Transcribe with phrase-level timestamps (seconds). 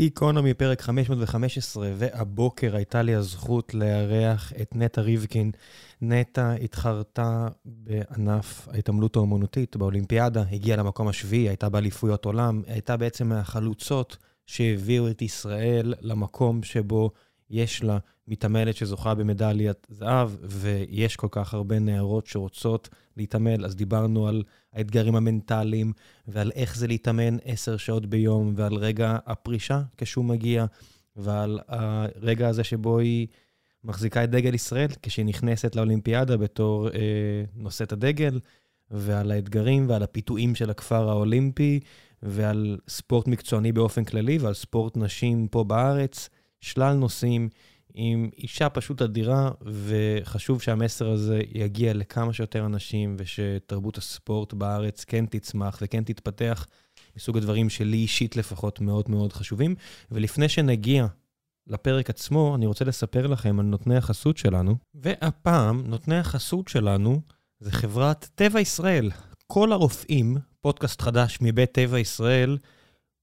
[0.00, 5.50] גיקונומי, פרק 515, והבוקר הייתה לי הזכות לארח את נטע ריבקין.
[6.02, 14.16] נטע התחרתה בענף ההתעמלות האומנותית באולימפיאדה, הגיעה למקום השביעי, הייתה באליפויות עולם, הייתה בעצם מהחלוצות
[14.46, 17.10] שהביאו את ישראל למקום שבו
[17.50, 23.64] יש לה מתעמלת שזוכה במדליית זהב, ויש כל כך הרבה נערות שרוצות להתעמל.
[23.64, 24.42] אז דיברנו על
[24.72, 25.92] האתגרים המנטליים,
[26.28, 30.66] ועל איך זה להתאמן עשר שעות ביום, ועל רגע הפרישה כשהוא מגיע,
[31.16, 33.26] ועל הרגע הזה שבו היא
[33.84, 38.40] מחזיקה את דגל ישראל, כשהיא נכנסת לאולימפיאדה בתור אה, נושאת הדגל,
[38.90, 41.80] ועל האתגרים ועל הפיתויים של הכפר האולימפי,
[42.22, 46.28] ועל ספורט מקצועני באופן כללי, ועל ספורט נשים פה בארץ.
[46.60, 47.48] שלל נושאים
[47.94, 55.26] עם אישה פשוט אדירה, וחשוב שהמסר הזה יגיע לכמה שיותר אנשים, ושתרבות הספורט בארץ כן
[55.26, 56.66] תצמח וכן תתפתח,
[57.16, 59.74] מסוג הדברים שלי אישית לפחות מאוד מאוד חשובים.
[60.10, 61.06] ולפני שנגיע
[61.66, 67.20] לפרק עצמו, אני רוצה לספר לכם על נותני החסות שלנו, והפעם נותני החסות שלנו
[67.60, 69.10] זה חברת טבע ישראל.
[69.46, 72.58] כל הרופאים, פודקאסט חדש מבית טבע ישראל,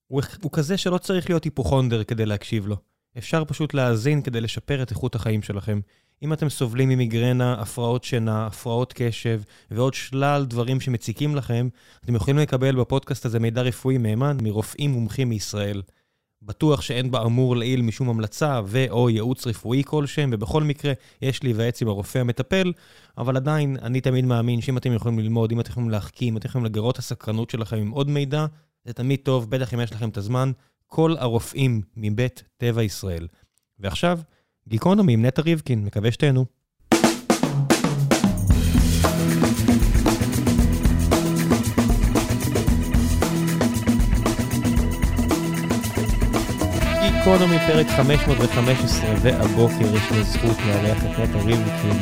[0.08, 2.78] הוא, הוא כזה שלא צריך להיות היפוכונדר כדי להקשיב לו.
[3.18, 5.80] אפשר פשוט להאזין כדי לשפר את איכות החיים שלכם.
[6.24, 11.68] אם אתם סובלים ממיגרנה, הפרעות שינה, הפרעות קשב ועוד שלל דברים שמציקים לכם,
[12.06, 15.82] אתם יכולים לקבל בפודקאסט הזה מידע רפואי מהימן מרופאים מומחים מישראל.
[16.42, 21.88] בטוח שאין באמור לעיל משום המלצה ו/או ייעוץ רפואי כלשהם, ובכל מקרה, יש להיוועץ עם
[21.88, 22.74] הרופא המטפל,
[23.18, 26.48] אבל עדיין, אני תמיד מאמין שאם אתם יכולים ללמוד, אם אתם יכולים להחכים, אם אתם
[26.48, 28.46] יכולים לגרות את הסקרנות שלכם עם עוד מידע,
[28.86, 30.52] זה תמיד טוב, בטח אם יש לכם את הזמן.
[30.96, 33.28] כל הרופאים מבית טבע ישראל.
[33.80, 34.20] ועכשיו,
[34.68, 36.46] גיקונומי עם נטע ריבקין, מקווה שתהנו.
[47.02, 51.98] גיקונומי פרק 515, והבוקר יש לי זכות לארח את נטע ריבקין,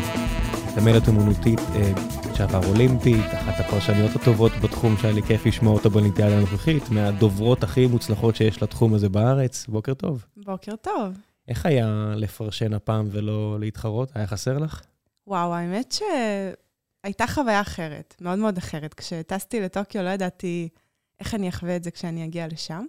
[0.68, 6.38] מתעמלת אומנותית, אה, לשעבר אולימפית, אחת הפרשניות הטובות בתחום שהיה לי כיף לשמוע אותה באולימפיאדה
[6.38, 9.66] הנוכחית, מהדוברות הכי מוצלחות שיש לתחום הזה בארץ.
[9.68, 10.26] בוקר טוב.
[10.38, 11.18] בוקר טוב.
[11.48, 14.12] איך היה לפרשן הפעם ולא להתחרות?
[14.16, 14.82] היה חסר לך?
[15.28, 15.96] וואו, האמת
[17.04, 18.94] שהייתה חוויה אחרת, מאוד מאוד אחרת.
[18.94, 20.70] כשטסתי לטוקיו לא ידעתי
[21.20, 22.86] איך אני אחווה את זה כשאני אגיע לשם.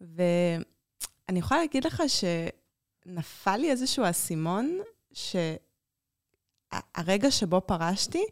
[0.00, 4.78] ואני יכולה להגיד לך שנפל לי איזשהו אסימון,
[6.72, 8.24] שהרגע שבו פרשתי,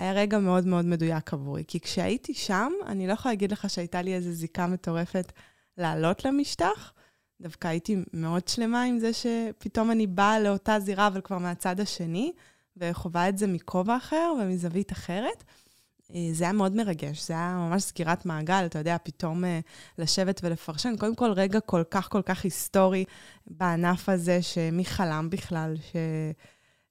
[0.00, 1.64] היה רגע מאוד מאוד מדויק עבורי.
[1.68, 5.32] כי כשהייתי שם, אני לא יכולה להגיד לך שהייתה לי איזו זיקה מטורפת
[5.78, 6.92] לעלות למשטח.
[7.40, 12.32] דווקא הייתי מאוד שלמה עם זה שפתאום אני באה לאותה זירה, אבל כבר מהצד השני,
[12.76, 15.44] וחווה את זה מכובע אחר ומזווית אחרת.
[16.14, 19.60] אה, זה היה מאוד מרגש, זה היה ממש סגירת מעגל, אתה יודע, פתאום אה,
[19.98, 20.96] לשבת ולפרשן.
[20.96, 23.04] קודם כל, רגע כל כך כל כך היסטורי
[23.46, 25.96] בענף הזה, שמי חלם בכלל, ש...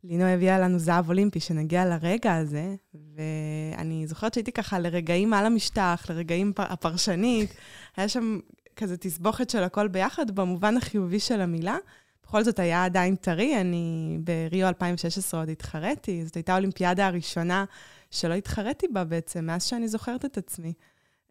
[0.03, 6.05] לינו הביאה לנו זהב אולימפי, שנגיע לרגע הזה, ואני זוכרת שהייתי ככה לרגעים על המשטח,
[6.09, 7.53] לרגעים הפרשנית,
[7.97, 8.39] היה שם
[8.75, 11.77] כזה תסבוכת של הכל ביחד, במובן החיובי של המילה.
[12.23, 17.65] בכל זאת היה עדיין טרי, אני בריו 2016 עוד התחרתי, זאת הייתה האולימפיאדה הראשונה
[18.11, 20.73] שלא התחרתי בה בעצם, מאז שאני זוכרת את עצמי.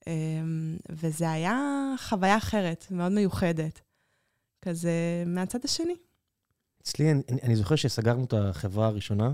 [0.07, 3.81] אמ, וזה היה חוויה אחרת, מאוד מיוחדת,
[4.63, 4.93] כזה
[5.27, 5.95] מהצד השני.
[6.89, 9.33] אצלי, אני, אני זוכר שסגרנו את החברה הראשונה,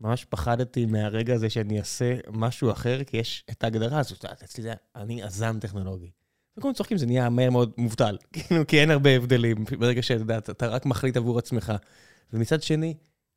[0.00, 4.72] ממש פחדתי מהרגע הזה שאני אעשה משהו אחר, כי יש את ההגדרה הזאת, אצלי זה,
[4.96, 6.10] אני יזם טכנולוגי.
[6.56, 10.38] וכל צוחקים, זה נהיה מהר מאוד מובטל, כאילו, כי אין הרבה הבדלים, ברגע שאתה יודע,
[10.38, 11.72] אתה רק מחליט עבור עצמך.
[12.32, 12.94] ומצד שני,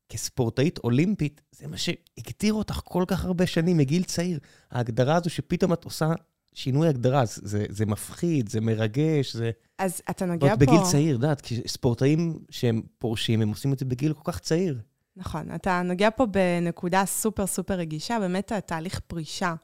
[0.09, 4.39] כספורטאית אולימפית, זה מה שהגדיר אותך כל כך הרבה שנים, מגיל צעיר.
[4.71, 6.13] ההגדרה הזו שפתאום את עושה
[6.55, 9.51] שינוי הגדרה, זה, זה מפחיד, זה מרגש, זה...
[9.79, 10.55] אז אתה נוגע פה...
[10.55, 14.79] בגיל צעיר, יודעת, כי ספורטאים שהם פורשים, הם עושים את זה בגיל כל כך צעיר.
[15.17, 19.55] נכון, אתה נוגע פה בנקודה סופר סופר רגישה, באמת התהליך פרישה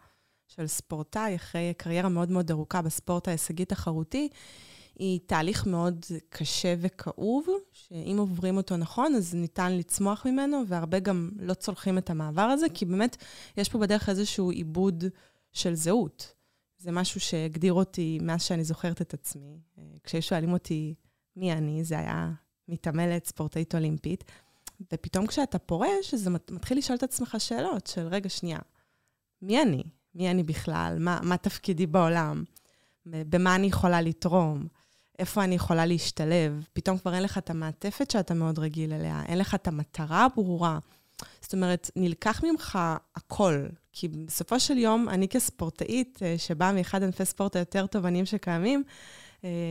[0.48, 4.30] של ספורטאי אחרי קריירה מאוד מאוד ארוכה בספורט ההישגי-תחרותי,
[5.00, 11.30] היא תהליך מאוד קשה וכאוב, שאם עוברים אותו נכון, אז ניתן לצמוח ממנו, והרבה גם
[11.40, 13.18] לא צולחים את המעבר הזה, כי באמת
[13.58, 15.04] יש פה בדרך איזשהו עיבוד
[15.52, 16.41] של זהות.
[16.82, 19.60] זה משהו שהגדיר אותי מאז שאני זוכרת את עצמי.
[19.78, 20.94] אה, כשהיו שואלים אותי
[21.36, 22.32] מי אני, זה היה
[22.68, 24.24] מתעמלת ספורטאית אולימפית.
[24.94, 28.60] ופתאום כשאתה פורש, אז מתחיל לשאול את עצמך שאלות של, רגע, שנייה,
[29.42, 29.84] מי אני?
[30.16, 30.98] מי אני בכלל?
[31.00, 32.44] מה, מה תפקידי בעולם?
[33.06, 34.68] במה אני יכולה לתרום?
[35.20, 36.66] איפה אני יכולה להשתלב?
[36.74, 40.80] פתאום כבר אין לך את המעטפת שאתה מאוד רגיל אליה, אין לך את המטרה הברורה.
[41.42, 42.80] זאת אומרת, נלקח ממך
[43.16, 48.84] הכל, כי בסופו של יום, אני כספורטאית, אה, שבאה מאחד ענפי ספורט היותר תובעניים שקיימים,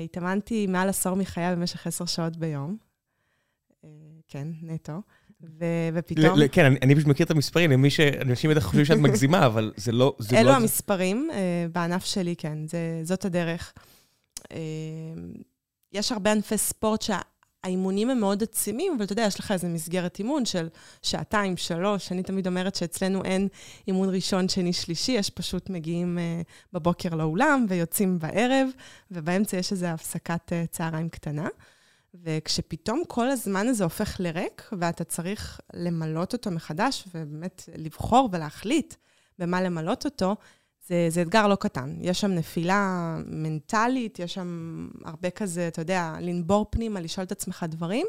[0.05, 2.77] התאמנתי מעל עשור מחיי במשך עשר שעות ביום.
[4.29, 4.93] כן, נטו.
[5.95, 6.49] ופתאום...
[6.53, 8.01] כן, אני פשוט מכיר את המספרים, למי ש...
[8.01, 10.17] אנשים בטח חושבים שאת מגזימה, אבל זה לא...
[10.33, 11.31] אלו המספרים,
[11.73, 12.59] בענף שלי, כן,
[13.03, 13.73] זאת הדרך.
[15.93, 17.03] יש הרבה ענפי ספורט
[17.65, 20.69] שהאימונים הם מאוד עצימים, אבל אתה יודע, יש לך איזו מסגרת אימון של
[21.03, 22.13] שעתיים, שלוש.
[22.13, 23.49] אני תמיד אומרת שאצלנו אין
[23.89, 26.19] אימון ראשון, שני, שלישי, יש פשוט מגיעים
[26.73, 28.69] בבוקר לאולם ויוצאים בערב,
[29.11, 31.49] ובאמצע יש איזו הפסקת צהריים קטנה.
[32.15, 38.95] וכשפתאום כל הזמן הזה הופך לריק, ואתה צריך למלות אותו מחדש, ובאמת לבחור ולהחליט
[39.39, 40.37] במה למלות אותו,
[40.89, 41.97] זה, זה אתגר לא קטן.
[42.01, 47.67] יש שם נפילה מנטלית, יש שם הרבה כזה, אתה יודע, לנבור פנימה, לשאול את עצמך
[47.69, 48.07] דברים.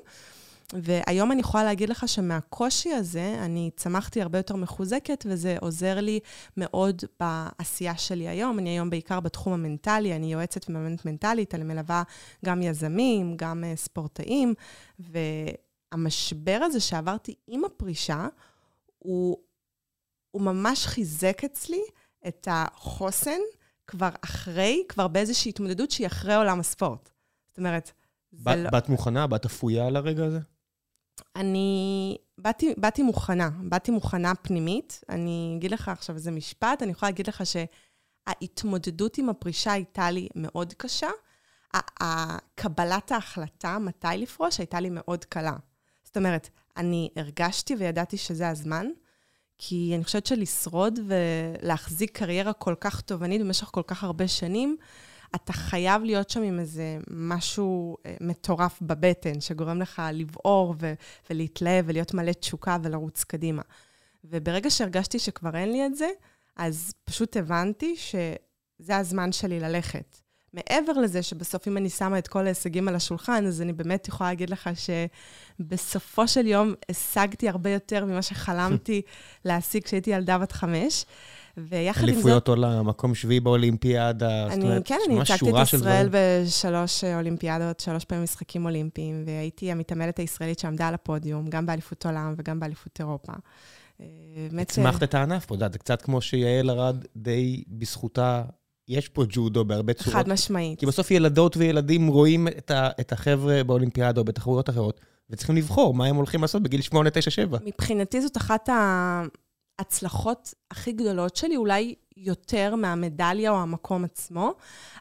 [0.73, 6.19] והיום אני יכולה להגיד לך שמהקושי הזה, אני צמחתי הרבה יותר מחוזקת, וזה עוזר לי
[6.57, 8.59] מאוד בעשייה שלי היום.
[8.59, 12.03] אני היום בעיקר בתחום המנטלי, אני יועצת ומאמנת מנטלית, אני מלווה
[12.45, 14.53] גם יזמים, גם uh, ספורטאים,
[14.99, 18.27] והמשבר הזה שעברתי עם הפרישה,
[18.99, 19.37] הוא,
[20.31, 21.81] הוא ממש חיזק אצלי
[22.27, 23.39] את החוסן
[23.87, 27.09] כבר אחרי, כבר באיזושהי התמודדות שהיא אחרי עולם הספורט.
[27.49, 27.91] זאת אומרת,
[28.31, 28.69] זה לא...
[28.69, 29.27] באת מוכנה?
[29.27, 30.39] באת אפויה לרגע הזה?
[31.35, 35.01] אני באתי, באתי מוכנה, באתי מוכנה פנימית.
[35.09, 40.27] אני אגיד לך עכשיו איזה משפט, אני יכולה להגיד לך שההתמודדות עם הפרישה הייתה לי
[40.35, 41.09] מאוד קשה.
[42.55, 45.55] קבלת ההחלטה מתי לפרוש הייתה לי מאוד קלה.
[46.03, 48.87] זאת אומרת, אני הרגשתי וידעתי שזה הזמן,
[49.63, 54.77] כי אני חושבת שלשרוד ולהחזיק קריירה כל כך תובענית במשך כל כך הרבה שנים,
[55.35, 60.93] אתה חייב להיות שם עם איזה משהו אה, מטורף בבטן, שגורם לך לבעור ו-
[61.29, 63.61] ולהתלהב ולהיות מלא תשוקה ולרוץ קדימה.
[64.23, 66.09] וברגע שהרגשתי שכבר אין לי את זה,
[66.55, 70.20] אז פשוט הבנתי שזה הזמן שלי ללכת.
[70.53, 74.29] מעבר לזה שבסוף, אם אני שמה את כל ההישגים על השולחן, אז אני באמת יכולה
[74.29, 74.69] להגיד לך
[75.59, 79.01] שבסופו של יום השגתי הרבה יותר ממה שחלמתי
[79.45, 81.05] להשיג כשהייתי ילדה בת חמש.
[81.57, 82.15] ויחד עם זאת...
[82.15, 87.79] אליפויות עולם, מקום שביעי באולימפיאדה, אני, זאת אומרת, כן, אני הצגתי את ישראל בשלוש אולימפיאדות,
[87.79, 92.99] שלוש פעמים משחקים אולימפיים, והייתי המתעמלת הישראלית שעמדה על הפודיום, גם באליפות עולם וגם באליפות
[92.99, 93.33] אירופה.
[94.01, 94.07] אה,
[94.61, 98.43] הצמחת את הענף פה, זה קצת כמו שיעל ארד די בזכותה
[98.91, 100.13] יש פה ג'ודו בהרבה צורות.
[100.13, 100.79] חד משמעית.
[100.79, 105.93] כי בסוף ילדות וילדים רואים את, ה, את החבר'ה באולימפיאדה או בתחרויות אחרות, וצריכים לבחור
[105.93, 107.57] מה הם הולכים לעשות בגיל 8, 9, 7.
[107.65, 108.69] מבחינתי זאת אחת
[109.79, 114.53] ההצלחות הכי גדולות שלי, אולי יותר מהמדליה או המקום עצמו.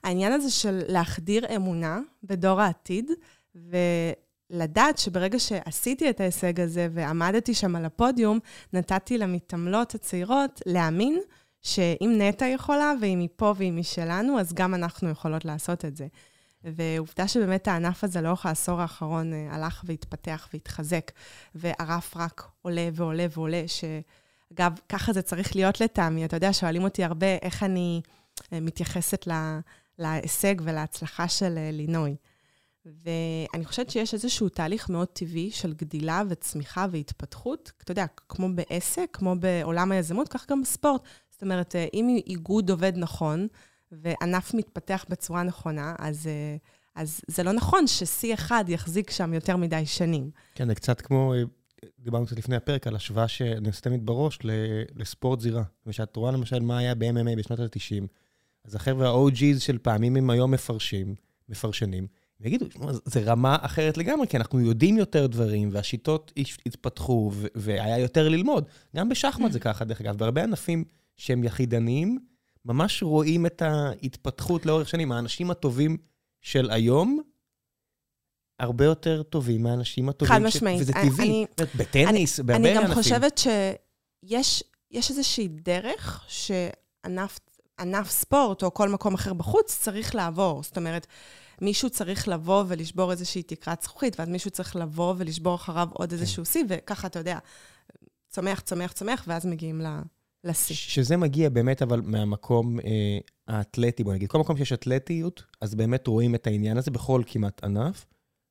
[0.05, 3.11] העניין הזה של להחדיר אמונה בדור העתיד,
[3.55, 8.39] ולדעת שברגע שעשיתי את ההישג הזה ועמדתי שם על הפודיום,
[8.73, 11.21] נתתי למתעמלות הצעירות להאמין
[11.63, 15.97] שאם נטע יכולה, ואם היא פה ואם היא שלנו, אז גם אנחנו יכולות לעשות את
[15.97, 16.07] זה.
[16.65, 21.11] ועובדה שבאמת הענף הזה לאורך העשור האחרון אה, הלך והתפתח והתחזק,
[21.55, 26.25] והרף רק עולה ועולה ועולה, שאגב, ככה זה צריך להיות לטעמי.
[26.25, 28.01] אתה יודע, שואלים אותי הרבה איך אני
[28.53, 29.61] אה, מתייחסת לה,
[29.99, 32.17] להישג ולהצלחה של אה, לינוי.
[32.87, 37.73] ואני חושבת שיש איזשהו תהליך מאוד טבעי של גדילה וצמיחה והתפתחות.
[37.83, 41.03] אתה יודע, כמו בעסק, כמו בעולם היזמות, כך גם בספורט.
[41.41, 43.47] זאת אומרת, אה, אם איגוד עובד נכון,
[43.93, 46.57] וענף מתפתח בצורה נכונה, אז, אה,
[46.95, 50.31] אז זה לא נכון ששיא אחד יחזיק שם יותר מדי שנים.
[50.55, 51.43] כן, זה קצת כמו, אה,
[51.99, 54.39] דיברנו קצת לפני הפרק על השוואה שאני עושה תמיד בראש
[54.97, 55.63] לספורט זירה.
[55.87, 58.07] ושאת רואה למשל מה היה ב-MMA בשנות ה-90,
[58.65, 61.15] אז החבר'ה ה-OG's של פעמים הם היום מפרשים,
[61.49, 62.07] מפרשנים,
[62.41, 62.67] ויגידו,
[63.05, 66.33] זה רמה אחרת לגמרי, כי אנחנו יודעים יותר דברים, והשיטות
[66.67, 68.65] התפתחו, והיה יותר ללמוד.
[68.97, 70.85] גם בשחמט זה ככה, דרך אגב, בהרבה ענפים
[71.21, 72.19] שהם יחידניים,
[72.65, 75.13] ממש רואים את ההתפתחות לאורך שנים.
[75.13, 75.97] האנשים הטובים
[76.41, 77.21] של היום,
[78.59, 80.35] הרבה יותר טובים מהאנשים הטובים.
[80.35, 80.81] חד משמעית.
[80.81, 81.29] וזה טבעי.
[81.29, 81.47] אני,
[81.77, 82.79] בטניס, בהרבה ענפים.
[82.79, 90.63] אני גם חושבת שיש איזושהי דרך שענף ספורט או כל מקום אחר בחוץ צריך לעבור.
[90.63, 91.07] זאת אומרת,
[91.61, 96.45] מישהו צריך לבוא ולשבור איזושהי תקרת זכוכית, ואז מישהו צריך לבוא ולשבור אחריו עוד איזשהו
[96.45, 97.39] שיא, וככה, אתה יודע,
[98.29, 99.87] צומח, צומח, צומח, ואז מגיעים ל...
[100.45, 100.75] לשיא.
[100.75, 103.19] שזה מגיע באמת אבל מהמקום אה,
[103.49, 104.29] האתלטי, בוא נגיד.
[104.29, 108.07] כל מקום שיש אתלטיות, אז באמת רואים את העניין הזה בכל כמעט ענף.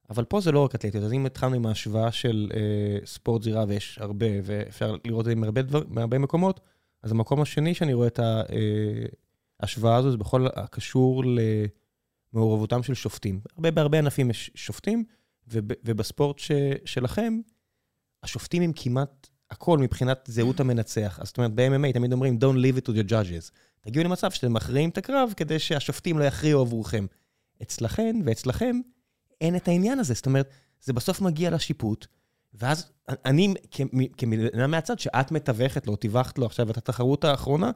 [0.09, 3.65] אבל פה זה לא רק אתלטיות, אז אם התחלנו עם ההשוואה של אה, ספורט זירה,
[3.67, 6.59] ויש הרבה, ואפשר לראות את זה מהרבה, דבר, מהרבה מקומות,
[7.03, 8.43] אז המקום השני שאני רואה את אה,
[9.59, 11.23] ההשוואה הזו, זה בכל הקשור
[12.33, 13.41] למעורבותם של שופטים.
[13.55, 15.03] הרבה, בהרבה ענפים יש שופטים,
[15.47, 16.51] וב, ובספורט ש,
[16.85, 17.39] שלכם,
[18.23, 21.19] השופטים הם כמעט הכל מבחינת זהות המנצח.
[21.21, 23.51] אז זאת אומרת, ב-MMA תמיד אומרים, Don't leave it to the judges.
[23.81, 27.05] תגיעו למצב שאתם מכריעים את הקרב כדי שהשופטים לא יכריעו עבורכם.
[27.61, 28.79] אצלכן ואצלכם
[29.41, 30.13] אין את העניין הזה.
[30.13, 30.49] זאת אומרת,
[30.81, 32.07] זה בסוף מגיע לשיפוט,
[32.53, 33.53] ואז אני,
[34.17, 37.71] כמדינה מהצד, שאת מתווכת לו, טיווחת לו עכשיו את התחרות האחרונה,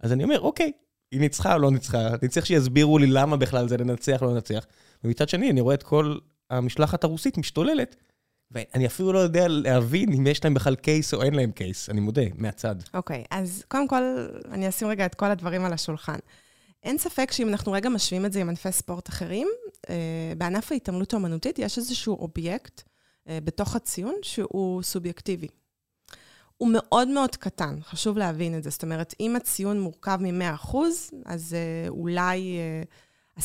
[0.00, 0.72] אז אני אומר, אוקיי,
[1.12, 4.34] היא ניצחה או לא ניצחה, אני צריך שיסבירו לי למה בכלל זה לנצח או לא
[4.34, 4.66] לנצח.
[5.04, 6.18] ומצד שני, אני רואה את כל
[6.50, 7.96] המשלחת הרוסית משתוללת,
[8.50, 12.00] ואני אפילו לא יודע להבין אם יש להם בכלל case או אין להם case, אני
[12.00, 12.76] מודה, מהצד.
[12.94, 14.02] אוקיי, אוקיי, אז קודם כל,
[14.50, 16.18] אני אשים רגע את כל הדברים על השולחן.
[16.82, 19.48] אין ספק שאם אנחנו רגע משווים את זה עם ענפי ספורט אחרים,
[19.90, 22.82] אה, בענף ההתעמלות האומנותית יש איזשהו אובייקט
[23.28, 25.48] אה, בתוך הציון שהוא סובייקטיבי.
[26.56, 28.70] הוא מאוד מאוד קטן, חשוב להבין את זה.
[28.70, 30.76] זאת אומרת, אם הציון מורכב מ-100%,
[31.24, 32.58] אז אה, אולי
[33.38, 33.42] 10%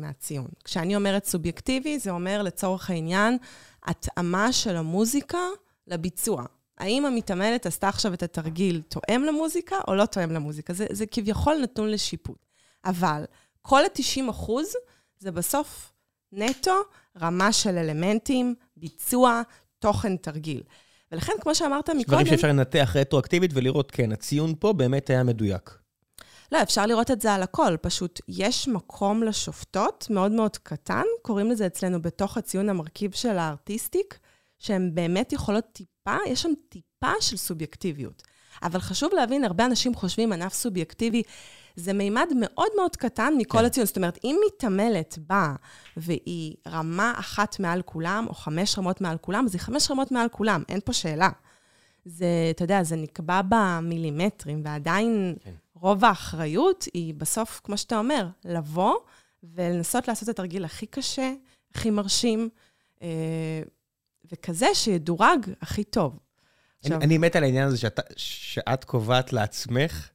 [0.00, 0.48] מהציון.
[0.64, 3.38] כשאני אומרת סובייקטיבי, זה אומר לצורך העניין,
[3.84, 5.38] התאמה של המוזיקה
[5.86, 6.44] לביצוע.
[6.78, 10.72] האם המתעמלת עשתה עכשיו את התרגיל תואם למוזיקה או לא תואם למוזיקה?
[10.72, 12.46] זה, זה כביכול נתון לשיפוט.
[12.84, 13.24] אבל
[13.62, 14.66] כל ה-90 אחוז
[15.18, 15.92] זה בסוף
[16.32, 16.74] נטו
[17.20, 19.42] רמה של אלמנטים, ביצוע,
[19.78, 20.62] תוכן, תרגיל.
[21.12, 22.04] ולכן, כמו שאמרת מקודם...
[22.06, 25.78] דברים שאפשר לנתח רטרואקטיבית ולראות, כן, הציון פה באמת היה מדויק.
[26.52, 31.50] לא, אפשר לראות את זה על הכל, פשוט יש מקום לשופטות, מאוד מאוד קטן, קוראים
[31.50, 34.18] לזה אצלנו בתוך הציון המרכיב של הארטיסטיק,
[34.58, 38.22] שהן באמת יכולות טיפה, יש שם טיפה של סובייקטיביות.
[38.62, 41.22] אבל חשוב להבין, הרבה אנשים חושבים ענף סובייקטיבי,
[41.76, 43.64] זה מימד מאוד מאוד קטן מכל כן.
[43.64, 43.86] הציון.
[43.86, 45.54] זאת אומרת, אם מתעמלת באה
[45.96, 50.28] והיא רמה אחת מעל כולם, או חמש רמות מעל כולם, אז היא חמש רמות מעל
[50.28, 51.30] כולם, אין פה שאלה.
[52.04, 55.50] זה, אתה יודע, זה נקבע במילימטרים, ועדיין כן.
[55.86, 58.94] רוב האחריות היא בסוף, כמו שאתה אומר, לבוא
[59.42, 61.32] ולנסות לעשות את התרגיל הכי קשה,
[61.74, 62.48] הכי מרשים,
[63.02, 63.62] אה,
[64.32, 66.18] וכזה שידורג הכי טוב.
[66.80, 67.00] עכשיו...
[67.00, 70.08] אני מת על העניין הזה שאת, שאת קובעת לעצמך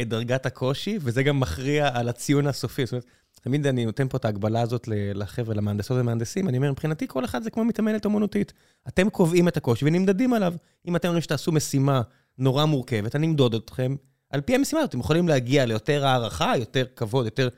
[0.00, 2.86] את דרגת הקושי, וזה גם מכריע על הציון הסופי.
[2.86, 3.06] זאת אומרת,
[3.40, 7.42] תמיד אני נותן פה את ההגבלה הזאת לחבר'ה, למהנדסות ומהנדסים, אני אומר, מבחינתי כל אחד
[7.42, 8.52] זה כמו מתאמנת אומנותית.
[8.88, 10.54] אתם קובעים את הקושי ונמדדים עליו.
[10.86, 12.02] אם אתם אומרים שתעשו משימה
[12.38, 13.96] נורא מורכבת, אני אמדוד אתכם
[14.30, 14.90] על פי המשימה הזאת.
[14.90, 17.48] אתם יכולים להגיע ליותר הערכה, יותר כבוד, יותר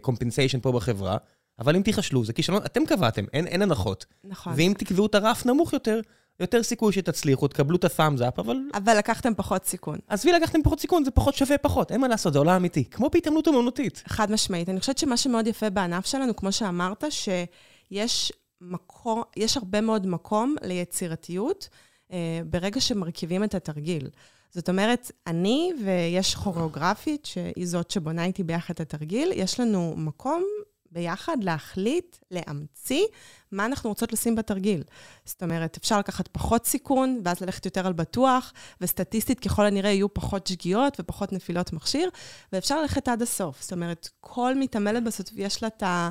[0.00, 1.16] קומפנסיישן אה, פה בחברה,
[1.58, 4.06] אבל אם תיכשלו, זה כישלון, אתם קבעתם, אין, אין הנחות.
[4.24, 4.52] נכון.
[4.56, 6.00] ואם תקבעו את הרף נמוך יותר,
[6.40, 8.56] יותר סיכוי שתצליחו, תקבלו את ה-thumbs up, אבל...
[8.74, 9.98] אבל לקחתם פחות סיכון.
[10.08, 12.84] עזבי, לקחתם פחות סיכון, זה פחות שווה פחות, אין מה לעשות, זה עולם אמיתי.
[12.84, 14.02] כמו בהתעמלות אומנותית.
[14.06, 14.68] חד משמעית.
[14.68, 20.56] אני חושבת שמה שמאוד יפה בענף שלנו, כמו שאמרת, שיש מקום, יש הרבה מאוד מקום
[20.62, 21.68] ליצירתיות
[22.12, 24.08] אה, ברגע שמרכיבים את התרגיל.
[24.54, 30.44] זאת אומרת, אני ויש כוריאוגרפית, שהיא זאת שבונה איתי ביחד את התרגיל, יש לנו מקום
[30.90, 33.04] ביחד להחליט, להמציא
[33.52, 34.82] מה אנחנו רוצות לשים בתרגיל.
[35.24, 40.14] זאת אומרת, אפשר לקחת פחות סיכון, ואז ללכת יותר על בטוח, וסטטיסטית ככל הנראה יהיו
[40.14, 42.10] פחות שגיאות ופחות נפילות מכשיר,
[42.52, 43.62] ואפשר ללכת עד הסוף.
[43.62, 46.10] זאת אומרת, כל מתעמלת בסוף יש לה את ה...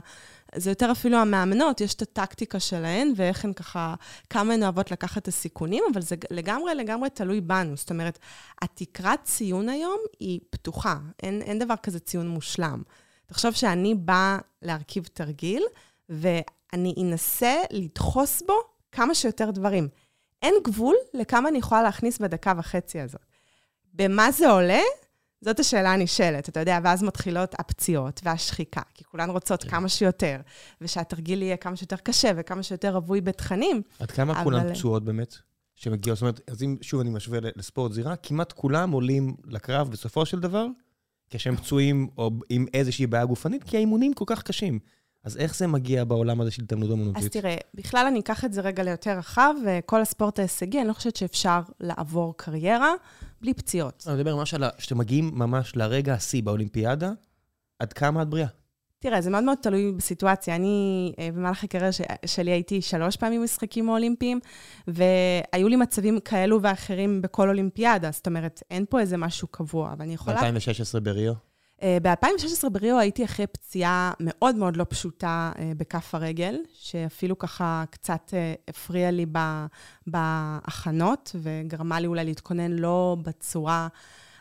[0.56, 3.96] זה יותר אפילו המאמנות, יש את הטקטיקה שלהן, ואיך הן ככה,
[4.30, 7.78] כמה הן אוהבות לקחת את הסיכונים, אבל זה לגמרי לגמרי תלוי בנו.
[7.78, 8.20] זאת אומרת,
[8.62, 12.82] התקרת ציון היום היא פתוחה, אין, אין דבר כזה ציון מושלם.
[13.26, 15.64] תחשוב שאני באה להרכיב תרגיל,
[16.10, 18.54] ואני אנסה לדחוס בו
[18.92, 19.88] כמה שיותר דברים.
[20.42, 23.22] אין גבול לכמה אני יכולה להכניס בדקה וחצי הזאת.
[23.94, 24.82] במה זה עולה?
[25.42, 29.70] זאת השאלה הנשאלת, אתה יודע, ואז מתחילות הפציעות והשחיקה, כי כולן רוצות כן.
[29.70, 30.40] כמה שיותר,
[30.82, 33.82] ושהתרגיל יהיה כמה שיותר קשה וכמה שיותר רווי בתכנים.
[34.00, 34.44] עד כמה אבל...
[34.44, 35.36] כולן פצועות באמת?
[35.76, 40.26] שמגיעות, זאת אומרת, אז אם שוב אני משווה לספורט זירה, כמעט כולם עולים לקרב בסופו
[40.26, 40.66] של דבר,
[41.30, 44.80] כשהם פצועים או עם איזושהי בעיה גופנית, כי האימונים כל כך קשים.
[45.24, 47.24] אז איך זה מגיע בעולם הזה של התאמנות אמנותית?
[47.24, 50.94] אז תראה, בכלל אני אקח את זה רגע ליותר רחב, וכל הספורט ההישגי, אני לא
[50.94, 52.94] חושבת שאפשר לעבור קריירה
[53.42, 54.04] בלי פציעות.
[54.08, 57.12] אני מדבר ממש על, שאתם מגיעים ממש לרגע השיא באולימפיאדה,
[57.80, 58.48] עד כמה את בריאה?
[59.00, 60.56] תראה, זה מאוד מאוד תלוי בסיטואציה.
[60.56, 61.90] אני, אה, במהלך הקריירה
[62.26, 64.40] שלי הייתי שלוש פעמים במשחקים האולימפיים,
[64.88, 70.02] והיו לי מצבים כאלו ואחרים בכל אולימפיאדה, זאת אומרת, אין פה איזה משהו קבוע, אבל
[70.02, 70.52] אני יכולה...
[70.52, 71.34] ב-2016 בריו?
[71.84, 77.84] אה, ב-2016 בריו הייתי אחרי פציעה מאוד מאוד לא פשוטה אה, בכף הרגל, שאפילו ככה
[77.90, 78.34] קצת
[78.68, 79.26] הפריע לי
[80.08, 83.88] בהכנות, וגרמה לי אולי להתכונן לא בצורה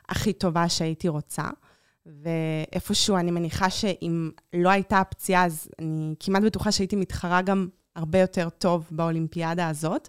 [0.08, 1.44] הכי טובה שהייתי רוצה.
[2.06, 8.18] ואיפשהו אני מניחה שאם לא הייתה הפציעה, אז אני כמעט בטוחה שהייתי מתחרה גם הרבה
[8.18, 10.08] יותר טוב באולימפיאדה הזאת.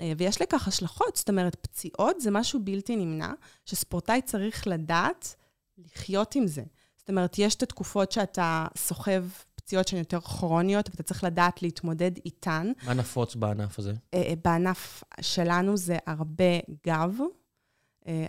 [0.00, 3.32] אה, ויש לכך השלכות, זאת אומרת, פציעות זה משהו בלתי נמנע,
[3.64, 5.34] שספורטאי צריך לדעת
[5.78, 6.62] לחיות עם זה.
[6.96, 12.10] זאת אומרת, יש את התקופות שאתה סוחב פציעות שהן יותר כרוניות, ואתה צריך לדעת להתמודד
[12.24, 12.72] איתן.
[12.86, 13.92] מה נפוץ בענף הזה?
[14.14, 17.14] אה, אה, בענף שלנו זה הרבה גב,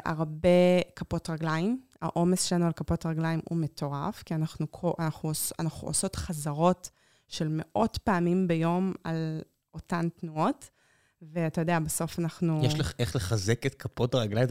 [0.05, 0.49] הרבה
[0.95, 4.65] כפות רגליים, העומס שלנו על כפות הרגליים הוא מטורף, כי אנחנו,
[4.99, 6.89] אנחנו, אנחנו עושות חזרות
[7.27, 9.41] של מאות פעמים ביום על
[9.73, 10.69] אותן תנועות.
[11.21, 12.61] ואתה יודע, בסוף אנחנו...
[12.63, 14.47] יש לך איך לחזק את כפות הרגליים?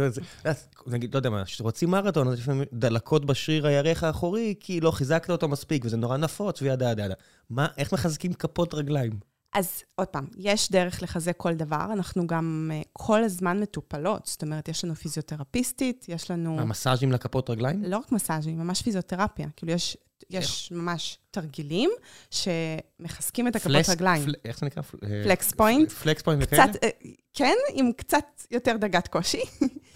[0.86, 5.30] נגיד, לא יודע מה, כשרוצים מרתון, אז לפעמים דלקות בשריר הירך האחורי, כי לא חיזקת
[5.30, 7.14] אותו מספיק, וזה נורא נפוץ, וידה ידה ידה.
[7.50, 9.12] מה, איך מחזקים כפות רגליים?
[9.54, 14.42] אז עוד פעם, יש דרך לחזק כל דבר, אנחנו גם אה, כל הזמן מטופלות, זאת
[14.42, 16.60] אומרת, יש לנו פיזיותרפיסטית, יש לנו...
[16.60, 17.84] המסאז'ים לכפות רגליים?
[17.84, 19.48] לא רק מסאז'ים, ממש פיזיותרפיה.
[19.56, 19.96] כאילו, יש
[20.30, 21.90] יש ממש תרגילים
[22.30, 24.24] שמחזקים את הכפות רגליים.
[24.24, 24.82] פל, איך זה נקרא?
[25.24, 25.92] flex point.
[25.92, 26.62] flex point וכאלה?
[26.62, 26.88] אה,
[27.34, 29.42] כן, עם קצת יותר דרגת קושי.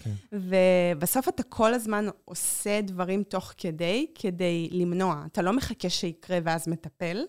[0.03, 0.11] כן.
[0.31, 5.23] ובסוף אתה כל הזמן עושה דברים תוך כדי, כדי למנוע.
[5.31, 7.23] אתה לא מחכה שיקרה ואז מטפל.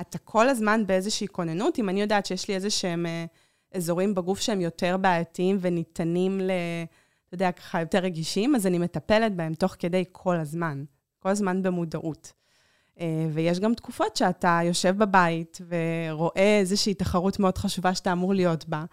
[0.00, 1.78] אתה כל הזמן באיזושהי כוננות.
[1.78, 3.24] אם אני יודעת שיש לי איזה שהם אה,
[3.74, 6.50] אזורים בגוף שהם יותר בעייתיים וניתנים ל...
[7.26, 10.84] אתה יודע, ככה יותר רגישים, אז אני מטפלת בהם תוך כדי כל הזמן.
[11.24, 12.32] כל הזמן במודעות.
[13.00, 18.68] אה, ויש גם תקופות שאתה יושב בבית ורואה איזושהי תחרות מאוד חשובה שאתה אמור להיות
[18.68, 18.84] בה.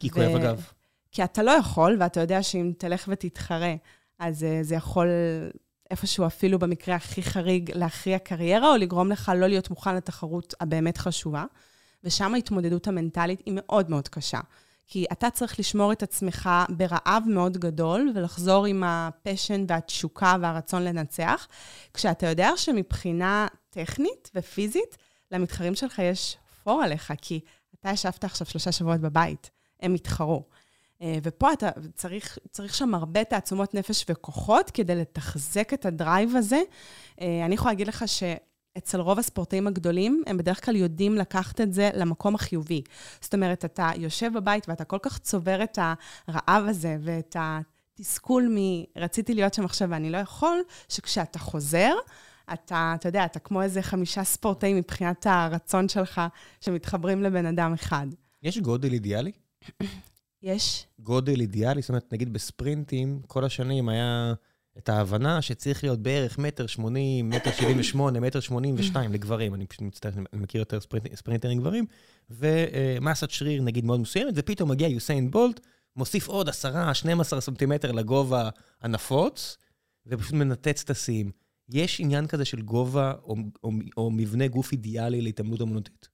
[0.00, 0.36] כי כואב ו...
[0.36, 0.66] אגב.
[1.10, 3.74] כי אתה לא יכול, ואתה יודע שאם תלך ותתחרה,
[4.18, 5.08] אז אה, זה יכול
[5.90, 10.98] איפשהו אפילו במקרה הכי חריג להכריע קריירה, או לגרום לך לא להיות מוכן לתחרות הבאמת
[10.98, 11.44] חשובה.
[12.04, 14.40] ושם ההתמודדות המנטלית היא מאוד מאוד קשה.
[14.86, 21.48] כי אתה צריך לשמור את עצמך ברעב מאוד גדול ולחזור עם הפשן והתשוקה והרצון לנצח,
[21.94, 24.96] כשאתה יודע שמבחינה טכנית ופיזית,
[25.32, 27.40] למתחרים שלך יש פור עליך, כי
[27.80, 29.50] אתה ישבת עכשיו שלושה שבועות בבית,
[29.80, 30.42] הם התחרו.
[31.02, 36.60] אה, ופה אתה צריך, צריך שם הרבה תעצומות נפש וכוחות כדי לתחזק את הדרייב הזה.
[37.20, 38.22] אה, אני יכולה להגיד לך ש...
[38.78, 42.82] אצל רוב הספורטאים הגדולים, הם בדרך כלל יודעים לקחת את זה למקום החיובי.
[43.20, 45.78] זאת אומרת, אתה יושב בבית ואתה כל כך צובר את
[46.28, 48.58] הרעב הזה ואת התסכול מ...
[48.96, 51.92] רציתי להיות שם עכשיו ואני לא יכול, שכשאתה חוזר,
[52.52, 56.20] אתה, אתה יודע, אתה כמו איזה חמישה ספורטאים מבחינת הרצון שלך
[56.60, 58.06] שמתחברים לבן אדם אחד.
[58.42, 59.32] יש גודל אידיאלי?
[60.42, 60.86] יש.
[60.98, 61.80] גודל אידיאלי?
[61.80, 64.34] זאת אומרת, נגיד בספרינטים, כל השנים היה...
[64.78, 69.66] את ההבנה שצריך להיות בערך מטר שמונים, מטר שבעים ושמונה, מטר שמונים ושתיים לגברים, אני
[69.66, 70.78] פשוט מצטער, אני מכיר יותר
[71.14, 71.86] ספרינטרים גברים,
[72.30, 75.60] ומסת שריר נגיד מאוד מסוימת, ופתאום מגיע יוסיין בולט,
[75.96, 78.48] מוסיף עוד עשרה, 12 סנטימטר לגובה
[78.82, 79.56] הנפוץ,
[80.06, 81.30] ופשוט מנתץ את השיאים.
[81.68, 86.08] יש עניין כזה של גובה או, או, או מבנה גוף אידיאלי להתעמלות אמנותית?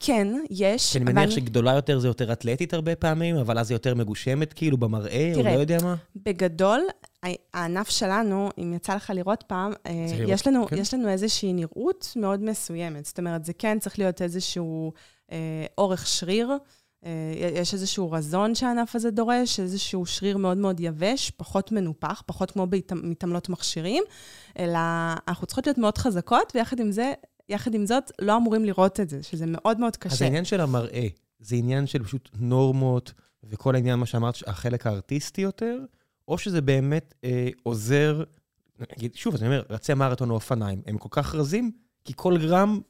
[0.00, 0.92] כן, יש.
[0.92, 4.52] כי אני מניח שגדולה יותר זה יותר אתלטית הרבה פעמים, אבל אז היא יותר מגושמת
[4.52, 5.94] כאילו במראה, תראה, או לא יודע מה?
[6.16, 6.80] בגדול,
[7.54, 9.92] הענף שלנו, אם יצא לך לראות פעם, אה,
[10.28, 10.78] יש לנו, כן.
[10.78, 13.06] יש לנו איזושהי נראות מאוד מסוימת.
[13.06, 14.92] זאת אומרת, זה כן צריך להיות איזשהו
[15.32, 16.52] אה, אורך שריר.
[17.04, 17.10] אה,
[17.54, 22.66] יש איזשהו רזון שהענף הזה דורש, איזשהו שריר מאוד מאוד יבש, פחות מנופח, פחות כמו
[23.02, 24.04] מתעמלות מכשירים,
[24.58, 24.78] אלא
[25.28, 27.12] אנחנו צריכות להיות מאוד חזקות, ויחד עם זה,
[27.48, 30.14] יחד עם זאת, לא אמורים לראות את זה, שזה מאוד מאוד קשה.
[30.14, 31.06] אז העניין של המראה,
[31.40, 33.12] זה עניין של פשוט נורמות,
[33.44, 35.78] וכל העניין, מה שאמרת, החלק הארטיסטי יותר,
[36.28, 38.22] או שזה באמת אה, עוזר,
[38.96, 41.70] נגיד, שוב, אז אני אומר, רצי מרתון או אופניים, הם כל כך רזים,
[42.04, 42.80] כי כל גרם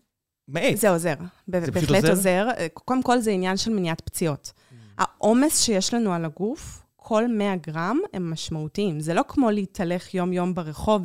[0.48, 0.76] מאט.
[0.76, 1.14] זה עוזר,
[1.48, 2.10] זה בהחלט עוזר?
[2.10, 2.48] עוזר.
[2.74, 4.52] קודם כל, זה עניין של מניעת פציעות.
[4.56, 4.74] Mm.
[4.98, 9.00] העומס שיש לנו על הגוף, כל 100 גרם הם משמעותיים.
[9.00, 11.02] זה לא כמו להתהלך יום-יום ברחוב.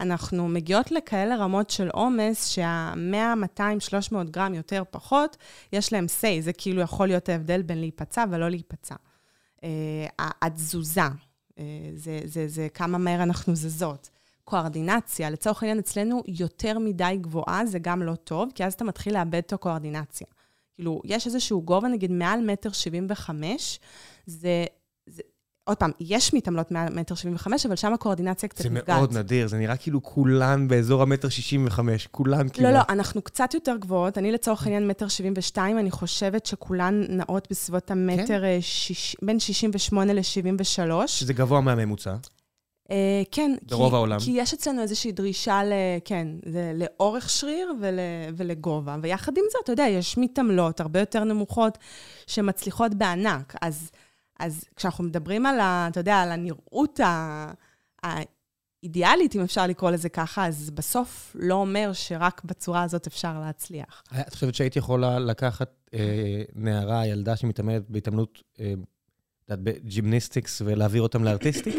[0.00, 5.36] אנחנו מגיעות לכאלה רמות של עומס, שה-100, 200, 300 גרם יותר פחות,
[5.72, 8.94] יש להם say, זה כאילו יכול להיות ההבדל בין להיפצע ולא להיפצע.
[9.56, 9.60] Uh,
[10.42, 11.00] התזוזה,
[11.94, 14.10] זה, זה, זה כמה מהר אנחנו זזות.
[14.44, 19.14] קואורדינציה, לצורך העניין אצלנו יותר מדי גבוהה, זה גם לא טוב, כי אז אתה מתחיל
[19.14, 20.26] לאבד את הקואורדינציה.
[20.74, 23.80] כאילו, יש איזשהו גובה, נגיד מעל מטר שבעים וחמש,
[24.26, 24.64] זה
[25.68, 28.86] עוד פעם, יש מתעמלות מעל מטר שבעים וחמש, אבל שם הקואורדינציה קצת נפגעת.
[28.86, 32.68] זה מאוד נדיר, זה נראה כאילו כולן באזור המטר שישים וחמש, כולן כאילו...
[32.68, 34.18] לא, לא, אנחנו קצת יותר גבוהות.
[34.18, 38.60] אני לצורך העניין מטר שבעים ושתיים, אני חושבת שכולן נעות בסביבות המטר כן?
[38.60, 41.20] שיש, בין שישים ושמונה לשבעים ושלוש.
[41.20, 42.14] שזה גבוה מהממוצע.
[42.14, 42.90] Uh,
[43.30, 43.54] כן.
[43.62, 44.18] ברוב כי, העולם.
[44.20, 45.72] כי יש אצלנו איזושהי דרישה, ל,
[46.04, 46.28] כן,
[46.74, 47.98] לאורך שריר ול,
[48.36, 48.96] ולגובה.
[49.02, 51.78] ויחד עם זאת, אתה יודע, יש מתעמלות הרבה יותר נמוכות
[52.26, 53.54] שמצליחות בענק.
[53.62, 53.90] אז...
[54.38, 57.00] אז כשאנחנו מדברים על, ה, אתה יודע, על הנראות
[58.02, 64.02] האידיאלית, אם אפשר לקרוא לזה ככה, אז בסוף לא אומר שרק בצורה הזאת אפשר להצליח.
[64.20, 68.74] את חושבת שהיית יכולה לקחת אה, נערה, ילדה שמתעמלת בהתעמלות, אה,
[69.50, 71.74] יודעת, ב-gymnastics ולהעביר אותם ל-artistic?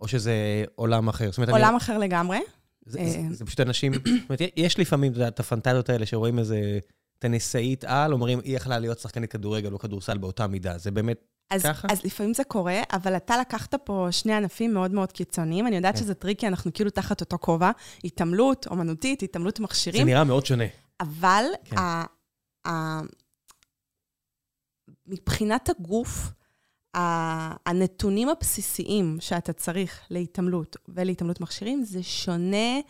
[0.00, 1.30] או שזה עולם אחר?
[1.36, 1.76] אומרת, עולם אני...
[1.76, 2.38] אחר לגמרי.
[2.86, 3.22] זה, זה, אה.
[3.30, 6.78] זה פשוט אנשים, זאת אומרת, יש לפעמים, את הפנטזיות האלה שרואים איזה
[7.24, 10.78] טניסאית על, אומרים, היא יכלה להיות שחקנית כדורגל או כדורסל באותה מידה.
[10.78, 11.88] זה באמת אז, ככה?
[11.90, 15.66] אז לפעמים זה קורה, אבל אתה לקחת פה שני ענפים מאוד מאוד קיצוניים.
[15.66, 16.00] אני יודעת כן.
[16.00, 17.70] שזה טריקי, אנחנו כאילו תחת אותו כובע.
[18.04, 20.00] התעמלות, אומנותית, התעמלות מכשירים.
[20.00, 20.64] זה נראה מאוד שונה.
[21.00, 21.78] אבל כן.
[21.78, 22.04] ה,
[22.66, 23.00] ה,
[25.06, 26.30] מבחינת הגוף,
[27.66, 32.80] הנתונים הבסיסיים שאתה צריך להתעמלות ולהתעמלות מכשירים, זה שונה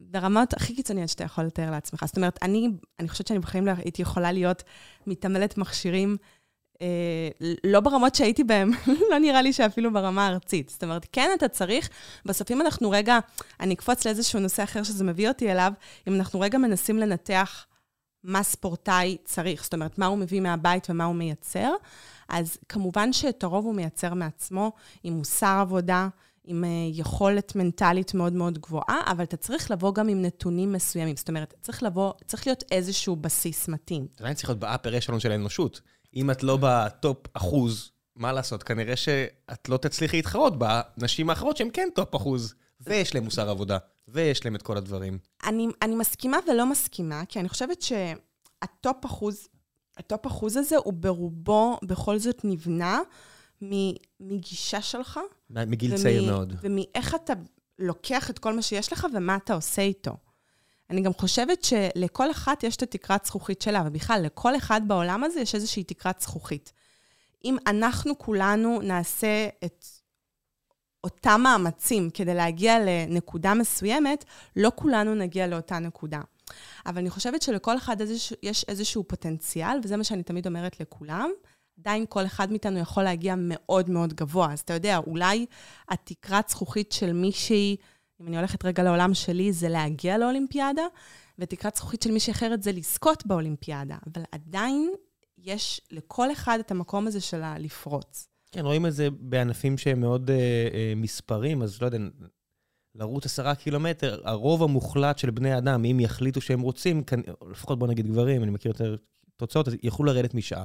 [0.00, 2.04] ברמות הכי קיצוניות שאתה יכול לתאר לעצמך.
[2.06, 2.68] זאת אומרת, אני,
[3.00, 4.62] אני חושבת שאני בחיים לא הייתי יכולה להיות
[5.06, 6.16] מתעמלת מכשירים,
[6.82, 7.28] אה,
[7.64, 8.70] לא ברמות שהייתי בהן,
[9.10, 10.68] לא נראה לי שאפילו ברמה הארצית.
[10.68, 11.88] זאת אומרת, כן, אתה צריך,
[12.24, 13.18] בסוף אם אנחנו רגע,
[13.60, 15.72] אני אקפוץ לאיזשהו נושא אחר שזה מביא אותי אליו,
[16.08, 17.66] אם אנחנו רגע מנסים לנתח
[18.24, 21.72] מה ספורטאי צריך, זאת אומרת, מה הוא מביא מהבית ומה הוא מייצר,
[22.28, 26.08] אז כמובן שאת הרוב הוא מייצר מעצמו, עם מוסר עבודה,
[26.50, 31.16] עם אה, יכולת מנטלית מאוד מאוד גבוהה, אבל אתה צריך לבוא גם עם נתונים מסוימים.
[31.16, 34.06] זאת אומרת, צריך לבוא, צריך להיות איזשהו בסיס מתאים.
[34.16, 35.80] זה עדיין צריך להיות ב upper echelon של האנושות.
[36.16, 38.62] אם את לא ב top אחוז, מה לעשות?
[38.62, 43.78] כנראה שאת לא תצליחי להתחרות בנשים האחרות שהן כן top אחוז, ויש להן מוסר עבודה,
[44.08, 45.18] ויש להן את כל הדברים.
[45.46, 49.48] אני, אני מסכימה ולא מסכימה, כי אני חושבת שה top אחוז,
[49.96, 53.00] ה top אחוז הזה הוא ברובו בכל זאת נבנה
[54.20, 55.20] מגישה שלך.
[55.50, 56.54] מגיל ומ- צעיר מאוד.
[56.62, 57.32] ומאיך אתה
[57.78, 60.16] לוקח את כל מה שיש לך ומה אתה עושה איתו.
[60.90, 65.40] אני גם חושבת שלכל אחת יש את התקרת זכוכית שלה, ובכלל, לכל אחד בעולם הזה
[65.40, 66.72] יש איזושהי תקרת זכוכית.
[67.44, 69.84] אם אנחנו כולנו נעשה את
[71.04, 74.24] אותם מאמצים כדי להגיע לנקודה מסוימת,
[74.56, 76.20] לא כולנו נגיע לאותה נקודה.
[76.86, 81.30] אבל אני חושבת שלכל אחד איזשה, יש איזשהו פוטנציאל, וזה מה שאני תמיד אומרת לכולם.
[81.78, 84.52] עדיין כל אחד מאיתנו יכול להגיע מאוד מאוד גבוה.
[84.52, 85.46] אז אתה יודע, אולי
[85.88, 87.76] התקרת זכוכית של מישהי,
[88.20, 90.82] אם אני הולכת רגע לעולם שלי, זה להגיע לאולימפיאדה,
[91.38, 93.96] ותקרת זכוכית של מישהי אחרת זה לזכות באולימפיאדה.
[94.06, 94.92] אבל עדיין
[95.38, 98.28] יש לכל אחד את המקום הזה של הלפרוץ.
[98.52, 100.36] כן, רואים את זה בענפים שהם מאוד אה,
[100.74, 101.98] אה, מספרים, אז לא יודע,
[102.94, 107.02] לרוץ עשרה קילומטר, הרוב המוחלט של בני אדם, אם יחליטו שהם רוצים,
[107.50, 108.96] לפחות בוא נגיד גברים, אני מכיר יותר
[109.36, 110.64] תוצאות, אז יוכלו לרדת משעה.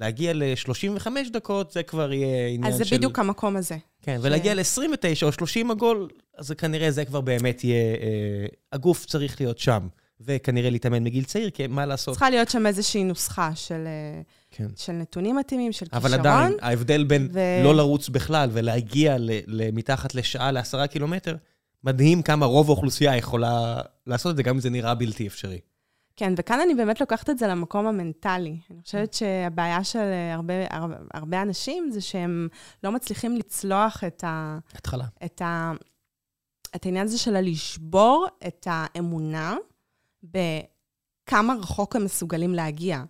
[0.00, 2.84] להגיע ל-35 דקות, זה כבר יהיה עניין אז של...
[2.84, 3.76] זה בדיוק המקום הזה.
[4.02, 6.08] כן, ש- ולהגיע ל-29 או 30 עגול,
[6.38, 7.94] אז כנראה זה כבר באמת יהיה...
[7.94, 9.88] אה, הגוף צריך להיות שם,
[10.20, 12.12] וכנראה להתאמן מגיל צעיר, כי מה לעשות?
[12.14, 14.66] צריכה להיות שם איזושהי נוסחה של, אה, כן.
[14.76, 16.26] של נתונים מתאימים, של אבל כישרון.
[16.26, 21.36] עדיין, ההבדל בין ו- לא לרוץ בכלל ולהגיע למתחת לשעה לעשרה קילומטר,
[21.84, 25.58] מדהים כמה רוב האוכלוסייה יכולה לעשות את זה, גם אם זה נראה בלתי אפשרי.
[26.18, 28.58] כן, וכאן אני באמת לוקחת את זה למקום המנטלי.
[28.70, 32.48] אני חושבת שהבעיה של אה, הרבה, הרבה, הרבה אנשים זה שהם
[32.84, 35.04] לא מצליחים לצלוח את, ה, התחלה.
[35.24, 35.72] את, ה,
[36.76, 39.56] את העניין הזה של הלשבור את האמונה
[40.22, 43.02] בכמה רחוק הם מסוגלים להגיע,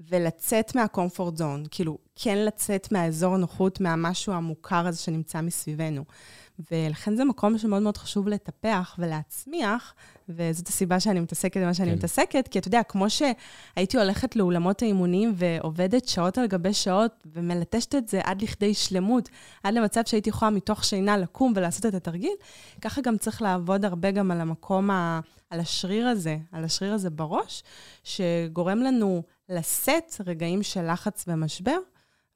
[0.00, 6.04] ולצאת מהקומפורט זון, כאילו, כן לצאת מהאזור הנוחות, מהמשהו המוכר הזה שנמצא מסביבנו.
[6.70, 9.94] ולכן זה מקום שמאוד מאוד חשוב לטפח ולהצמיח,
[10.28, 11.96] וזאת הסיבה שאני מתעסקת במה שאני כן.
[11.96, 17.94] מתעסקת, כי אתה יודע, כמו שהייתי הולכת לאולמות האימונים ועובדת שעות על גבי שעות, ומלטשת
[17.94, 19.28] את זה עד לכדי שלמות,
[19.62, 22.34] עד למצב שהייתי יכולה מתוך שינה לקום ולעשות את התרגיל,
[22.80, 27.10] ככה גם צריך לעבוד הרבה גם על המקום, ה, על השריר הזה, על השריר הזה
[27.10, 27.62] בראש,
[28.04, 31.78] שגורם לנו לשאת רגעים של לחץ ומשבר,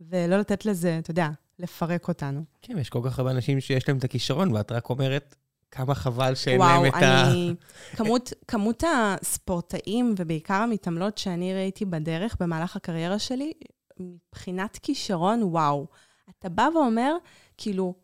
[0.00, 1.28] ולא לתת לזה, אתה יודע,
[1.60, 2.44] לפרק אותנו.
[2.62, 5.34] כן, יש כל כך הרבה אנשים שיש להם את הכישרון, ואת רק אומרת
[5.70, 7.30] כמה חבל שאין וואו, להם את ה...
[7.30, 7.54] אני...
[7.96, 13.52] כמות, כמות הספורטאים, ובעיקר המתעמלות שאני ראיתי בדרך במהלך הקריירה שלי,
[14.00, 15.86] מבחינת כישרון, וואו.
[16.38, 17.16] אתה בא ואומר,
[17.56, 17.94] כאילו,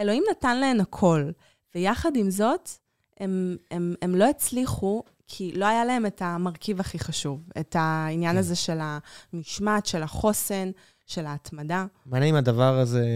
[0.00, 1.30] אלוהים נתן להן הכל,
[1.74, 2.70] ויחד עם זאת,
[3.20, 8.32] הם, הם, הם לא הצליחו, כי לא היה להם את המרכיב הכי חשוב, את העניין
[8.32, 8.38] כן.
[8.38, 8.78] הזה של
[9.32, 10.70] המשמעת, של החוסן,
[11.10, 11.86] של ההתמדה.
[12.06, 13.06] מעניין אם הדבר הזה,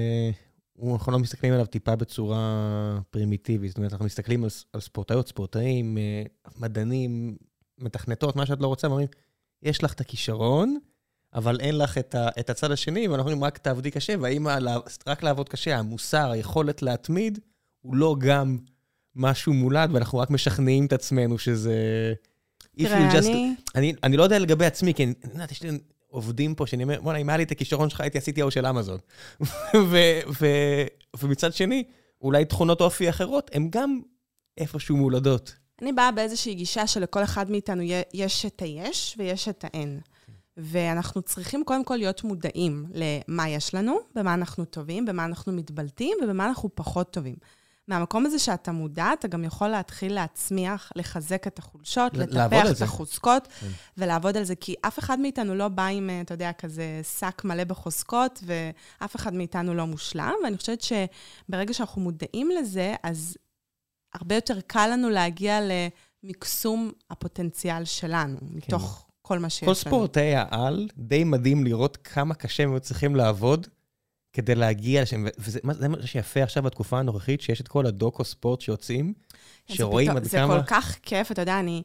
[0.93, 3.71] אנחנו לא מסתכלים עליו טיפה בצורה פרימיטיבית.
[3.71, 6.23] זאת אומרת, אנחנו מסתכלים על, על ספורטאיות, ספורטאים, אה,
[6.57, 7.37] מדענים,
[7.79, 9.09] מתכנתות, מה שאת לא רוצה, ואומרים,
[9.63, 10.79] יש לך את הכישרון,
[11.35, 14.47] אבל אין לך את, ה, את הצד השני, ואנחנו אומרים, רק תעבדי קשה, והאם
[15.07, 17.39] רק לעבוד קשה, המוסר, היכולת להתמיד,
[17.81, 18.59] הוא לא גם
[19.17, 21.75] משהו מולד, ואנחנו רק משכנעים את עצמנו שזה...
[22.77, 23.55] תראה, you just- אני...
[23.75, 25.79] אני, אני לא יודע לגבי עצמי, כי אני אני יודעת, יש לי
[26.15, 28.99] עובדים פה שאני אומר, בוא'נה, אם היה לי את הכישרון שלך, הייתי ההוא של אמזון.
[31.21, 31.85] ומצד שני,
[32.23, 34.01] אולי תכונות אופי אחרות, הן גם
[34.59, 35.55] איפשהו מולדות.
[35.83, 37.83] אני באה באיזושהי גישה שלכל אחד מאיתנו
[38.15, 40.01] יש את היש ויש את האין.
[40.57, 46.17] ואנחנו צריכים קודם כל להיות מודעים למה יש לנו, במה אנחנו טובים, במה אנחנו מתבלטים
[46.25, 47.35] ובמה אנחנו פחות טובים.
[47.89, 52.83] מהמקום הזה שאתה מודע, אתה גם יכול להתחיל להצמיח, לחזק את החולשות, לטפח את.
[52.83, 53.67] החוזקות כן.
[53.99, 57.43] ולעבוד על זה, כי אף אחד מאיתנו לא בא עם, אה, אתה יודע, כזה שק
[57.45, 63.37] מלא בחוזקות, ואף אחד מאיתנו לא מושלם, ואני חושבת שברגע שאנחנו מודעים לזה, אז
[64.15, 65.61] הרבה יותר קל לנו להגיע
[66.25, 69.75] למקסום הפוטנציאל שלנו, מתוך כל מה שיש כל לנו.
[69.75, 73.67] ספורטאי העל, די מדהים לראות כמה קשה הם צריכים לעבוד
[74.35, 75.25] כדי להגיע לשם.
[75.39, 79.13] וזה מה- זה מה שיפה עכשיו בתקופה הנוכחית, שיש את כל הדוקו ספורט שיוצאים,
[79.69, 80.61] זה שרואים עד זה כמה...
[80.63, 81.83] כל כך כיף, אתה יודע, אני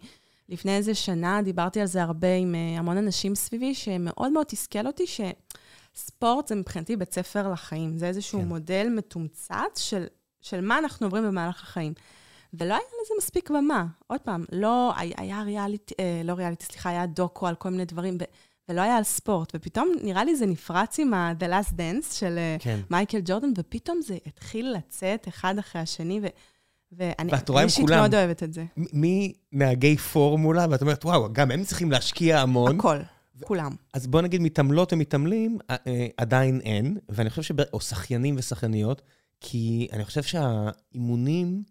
[0.49, 4.87] לפני איזה שנה דיברתי על זה הרבה עם אה, המון אנשים סביבי, שמאוד מאוד תסכל
[4.87, 5.03] אותי
[5.95, 7.97] שספורט זה מבחינתי בית ספר לחיים.
[7.97, 8.47] זה איזשהו כן.
[8.47, 10.05] מודל מתומצת של,
[10.41, 11.93] של מה אנחנו עוברים במהלך החיים.
[12.53, 13.85] ולא היה לזה מספיק במה.
[14.07, 17.85] עוד פעם, לא, היה, היה ריאליטי, אה, לא ריאליטי, סליחה, היה דוקו על כל מיני
[17.85, 18.23] דברים, ו,
[18.69, 19.51] ולא היה על ספורט.
[19.55, 22.79] ופתאום נראה לי זה נפרץ עם ה-The Last Dance של אה, כן.
[22.89, 26.27] מייקל ג'ורדן, ופתאום זה התחיל לצאת אחד אחרי השני, ו...
[26.91, 27.31] ואני
[27.63, 27.89] אישית.
[27.89, 28.65] מאוד אוהבת את זה.
[28.93, 32.79] מנהגי פורמולה, ואת אומרת, וואו, גם הם צריכים להשקיע המון.
[32.79, 32.97] הכל,
[33.43, 33.71] כולם.
[33.93, 37.51] אז בוא נגיד מתעמלות ומתעמלים, אה, אה, עדיין אין, ואני חושב ש...
[37.73, 39.01] או שחיינים ושחייניות,
[39.41, 41.63] כי אני חושב שהאימונים,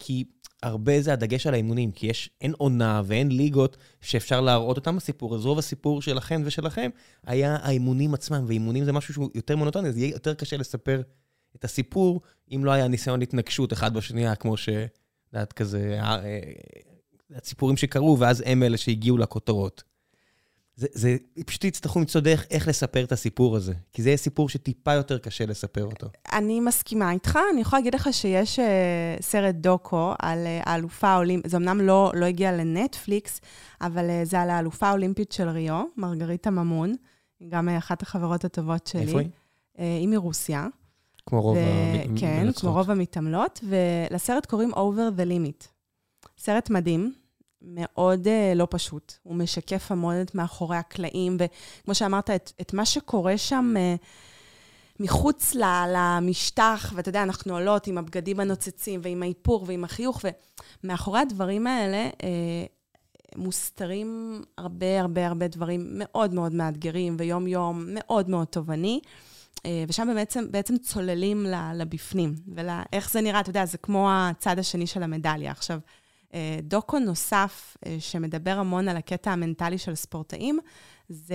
[0.00, 0.24] כי
[0.62, 5.34] הרבה זה הדגש על האימונים, כי יש, אין עונה ואין ליגות שאפשר להראות אותם בסיפור,
[5.34, 6.90] אז רוב הסיפור שלכם ושלכם
[7.26, 11.02] היה האימונים עצמם, ואימונים זה משהו שהוא יותר מונוטוני, אז יהיה יותר קשה לספר
[11.56, 12.20] את הסיפור,
[12.54, 14.68] אם לא היה ניסיון התנגשות אחד בשנייה, כמו ש...
[14.68, 16.40] את יודעת, כזה, אה, אה,
[17.34, 19.82] הסיפורים שקרו, ואז הם אלה שהגיעו לכותרות.
[20.80, 21.16] זה, זה,
[21.46, 23.72] פשוט יצטרכו למצוא דרך איך לספר את הסיפור הזה.
[23.92, 26.06] כי זה יהיה סיפור שטיפה יותר קשה לספר אותו.
[26.32, 28.62] אני מסכימה איתך, אני יכולה להגיד לך שיש uh,
[29.22, 33.40] סרט דוקו על uh, האלופה האולימפית, זה אמנם לא, לא הגיע לנטפליקס,
[33.80, 36.94] אבל uh, זה על האלופה האולימפית של ריו, מרגריטה ממון,
[37.48, 39.00] גם uh, אחת החברות הטובות שלי.
[39.02, 39.28] איפה היא?
[39.76, 40.66] Uh, היא מרוסיה.
[41.26, 41.60] כמו רוב ו-
[42.04, 42.46] המ- כן.
[42.56, 43.60] כמו רוב המתעמלות,
[44.10, 45.66] ולסרט קוראים Over the Limit.
[46.38, 47.14] סרט מדהים,
[47.62, 49.12] מאוד uh, לא פשוט.
[49.22, 54.04] הוא משקף המון את מאחורי הקלעים, וכמו שאמרת, את, את מה שקורה שם uh,
[55.00, 60.20] מחוץ ל- למשטח, ואתה יודע, אנחנו עולות עם הבגדים הנוצצים, ועם האיפור, ועם החיוך,
[60.84, 68.46] ומאחורי הדברים האלה uh, מוסתרים הרבה הרבה הרבה דברים מאוד מאוד מאתגרים, ויום-יום מאוד מאוד
[68.46, 69.00] תובעני.
[69.88, 75.02] ושם בעצם, בעצם צוללים לבפנים, ואיך זה נראה, אתה יודע, זה כמו הצד השני של
[75.02, 75.50] המדליה.
[75.50, 75.78] עכשיו,
[76.62, 80.58] דוקו נוסף אה, שמדבר המון על הקטע המנטלי של ספורטאים,
[81.08, 81.34] זה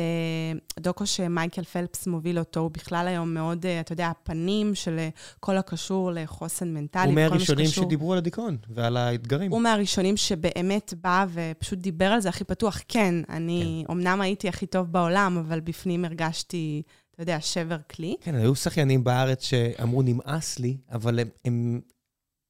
[0.80, 5.10] דוקו שמייקל פלפס מוביל אותו, הוא בכלל היום מאוד, אה, אתה יודע, הפנים של אה,
[5.40, 7.06] כל הקשור לחוסן מנטלי.
[7.06, 9.52] הוא מהראשונים שקשור- שדיברו על הדיכאון ועל האתגרים.
[9.52, 12.82] הוא מהראשונים שבאמת בא ופשוט דיבר על זה הכי פתוח.
[12.88, 13.94] כן, אני כן.
[13.94, 16.82] אמנם הייתי הכי טוב בעולם, אבל בפנים הרגשתי,
[17.14, 18.16] אתה יודע, שבר כלי.
[18.22, 21.82] כן, היו שחיינים בארץ שאמרו, נמאס לי, אבל הם, הם,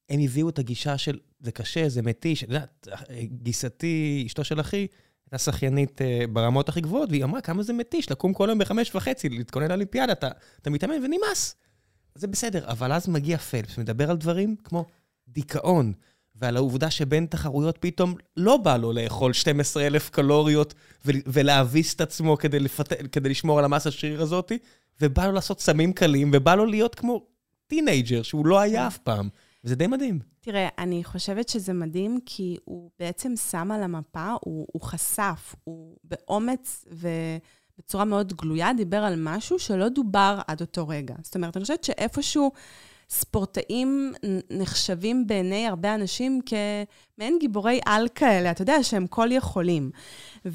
[0.10, 2.44] הם הביאו את הגישה של, זה קשה, זה מתיש.
[2.44, 2.88] את יודעת,
[3.24, 4.88] גיסתי, אשתו של אחי,
[5.26, 8.96] הייתה שחיינית אה, ברמות הכי גבוהות, והיא אמרה, כמה זה מתיש לקום כל יום בחמש
[8.96, 10.30] וחצי, להתכונן לאולימפיאדה, אתה,
[10.62, 11.56] אתה מתאמן ונמאס.
[12.16, 14.86] זה בסדר, אבל אז מגיע פלפס, מדבר על דברים כמו
[15.28, 15.94] דיכאון,
[16.36, 20.74] ועל העובדה שבין תחרויות פתאום לא בא לו לאכול 12,000 קלוריות
[21.06, 22.94] ולהעביס את עצמו כדי, לפת...
[23.12, 24.52] כדי לשמור על המסה שריר הזאת,
[25.02, 27.26] ובא לו לעשות סמים קלים, ובא לו להיות כמו
[27.68, 29.30] teenager, שהוא לא היה אף פעם.
[29.66, 30.20] וזה די מדהים.
[30.42, 35.98] תראה, אני חושבת שזה מדהים, כי הוא בעצם שם על המפה, הוא, הוא חשף, הוא
[36.04, 41.16] באומץ ובצורה מאוד גלויה דיבר על משהו שלא דובר עד אותו רגע.
[41.24, 42.52] זאת אומרת, אני חושבת שאיפשהו
[43.10, 44.14] ספורטאים
[44.50, 49.92] נחשבים בעיני הרבה אנשים כמעין גיבורי על כאלה, אתה יודע, שהם כל יכולים.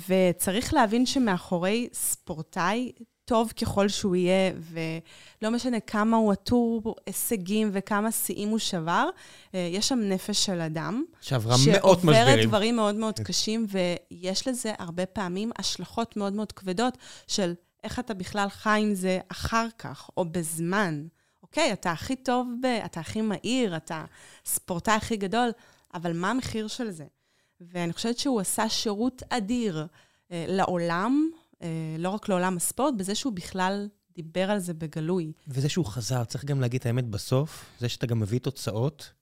[0.08, 2.92] וצריך להבין שמאחורי ספורטאי,
[3.30, 9.08] טוב ככל שהוא יהיה, ולא משנה כמה הוא עטור הישגים וכמה שיאים הוא שבר,
[9.54, 11.04] אה, יש שם נפש של אדם.
[11.20, 12.48] שעברה מאות שעוברת משברים.
[12.48, 18.14] דברים מאוד מאוד קשים, ויש לזה הרבה פעמים השלכות מאוד מאוד כבדות של איך אתה
[18.14, 21.06] בכלל חי עם זה אחר כך, או בזמן.
[21.42, 24.04] אוקיי, אתה הכי טוב, ב, אתה הכי מהיר, אתה
[24.46, 25.50] ספורטאי הכי גדול,
[25.94, 27.04] אבל מה המחיר של זה?
[27.60, 29.86] ואני חושבת שהוא עשה שירות אדיר
[30.32, 31.30] אה, לעולם,
[31.98, 35.32] לא רק לעולם הספורט, בזה שהוא בכלל דיבר על זה בגלוי.
[35.48, 39.12] וזה שהוא חזר, צריך גם להגיד את האמת בסוף, זה שאתה גם מביא תוצאות,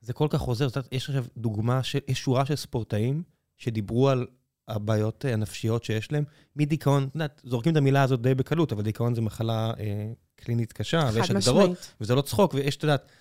[0.00, 0.68] זה כל כך עוזר.
[0.92, 3.22] יש עכשיו דוגמה, של, יש שורה של ספורטאים
[3.56, 4.26] שדיברו על
[4.68, 6.24] הבעיות אה, הנפשיות שיש להם,
[6.56, 10.72] מדיכאון, את יודעת, זורקים את המילה הזאת די בקלות, אבל דיכאון זה מחלה אה, קלינית
[10.72, 11.30] קשה, ויש.
[11.30, 13.12] הגדרות, וזה לא צחוק, ויש, את יודעת,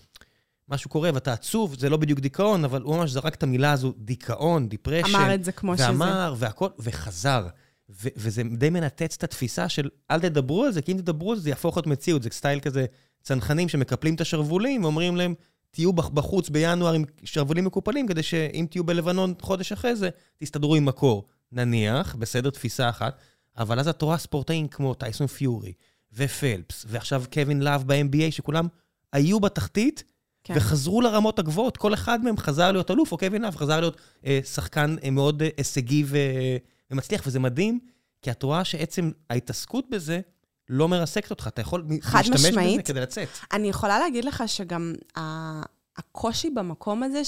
[0.69, 3.93] משהו קורה ואתה עצוב, זה לא בדיוק דיכאון, אבל הוא ממש זרק את המילה הזו,
[3.97, 5.15] דיכאון, depression.
[5.15, 5.87] אמר את זה כמו שזה.
[5.87, 7.47] ואמר, והכל, וחזר.
[7.89, 11.43] וזה די מנתץ את התפיסה של אל תדברו על זה, כי אם תדברו על זה,
[11.43, 12.23] זה יהפוך להיות מציאות.
[12.23, 12.85] זה style כזה
[13.21, 15.33] צנחנים שמקפלים את השרוולים ואומרים להם,
[15.71, 20.85] תהיו בחוץ בינואר עם שרוולים מקופלים, כדי שאם תהיו בלבנון חודש אחרי זה, תסתדרו עם
[20.85, 21.27] הקור.
[21.51, 23.17] נניח, בסדר, תפיסה אחת,
[23.57, 25.73] אבל אז את רואה ספורטאים כמו טייסון פיורי,
[26.13, 28.67] ופלפס, ועכשיו קווין לאב ב-NBA, שכולם
[29.13, 30.03] היו בתחתית,
[30.43, 30.53] כן.
[30.57, 31.77] וחזרו לרמות הגבוהות.
[31.77, 35.41] כל אחד מהם חזר להיות אלוף, או קווין לאב חזר להיות אה, שחקן אה, מאוד
[35.41, 36.17] אה, הישגי ו...
[36.91, 37.79] ומצליח, וזה מדהים,
[38.21, 40.21] כי את רואה שעצם ההתעסקות בזה
[40.69, 41.47] לא מרסקת אותך.
[41.47, 43.29] אתה יכול להשתמש בזה כדי לצאת.
[43.51, 44.93] אני יכולה להגיד לך שגם
[45.97, 47.21] הקושי במקום הזה,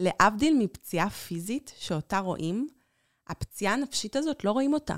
[0.00, 2.68] שלהבדיל מפציעה פיזית שאותה רואים,
[3.28, 4.96] הפציעה הנפשית הזאת, לא רואים אותה.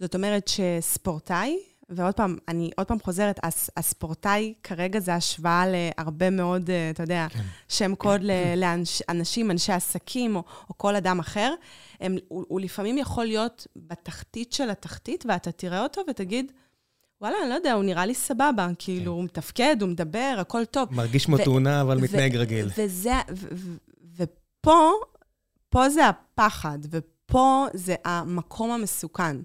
[0.00, 6.30] זאת אומרת שספורטאי, ועוד פעם, אני עוד פעם חוזרת, הס, הספורטאי כרגע זה השוואה להרבה
[6.30, 7.42] מאוד, אה, אתה יודע, כן.
[7.68, 8.20] שם קוד
[8.56, 11.54] לאנשים, אנשי עסקים או, או כל אדם אחר.
[12.00, 16.52] הם, הוא, הוא לפעמים יכול להיות בתחתית של התחתית, ואתה תראה אותו ותגיד,
[17.20, 19.08] וואלה, אני לא יודע, הוא נראה לי סבבה, כאילו, כן.
[19.08, 20.94] הוא מתפקד, הוא מדבר, הכל טוב.
[20.94, 22.68] מרגיש כמו תאונה, אבל מתנהג רגיל.
[22.78, 23.14] וזה,
[24.16, 24.90] ופה,
[25.68, 29.36] פה זה הפחד, ופה זה המקום המסוכן.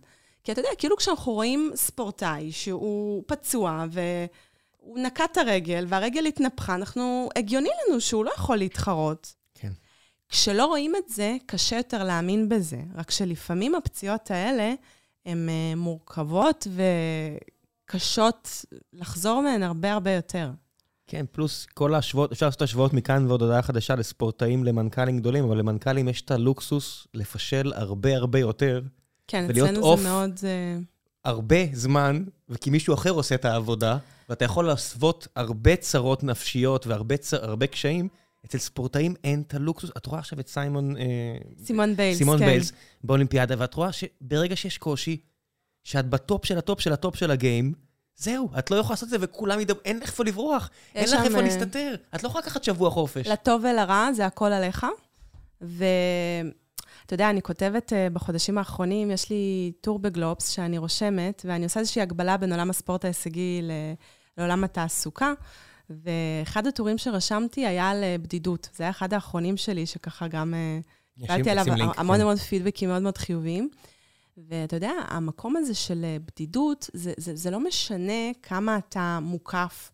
[0.44, 6.76] כי אתה יודע, כאילו כשאנחנו רואים ספורטאי שהוא פצוע והוא נקע את הרגל והרגל התנפחה,
[6.76, 9.34] אנחנו, הגיוני לנו שהוא לא יכול להתחרות.
[9.56, 9.72] כן.
[10.30, 12.82] כשלא רואים את זה, קשה יותר להאמין בזה.
[12.96, 14.74] רק שלפעמים הפציעות האלה
[15.26, 16.68] הן uh, מורכבות
[17.86, 20.52] וקשות לחזור מהן הרבה הרבה יותר.
[21.08, 25.58] כן, פלוס כל ההשוואות, אפשר לעשות השוואות מכאן ועוד הודעה חדשה לספורטאים, למנכ"לים גדולים, אבל
[25.58, 28.82] למנכ"לים יש את הלוקסוס לפשל הרבה הרבה יותר
[29.28, 30.40] כן, אצלנו זה מאוד...
[30.44, 30.78] אה,
[31.26, 33.98] הרבה זמן, וכי מישהו אחר עושה את העבודה,
[34.30, 38.08] ואתה יכול להסוות הרבה צרות נפשיות והרבה צר, קשיים.
[38.46, 39.92] אצל ספורטאים אין את הלוקסוס.
[39.98, 40.98] את רואה עכשיו את סיימון...
[40.98, 41.04] אה,
[41.66, 42.46] סימון ביילס, סימון כן.
[42.46, 42.72] ביילס
[43.04, 45.18] באולימפיאדה, ואת רואה שברגע שיש קושי,
[45.84, 47.74] שאת בטופ של הטופ של הטופ של הגיים,
[48.16, 51.26] זהו, את לא יכולה לעשות את זה, וכולם ידברו, אין לך איפה לברוח, אין לך
[51.26, 51.96] איפה אה, להסתתר.
[52.16, 53.28] את לא יכולה לקחת שבוע חופש.
[53.28, 54.86] לטוב ולרע, זה הכל עליך.
[55.62, 55.86] ו...
[57.12, 61.80] אתה יודע, אני כותבת uh, בחודשים האחרונים, יש לי טור בגלובס שאני רושמת, ואני עושה
[61.80, 63.62] איזושהי הקבלה בין עולם הספורט ההישגי
[64.38, 65.34] לעולם התעסוקה.
[65.90, 68.70] ואחד הטורים שרשמתי היה על אה, בדידות.
[68.76, 71.66] זה היה אחד האחרונים שלי, שככה גם uh, קיבלתי עליו
[71.98, 72.22] המון כן.
[72.22, 73.70] המון פידבקים מאוד מאוד חיוביים.
[74.38, 79.92] ואתה יודע, המקום הזה של בדידות, זה, זה, זה לא משנה כמה אתה מוקף.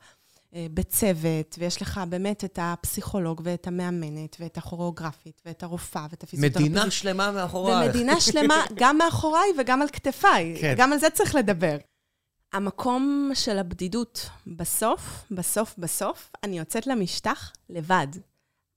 [0.54, 6.70] אה, בצוות, ויש לך באמת את הפסיכולוג ואת המאמנת ואת הכוריאוגרפית ואת הרופאה ואת הפיזיותרפיסט.
[6.70, 7.88] מדינה שלמה מאחוריי.
[7.88, 10.58] ומדינה שלמה גם מאחוריי וגם על כתפיי.
[10.62, 10.74] כן.
[10.78, 11.78] גם על זה צריך לדבר.
[12.54, 18.08] המקום של הבדידות, בסוף, בסוף, בסוף, אני יוצאת למשטח לבד.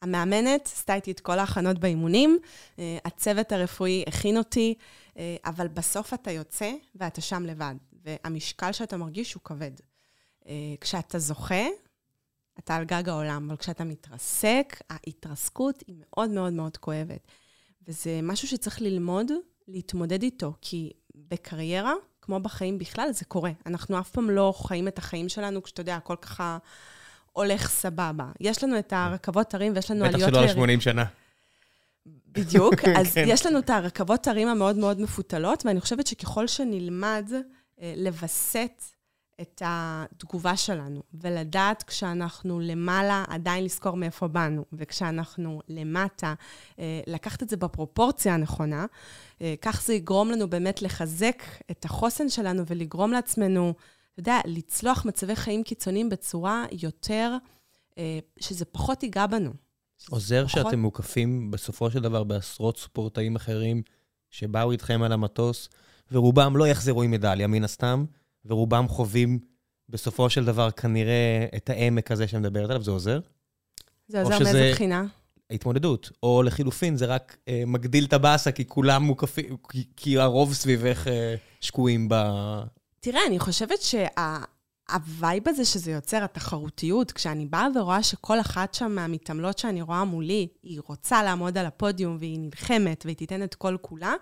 [0.02, 2.38] המאמנת עשתה איתי את כל ההכנות באימונים,
[2.78, 4.74] אה, הצוות הרפואי הכין אותי,
[5.18, 9.70] אה, אבל בסוף אתה יוצא ואתה שם לבד, והמשקל שאתה מרגיש הוא כבד.
[10.50, 11.64] אה, כשאתה זוכה,
[12.58, 17.26] אתה על גג העולם, אבל כשאתה מתרסק, ההתרסקות היא מאוד מאוד מאוד כואבת.
[17.88, 19.30] וזה משהו שצריך ללמוד,
[19.68, 23.50] להתמודד איתו, כי בקריירה, כמו בחיים בכלל, זה קורה.
[23.66, 26.58] אנחנו אף פעם לא חיים את החיים שלנו כשאתה יודע, הכל ככה
[27.32, 28.30] הולך סבבה.
[28.40, 30.20] יש לנו את הרכבות הרים ויש לנו עליות...
[30.22, 31.04] בטח שלא על 80 שנה.
[32.06, 32.74] בדיוק.
[32.98, 33.24] אז כן.
[33.28, 37.30] יש לנו את הרכבות הרים המאוד מאוד מפותלות, ואני חושבת שככל שנלמד
[37.80, 38.82] אה, לווסת
[39.40, 46.34] את התגובה שלנו, ולדעת כשאנחנו למעלה עדיין לזכור מאיפה באנו, וכשאנחנו למטה,
[46.78, 48.86] אה, לקחת את זה בפרופורציה הנכונה,
[49.42, 53.74] אה, כך זה יגרום לנו באמת לחזק את החוסן שלנו ולגרום לעצמנו,
[54.12, 57.36] אתה יודע, לצלוח מצבי חיים קיצוניים בצורה יותר,
[57.98, 59.50] אה, שזה פחות ייגע בנו.
[60.10, 60.64] עוזר פחות...
[60.64, 63.82] שאתם מוקפים בסופו של דבר בעשרות ספורטאים אחרים
[64.30, 65.68] שבאו איתכם על המטוס,
[66.12, 68.04] ורובם לא יחזרו עם מדליה, מן הסתם.
[68.44, 69.38] ורובם חווים
[69.88, 73.20] בסופו של דבר כנראה את העמק הזה שמדברת עליו, זה עוזר?
[74.08, 75.04] זה עוזר מאיזה בחינה?
[75.50, 76.10] התמודדות.
[76.22, 81.06] או לחילופין, זה רק אה, מגדיל את הבאסה, כי כולם מוקפים, כי, כי הרוב סביבך
[81.08, 82.14] אה, שקועים ב...
[83.00, 84.06] תראה, אני חושבת שה...
[84.92, 90.04] ה vibe הזה שזה יוצר, התחרותיות, כשאני באה ורואה שכל אחת שם מהמתעמלות שאני רואה
[90.04, 94.14] מולי, היא רוצה לעמוד על הפודיום והיא נלחמת והיא תיתן את כל כולה,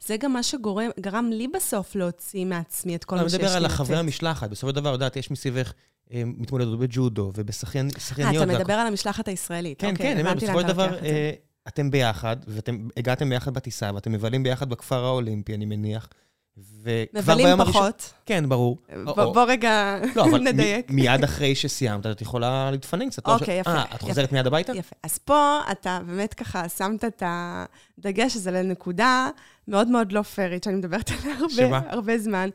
[0.00, 3.44] זה גם מה שגרם לי בסוף להוציא מעצמי את כל מה שיש לי לתת.
[3.44, 4.50] אני מדבר על החברי המשלחת.
[4.50, 5.72] בסופו של דבר, יודעת, יש מסביבך
[6.12, 7.96] אה, מתמודדות בג'ודו ובשחייניות.
[8.18, 9.80] אה, אתה מדבר על המשלחת הישראלית.
[9.80, 11.30] כן, אוקיי, כן, בסופו של דבר, אה,
[11.68, 16.08] אתם ביחד, ואתם הגעתם ביחד בטיסה, ואתם מבלים ביחד בכפר האולימפי, אני מניח.
[17.14, 17.76] מבלים פחות.
[17.76, 17.90] הראשון,
[18.26, 18.78] כן, ברור.
[19.04, 20.90] בוא, או, בוא רגע לא, אבל נדייק.
[20.90, 23.26] מיד אחרי שסיימת, את יכולה להתפנק קצת.
[23.26, 23.70] אוקיי, יפה.
[23.70, 24.72] אה, את חוזרת מיד הביתה?
[24.76, 24.96] יפה.
[25.02, 29.30] אז פה אתה באמת ככה שמת את הדגש הזה לנקודה
[29.68, 32.48] מאוד מאוד לא פיירית, שאני מדברת עליה הרבה, הרבה זמן.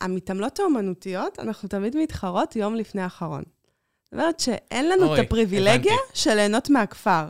[0.00, 3.42] המתעמלות האומנותיות, אנחנו תמיד מתחרות יום לפני האחרון.
[4.04, 6.18] זאת אומרת שאין לנו אוי, את הפריבילגיה הבנתי.
[6.20, 7.28] של ליהנות מהכפר.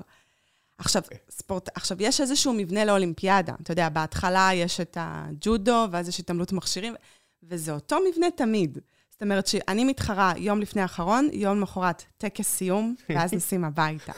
[0.79, 3.53] עכשיו, ספורט, עכשיו, יש איזשהו מבנה לאולימפיאדה.
[3.63, 6.95] אתה יודע, בהתחלה יש את הג'ודו, ואז יש התעמלות מכשירים,
[7.43, 8.79] וזה אותו מבנה תמיד.
[9.11, 14.13] זאת אומרת שאני מתחרה יום לפני האחרון, יום למחרת טקס סיום, ואז נוסעים הביתה.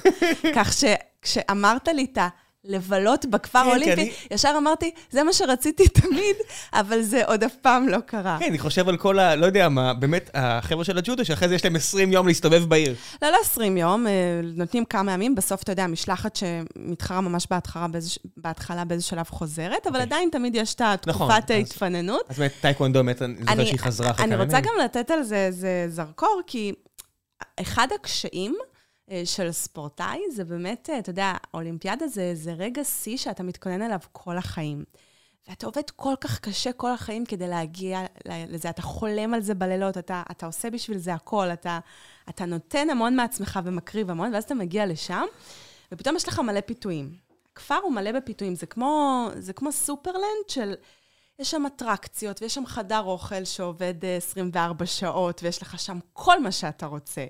[0.54, 2.28] כך שכשאמרת לי את ה...
[2.68, 6.36] לבלות בכפר כן, כי האולימפי, אני- ישר אמרתי, זה מה שרציתי תמיד,
[6.72, 8.36] אבל זה עוד אף פעם לא קרה.
[8.40, 9.36] כן, אני חושב על כל ה...
[9.36, 12.94] לא יודע מה, באמת, החבר'ה של הג'ודו, שאחרי זה יש להם 20 יום להסתובב בעיר.
[13.22, 14.12] לא, לא 20 יום, אה,
[14.54, 19.86] נותנים כמה ימים, בסוף, אתה יודע, משלחת שמתחרה ממש בהתחלה, באיזוש, בהתחלה באיזה שלב חוזרת,
[19.86, 20.02] אבל אוקיי.
[20.02, 22.22] עדיין תמיד יש את נכון, התקופת אז- ההתפננות.
[22.28, 24.70] אז באמת, טייקוונדו, באמת, אני זוכר שהיא חזרה אחרי אני כמה רוצה ימים.
[24.78, 26.72] גם לתת על זה איזה זרקור, כי
[27.60, 28.54] אחד הקשיים
[29.24, 33.98] של ספורטאי זה באמת, אה, אתה יודע, אולימפיאדה זה, זה רגע שיא שאתה מתכונן אליו
[34.12, 34.84] כל החיים.
[35.48, 39.98] ואתה עובד כל כך קשה כל החיים כדי להגיע לזה, אתה חולם על זה בלילות,
[39.98, 41.78] אתה, אתה עושה בשביל זה הכל, אתה,
[42.28, 45.24] אתה נותן המון מעצמך ומקריב המון, ואז אתה מגיע לשם,
[45.92, 47.14] ופתאום יש לך מלא פיתויים.
[47.52, 50.74] הכפר הוא מלא בפיתויים, זה כמו, זה כמו סופרלנד של...
[51.38, 56.42] יש שם אטרקציות, ויש שם חדר אוכל שעובד אה, 24 שעות, ויש לך שם כל
[56.42, 57.26] מה שאתה רוצה.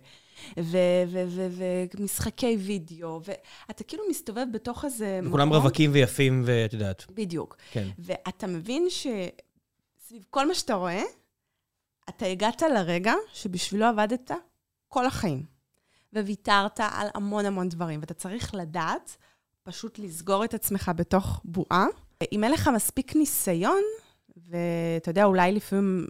[1.95, 7.07] ומשחקי וידאו, ואתה כאילו מסתובב בתוך איזה כולם רווקים ויפים, ואת יודעת.
[7.11, 7.57] בדיוק.
[7.70, 7.89] כן.
[7.99, 11.03] ואתה מבין שסביב כל מה שאתה רואה,
[12.09, 14.30] אתה הגעת לרגע שבשבילו עבדת
[14.89, 15.43] כל החיים.
[16.12, 19.16] וויתרת על המון המון דברים, ואתה צריך לדעת
[19.62, 21.86] פשוט לסגור את עצמך בתוך בועה.
[22.32, 23.82] אם אין לך מספיק ניסיון,
[24.36, 26.07] ואתה יודע, אולי לפעמים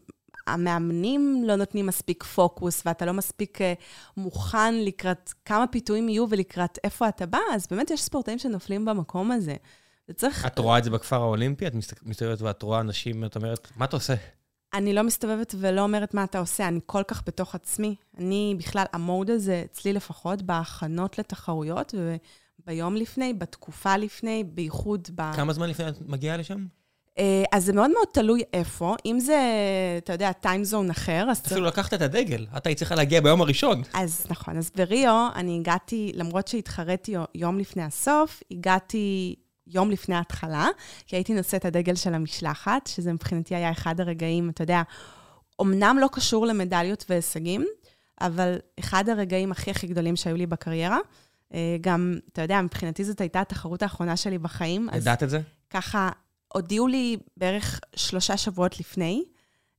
[0.54, 3.72] המאמנים לא נותנים מספיק פוקוס, ואתה לא מספיק אה,
[4.16, 9.30] מוכן לקראת כמה פיתויים יהיו ולקראת איפה אתה בא, אז באמת יש ספורטאים שנופלים במקום
[9.32, 9.54] הזה.
[10.08, 10.46] וצריך...
[10.46, 11.66] את רואה את זה בכפר האולימפי?
[11.66, 14.14] את מסת- מסתובבת ואת רואה אנשים, את אומרת, מה אתה עושה?
[14.74, 17.94] אני לא מסתובבת ולא אומרת מה אתה עושה, אני כל כך בתוך עצמי.
[18.18, 21.94] אני בכלל, המוד הזה, אצלי לפחות, בהכנות לתחרויות,
[22.62, 25.32] וביום לפני, בתקופה לפני, בייחוד ב...
[25.32, 26.66] כמה זמן לפני את מגיעה לשם?
[27.18, 28.96] אה, אז זה מאוד מאוד תלוי איפה.
[29.06, 29.42] אם זה,
[29.98, 31.42] אתה יודע, טיימזון אחר, אז.
[31.46, 32.46] אפילו לקחת את הדגל.
[32.56, 33.82] את היית צריכה להגיע ביום הראשון.
[33.94, 39.34] אז נכון, אז בריו אני הגעתי, למרות שהתחרתי יום לפני הסוף, הגעתי
[39.66, 40.68] יום לפני ההתחלה,
[41.06, 44.82] כי הייתי נושאת הדגל של המשלחת, שזה מבחינתי היה אחד הרגעים, אתה יודע,
[45.60, 47.66] אמנם לא קשור למדליות והישגים,
[48.20, 50.98] אבל אחד הרגעים הכי הכי גדולים שהיו לי בקריירה.
[51.54, 54.88] אה, גם, אתה יודע, מבחינתי זאת הייתה התחרות האחרונה שלי בחיים.
[54.94, 55.40] ידעת את זה?
[55.70, 56.10] ככה,
[56.54, 59.24] הודיעו לי בערך שלושה שבועות לפני,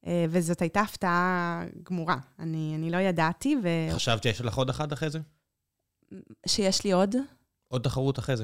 [0.07, 2.17] אה, וזאת הייתה הפתעה גמורה.
[2.39, 3.55] אני, אני לא ידעתי,
[3.91, 5.19] חשבת שיש לך עוד אחת אחרי זה?
[6.45, 7.15] ושיש לי עוד.
[7.67, 8.43] עוד תחרות אחרי זה.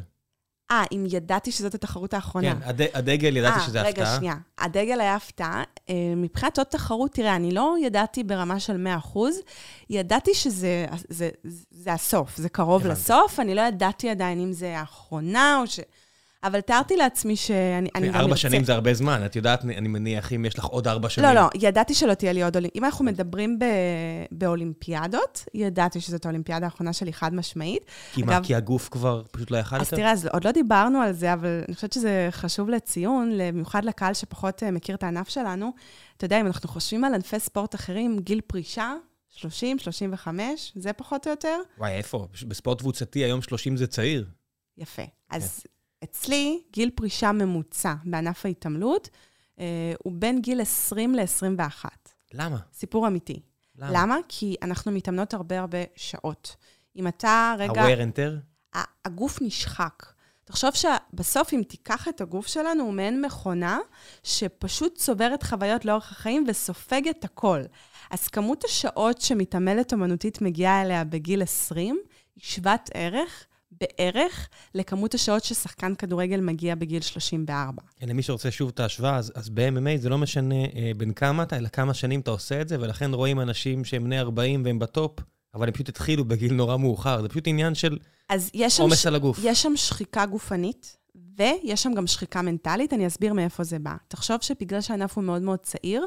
[0.71, 2.55] אה, אם ידעתי שזאת התחרות האחרונה.
[2.55, 4.17] כן, הד- הדגל, ידעתי שזה אה, רגע, הפתעה.
[4.17, 4.35] שנייה.
[4.57, 5.63] הדגל היה הפתעה.
[5.89, 9.17] אה, מבחינת עוד תחרות, תראה, אני לא ידעתי ברמה של 100%,
[9.89, 11.29] ידעתי שזה זה,
[11.71, 12.99] זה הסוף, זה קרוב הבנתי.
[13.01, 15.79] לסוף, אני לא ידעתי עדיין אם זה האחרונה או ש...
[16.47, 19.87] אבל תיארתי לעצמי שאני אני גם ארבע ארצה- שנים זה הרבה זמן, את יודעת, אני
[19.87, 21.27] מניח, אם יש לך עוד ארבע שנים.
[21.29, 22.79] לא, לא, ידעתי שלא תהיה לי עוד אולימפיאדה.
[22.79, 23.65] אם אנחנו מדברים ב...
[24.31, 27.85] באולימפיאדות, ידעתי שזאת האולימפיאדה האחרונה שלי חד משמעית.
[28.13, 29.95] כי מה, אגב- כי הגוף כבר פשוט לא יכל אז יותר?
[29.95, 34.13] תראה, אז עוד לא דיברנו על זה, אבל אני חושבת שזה חשוב לציון, במיוחד לקהל
[34.13, 35.71] שפחות אה, מכיר את הענף שלנו.
[36.17, 38.93] אתה יודע, אם אנחנו חושבים על ענפי ספורט אחרים, גיל פרישה,
[39.29, 41.57] 30, 35, זה פחות או יותר?
[41.77, 42.27] וואי, איפה?
[42.47, 44.25] בספורט קבוצתי היום 30 זה צעיר.
[44.77, 45.01] יפה.
[45.29, 45.63] אז
[46.05, 49.09] אצלי, גיל פרישה ממוצע בענף ההתעמלות,
[49.59, 51.85] אה, הוא בין גיל 20 ל-21.
[52.33, 52.57] למה?
[52.73, 53.41] סיפור אמיתי.
[53.77, 53.89] למה?
[53.93, 54.17] למה?
[54.27, 56.55] כי אנחנו מתאמנות הרבה הרבה שעות.
[56.95, 57.81] אם אתה רגע...
[57.81, 58.79] ה-wear and tear?
[59.05, 60.05] הגוף נשחק.
[60.43, 63.79] תחשוב שבסוף, אם תיקח את הגוף שלנו, הוא מעין מכונה
[64.23, 67.61] שפשוט צוברת חוויות לאורך החיים וסופגת הכל.
[68.11, 71.99] אז כמות השעות שמתעמלת אומנותית מגיעה אליה בגיל 20,
[72.35, 73.45] היא שוות ערך
[73.81, 77.81] בערך לכמות השעות ששחקן כדורגל מגיע בגיל 34.
[77.95, 81.43] כן, למי שרוצה שוב את ההשוואה, אז, אז ב-MMA זה לא משנה אה, בין כמה
[81.43, 84.79] אתה, אלא כמה שנים אתה עושה את זה, ולכן רואים אנשים שהם בני 40 והם
[84.79, 85.19] בטופ,
[85.53, 87.21] אבל הם פשוט התחילו בגיל נורא מאוחר.
[87.21, 87.97] זה פשוט עניין של
[88.79, 89.05] עומס ש...
[89.05, 89.39] על הגוף.
[89.43, 90.97] יש שם שחיקה גופנית,
[91.37, 93.95] ויש שם גם שחיקה מנטלית, אני אסביר מאיפה זה בא.
[94.07, 96.05] תחשוב שבגלל שהענף הוא מאוד מאוד צעיר,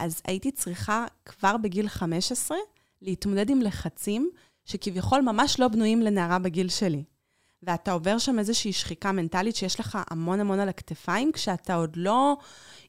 [0.00, 2.56] אז הייתי צריכה כבר בגיל 15
[3.02, 4.30] להתמודד עם לחצים
[4.66, 7.04] שכביכול ממש לא בנויים לנערה בגיל שלי.
[7.62, 12.36] ואתה עובר שם איזושהי שחיקה מנטלית שיש לך המון המון על הכתפיים, כשאתה עוד לא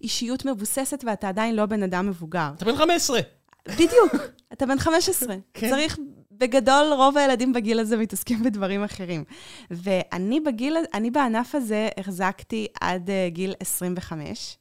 [0.02, 2.50] אישיות מבוססת ואתה עדיין לא בן אדם מבוגר.
[2.56, 3.20] אתה בן 15.
[3.68, 4.16] בדיוק,
[4.54, 5.36] אתה בן 15.
[5.54, 5.70] כן.
[5.70, 5.98] צריך,
[6.32, 9.24] בגדול, רוב הילדים בגיל הזה מתעסקים בדברים אחרים.
[9.72, 14.58] ואני בגיל, אני בענף הזה החזקתי עד uh, גיל 25.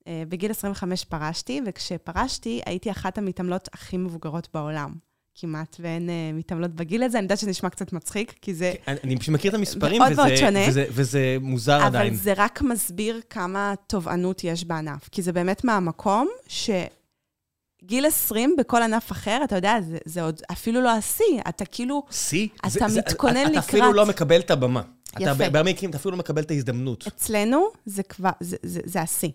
[0.00, 5.09] Uh, בגיל 25 פרשתי, וכשפרשתי הייתי אחת המתעמלות הכי מבוגרות בעולם.
[5.34, 7.18] כמעט ואין uh, מתעמלות בגיל הזה.
[7.18, 8.72] אני יודעת שזה נשמע קצת מצחיק, כי זה...
[8.88, 10.58] אני, אני פשוט מכיר את המספרים, וזה, שונה.
[10.68, 12.14] וזה, וזה מוזר אבל עדיין.
[12.14, 15.08] זה רק מסביר כמה תובענות יש בענף.
[15.12, 20.80] כי זה באמת מהמקום שגיל 20 בכל ענף אחר, אתה יודע, זה, זה עוד אפילו
[20.80, 21.40] לא השיא.
[21.48, 22.02] אתה כאילו...
[22.10, 22.48] שיא?
[22.60, 23.64] אתה זה- זה- מתכונן אתה לקראת.
[23.68, 24.82] אפילו לא מקבל את הבמה.
[25.16, 25.24] יפה.
[25.24, 27.06] אתה בהרבה מקרים, אתה אפילו לא מקבל את ההזדמנות.
[27.06, 29.28] אצלנו זה כבר, זה, זה, זה השיא.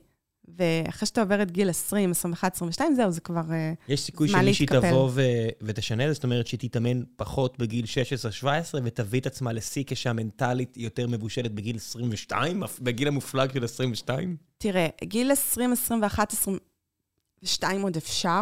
[0.57, 3.41] ואחרי שאתה עובר את גיל 20, 21, 22, זהו, זה כבר...
[3.51, 4.89] אה, יש סיכוי זמן שמישהי להתקפל.
[4.89, 5.21] תבוא ו-
[5.61, 8.47] ותשנה את זה, זאת אומרת שהיא תתאמן פחות בגיל 16-17
[8.83, 14.37] ותביא את עצמה לשיא כשהמנטלית היא יותר מבושלת בגיל 22, אף- בגיל המופלג של 22?
[14.57, 18.41] תראה, גיל 20, 21, 22 עוד אפשר,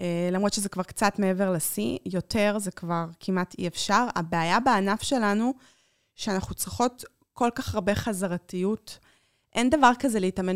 [0.00, 4.06] אה, למרות שזה כבר קצת מעבר לשיא, יותר זה כבר כמעט אי אפשר.
[4.16, 5.54] הבעיה בענף שלנו,
[6.14, 8.98] שאנחנו צריכות כל כך הרבה חזרתיות.
[9.56, 10.54] אין דבר כזה להתאמן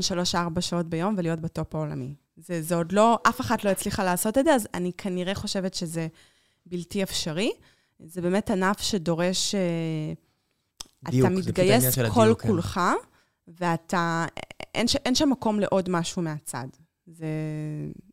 [0.56, 2.14] 3-4 שעות ביום ולהיות בטופ העולמי.
[2.36, 5.74] זה, זה עוד לא, אף אחת לא הצליחה לעשות את זה, אז אני כנראה חושבת
[5.74, 6.08] שזה
[6.66, 7.52] בלתי אפשרי.
[7.98, 9.54] זה באמת ענף שדורש...
[9.54, 10.12] אה,
[11.10, 12.48] דיוק, אתה מתגייס העניין של כל הדיוק, כן.
[13.48, 14.26] ואתה...
[14.74, 16.66] אין, ש, אין שם מקום לעוד משהו מהצד.
[17.06, 17.26] זה,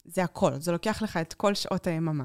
[0.05, 2.23] זה הכל, זה לוקח לך את כל שעות היממה.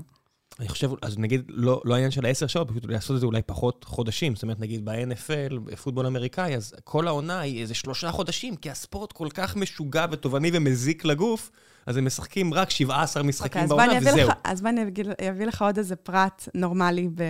[0.62, 3.42] אני חושב, אז נגיד, לא, לא העניין של העשר שעות, פשוט לעשות את זה אולי
[3.42, 4.34] פחות חודשים.
[4.34, 9.12] זאת אומרת, נגיד ב-NFL, בפוטבול אמריקאי, אז כל העונה היא איזה שלושה חודשים, כי הספורט
[9.12, 11.50] כל כך משוגע ותובעני ומזיק לגוף,
[11.86, 14.28] אז הם משחקים רק 17 משחקים אוקיי, אז בוא בעונה, וזהו.
[14.28, 14.82] לך, אז בוא אני
[15.30, 17.22] אביא לך עוד איזה פרט נורמלי ב,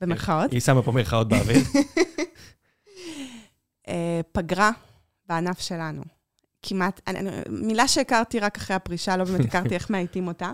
[0.00, 0.52] במרכאות.
[0.52, 1.62] היא שמה פה מירכאות באוויר.
[3.88, 4.70] אה, פגרה
[5.28, 6.02] בענף שלנו.
[6.62, 10.52] כמעט, אני, מילה שהכרתי רק אחרי הפרישה, לא באמת הכרתי איך מאייתים אותה.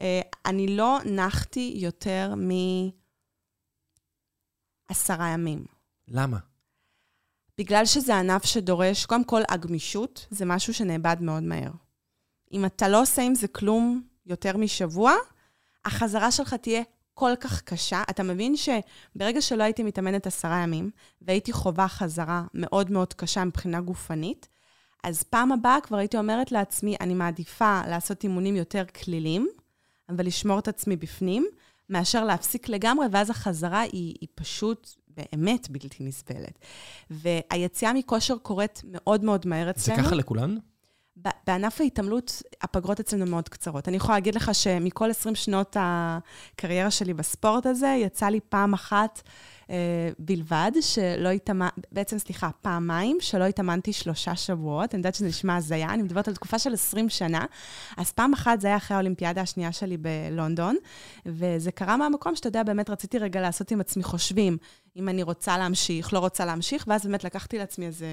[0.00, 2.34] אה, אני לא נחתי יותר
[4.90, 5.64] מעשרה ימים.
[6.08, 6.38] למה?
[7.58, 11.70] בגלל שזה ענף שדורש, קודם כל, הגמישות זה משהו שנאבד מאוד מהר.
[12.52, 15.12] אם אתה לא עושה עם זה כלום יותר משבוע,
[15.84, 16.82] החזרה שלך תהיה
[17.14, 18.02] כל כך קשה.
[18.10, 20.90] אתה מבין שברגע שלא הייתי מתאמנת עשרה ימים,
[21.22, 24.48] והייתי חווה חזרה מאוד מאוד קשה מבחינה גופנית,
[25.04, 29.48] אז פעם הבאה כבר הייתי אומרת לעצמי, אני מעדיפה לעשות אימונים יותר כלילים,
[30.10, 31.46] אבל לשמור את עצמי בפנים,
[31.88, 36.58] מאשר להפסיק לגמרי, ואז החזרה היא, היא פשוט באמת בלתי נסבלת.
[37.10, 40.02] והיציאה מכושר קורית מאוד מאוד מהר זה אצלנו.
[40.02, 40.56] ככה לכולן?
[41.46, 43.88] בענף ההתעמלות, הפגרות אצלנו מאוד קצרות.
[43.88, 49.22] אני יכולה להגיד לך שמכל 20 שנות הקריירה שלי בספורט הזה, יצא לי פעם אחת
[50.18, 54.94] בלבד, שלא התאמנתי, בעצם, סליחה, פעמיים, שלא התאמנתי שלושה שבועות.
[54.94, 57.44] אני יודעת שזה נשמע הזיה, אני מדברת על תקופה של 20 שנה.
[57.96, 60.76] אז פעם אחת זה היה אחרי האולימפיאדה השנייה שלי בלונדון,
[61.26, 64.56] וזה קרה מהמקום שאתה יודע, באמת רציתי רגע לעשות עם עצמי חושבים,
[64.96, 68.06] אם אני רוצה להמשיך, לא רוצה להמשיך, ואז באמת לקחתי לעצמי איזה...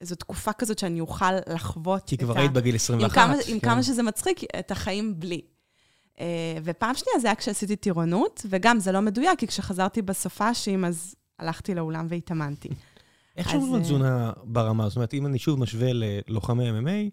[0.00, 3.14] איזו תקופה כזאת שאני אוכל לחוות כי את כבר ה- היית בגיל עם 21.
[3.14, 3.68] כמה, עם כן.
[3.68, 5.40] כמה שזה מצחיק, את החיים בלי.
[6.16, 6.22] Uh,
[6.64, 11.74] ופעם שנייה זה היה כשעשיתי טירונות, וגם זה לא מדויק, כי כשחזרתי בסופאשים, אז הלכתי
[11.74, 12.68] לאולם והתאמנתי.
[13.36, 14.88] איך אז, שומרים על אה, תזונה ברמה?
[14.88, 17.10] זאת אומרת, אם אני שוב משווה ללוחמי MMA,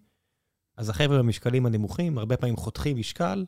[0.78, 3.46] אז החבר'ה במשקלים הנמוכים, הרבה פעמים חותכים משקל.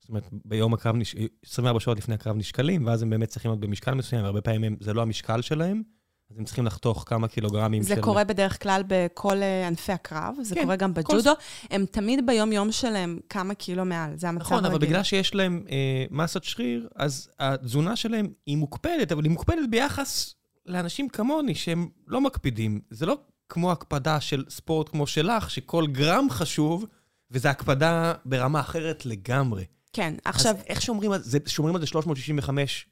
[0.00, 1.14] זאת אומרת, ביום הקרב, נש...
[1.46, 4.94] 24 שעות לפני הקרב נשקלים, ואז הם באמת צריכים להיות במשקל מסוים, והרבה פעמים זה
[4.94, 5.82] לא המשקל שלהם,
[6.30, 8.00] אז הם צריכים לחתוך כמה קילוגרמים זה של...
[8.00, 11.32] קורה בדרך כלל בכל אה, ענפי הקרב, זה כן, קורה גם כל- בג'ודו.
[11.70, 14.88] הם תמיד ביום-יום שלהם כמה קילו מעל, זה המצב נכון, אבל הרגיל.
[14.88, 20.34] בגלל שיש להם אה, מסת שריר, אז התזונה שלהם היא מוקפדת, אבל היא מוקפדת ביחס
[20.66, 22.80] לאנשים כמוני, שהם לא מקפידים.
[22.90, 23.18] זה לא
[23.48, 26.86] כמו הקפדה של ספורט כמו שלך, שכל גרם חשוב,
[27.30, 29.64] וזו הקפדה ברמה אחרת לגמרי.
[29.92, 31.38] כן, עכשיו, אז איך שומרים על זה?
[31.46, 32.86] שומרים על זה 365,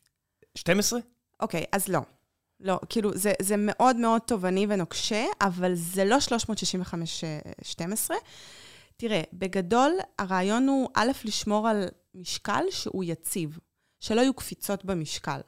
[0.55, 1.01] 12?
[1.41, 2.01] אוקיי, אז לא.
[2.61, 6.17] לא, כאילו, זה, זה מאוד מאוד תובעני ונוקשה, אבל זה לא
[8.09, 8.11] 365-12.
[8.97, 13.59] תראה, בגדול, הרעיון הוא, א', לשמור על משקל שהוא יציב,
[14.01, 15.41] שלא יהיו קפיצות במשקל.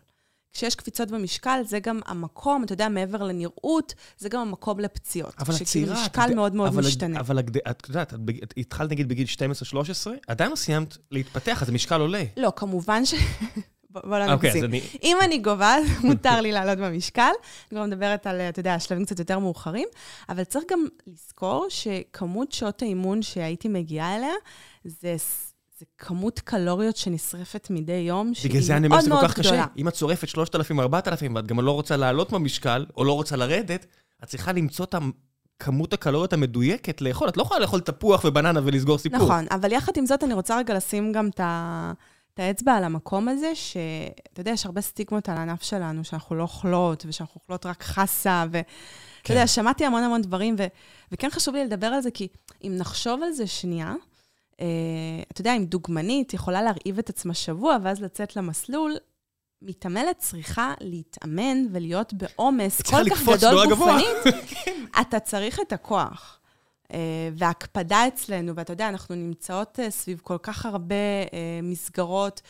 [0.53, 5.35] כשיש קפיצות במשקל, זה גם המקום, אתה יודע, מעבר לנראות, זה גם המקום לפציעות.
[5.39, 5.95] אבל הצעירה...
[5.95, 7.21] את משקל יודע- מאוד מאוד אבל משתנה.
[7.21, 7.39] אבל
[7.71, 12.25] את יודעת, את את התחלת נגיד בגיל 12-13, עדיין לא סיימת להתפתח, אז המשקל עולה.
[12.37, 13.15] לא, כמובן ש...
[13.91, 14.65] בוא לא אוקיי, נגזים.
[14.65, 14.81] אני...
[15.03, 17.23] אם אני גובה, מותר לי לעלות במשקל.
[17.23, 19.89] אני כבר מדברת על, אתה יודע, שלבים קצת יותר מאוחרים,
[20.29, 24.35] אבל צריך גם לזכור שכמות שעות האימון שהייתי מגיעה אליה,
[24.85, 25.17] זה,
[25.79, 29.31] זה כמות קלוריות שנשרפת מדי יום, שהיא בגלל זה אני אומר מאוד שזה כל מאוד
[29.31, 29.49] כך קשה.
[29.49, 29.67] גדולה.
[29.77, 33.87] אם את צורפת 3,000, 4,000, ואת גם לא רוצה לעלות במשקל, או לא רוצה לרדת,
[34.25, 34.95] את צריכה למצוא את
[35.59, 37.29] כמות הקלוריות המדויקת לאכול.
[37.29, 39.19] את לא יכולה לאכול תפוח ובננה ולסגור סיפור.
[39.19, 41.93] נכון, אבל יחד עם זאת, אני רוצה רגע לשים גם את ה...
[42.35, 46.43] את האצבע על המקום הזה, שאתה יודע, יש הרבה סטיגמות על הענף שלנו, שאנחנו לא
[46.43, 48.59] אוכלות, ושאנחנו אוכלות רק חסה, ו...
[48.59, 49.35] אתה כן.
[49.35, 50.67] יודע, שמעתי המון המון דברים, ו...
[51.13, 52.29] וכן חשוב לי לדבר על זה, כי
[52.65, 53.95] אם נחשוב על זה שנייה,
[54.61, 54.67] אה,
[55.33, 58.97] אתה יודע, אם דוגמנית יכולה להרעיב את עצמה שבוע ואז לצאת למסלול,
[59.63, 64.35] מתעמלת צריכה להתאמן ולהיות בעומס כל כך גדול גופנית,
[65.01, 66.40] אתה צריך את הכוח.
[66.91, 66.93] Uh,
[67.35, 70.95] והקפדה אצלנו, ואתה יודע, אנחנו נמצאות uh, סביב כל כך הרבה
[71.27, 71.33] uh,
[71.63, 72.43] מסגרות,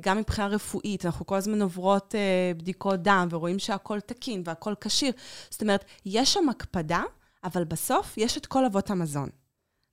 [0.00, 2.14] גם מבחינה רפואית, אנחנו כל הזמן עוברות
[2.56, 5.12] בדיקות דם ורואים שהכל תקין והכל כשיר.
[5.50, 7.02] זאת אומרת, יש שם הקפדה,
[7.44, 9.28] אבל בסוף יש את כל אבות המזון.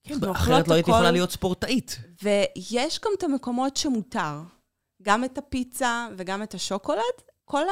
[0.03, 1.99] כן, אחרת לא הייתי יכולה להיות ספורטאית.
[2.23, 4.41] ויש גם את המקומות שמותר.
[5.01, 7.01] גם את הפיצה וגם את השוקולד.
[7.45, 7.63] כל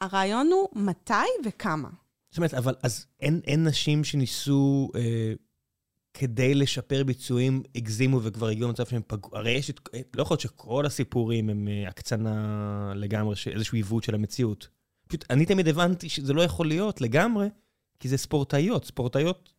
[0.00, 1.14] הרעיון הוא מתי
[1.44, 1.88] וכמה.
[2.30, 5.32] זאת אומרת, אבל אז אין, אין נשים שניסו, אה,
[6.20, 9.80] כדי לשפר ביצועים, הגזימו וכבר הגיעו למצב שהם פגעו, הרי יש את,
[10.16, 14.68] לא יכול להיות שכל הסיפורים הם אה, הקצנה לגמרי, איזשהו עיוות של המציאות.
[15.08, 17.48] פשוט, אני תמיד הבנתי שזה לא יכול להיות לגמרי,
[18.00, 18.84] כי זה ספורטאיות.
[18.84, 19.52] ספורטאיות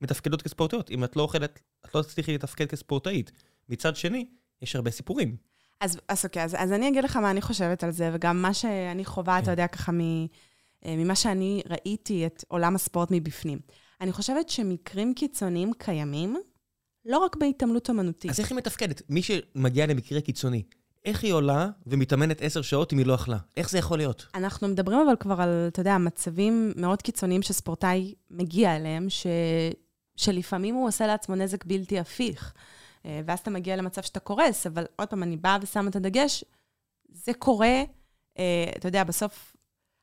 [0.00, 0.90] מתפקדות כספורטאיות.
[0.90, 3.32] אם את לא אוכלת, את לא תצליחי לתפקד כספורטאית.
[3.68, 4.26] מצד שני,
[4.62, 5.36] יש הרבה סיפורים.
[5.80, 8.54] אז, אז אוקיי, אז, אז אני אגיד לך מה אני חושבת על זה, וגם מה
[8.54, 9.42] שאני חווה, כן.
[9.42, 13.58] אתה יודע, ככה מ, אה, ממה שאני ראיתי את עולם הספורט מבפנים.
[14.02, 16.36] אני חושבת שמקרים קיצוניים קיימים,
[17.04, 18.30] לא רק בהתעמלות אמנותית.
[18.30, 19.02] אז איך היא מתפקדת?
[19.08, 20.62] מי שמגיע למקרה קיצוני,
[21.04, 23.38] איך היא עולה ומתאמנת עשר שעות אם היא לא אכלה?
[23.56, 24.26] איך זה יכול להיות?
[24.34, 29.26] אנחנו מדברים אבל כבר על, אתה יודע, מצבים מאוד קיצוניים שספורטאי מגיע אליהם, ש...
[30.16, 32.54] שלפעמים הוא עושה לעצמו נזק בלתי הפיך.
[33.06, 36.44] אה, ואז אתה מגיע למצב שאתה קורס, אבל עוד פעם, אני באה ושמה את הדגש,
[37.12, 37.82] זה קורה,
[38.38, 39.56] אה, אתה יודע, בסוף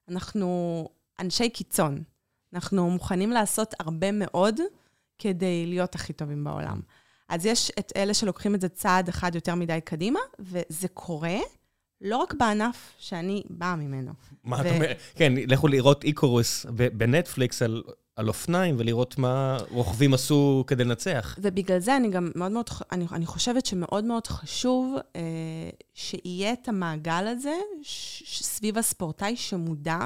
[0.09, 0.89] אנחנו
[1.19, 2.03] אנשי קיצון.
[2.53, 4.59] אנחנו מוכנים לעשות הרבה מאוד
[5.19, 6.81] כדי להיות הכי טובים בעולם.
[7.29, 11.37] אז יש את אלה שלוקחים את זה צעד אחד יותר מדי קדימה, וזה קורה
[12.01, 14.11] לא רק בענף שאני באה ממנו.
[14.43, 14.61] מה ו...
[14.61, 14.97] את אומרת?
[15.15, 17.83] כן, לכו לראות איקורוס בנטפליקס על
[18.19, 21.37] על אופניים ולראות מה רוכבים עשו כדי לנצח.
[21.41, 25.21] ובגלל זה אני גם מאוד מאוד, אני, אני חושבת שמאוד מאוד חשוב אה,
[25.93, 29.97] שיהיה את המעגל הזה ש, ש, סביב הספורטאי שמודע,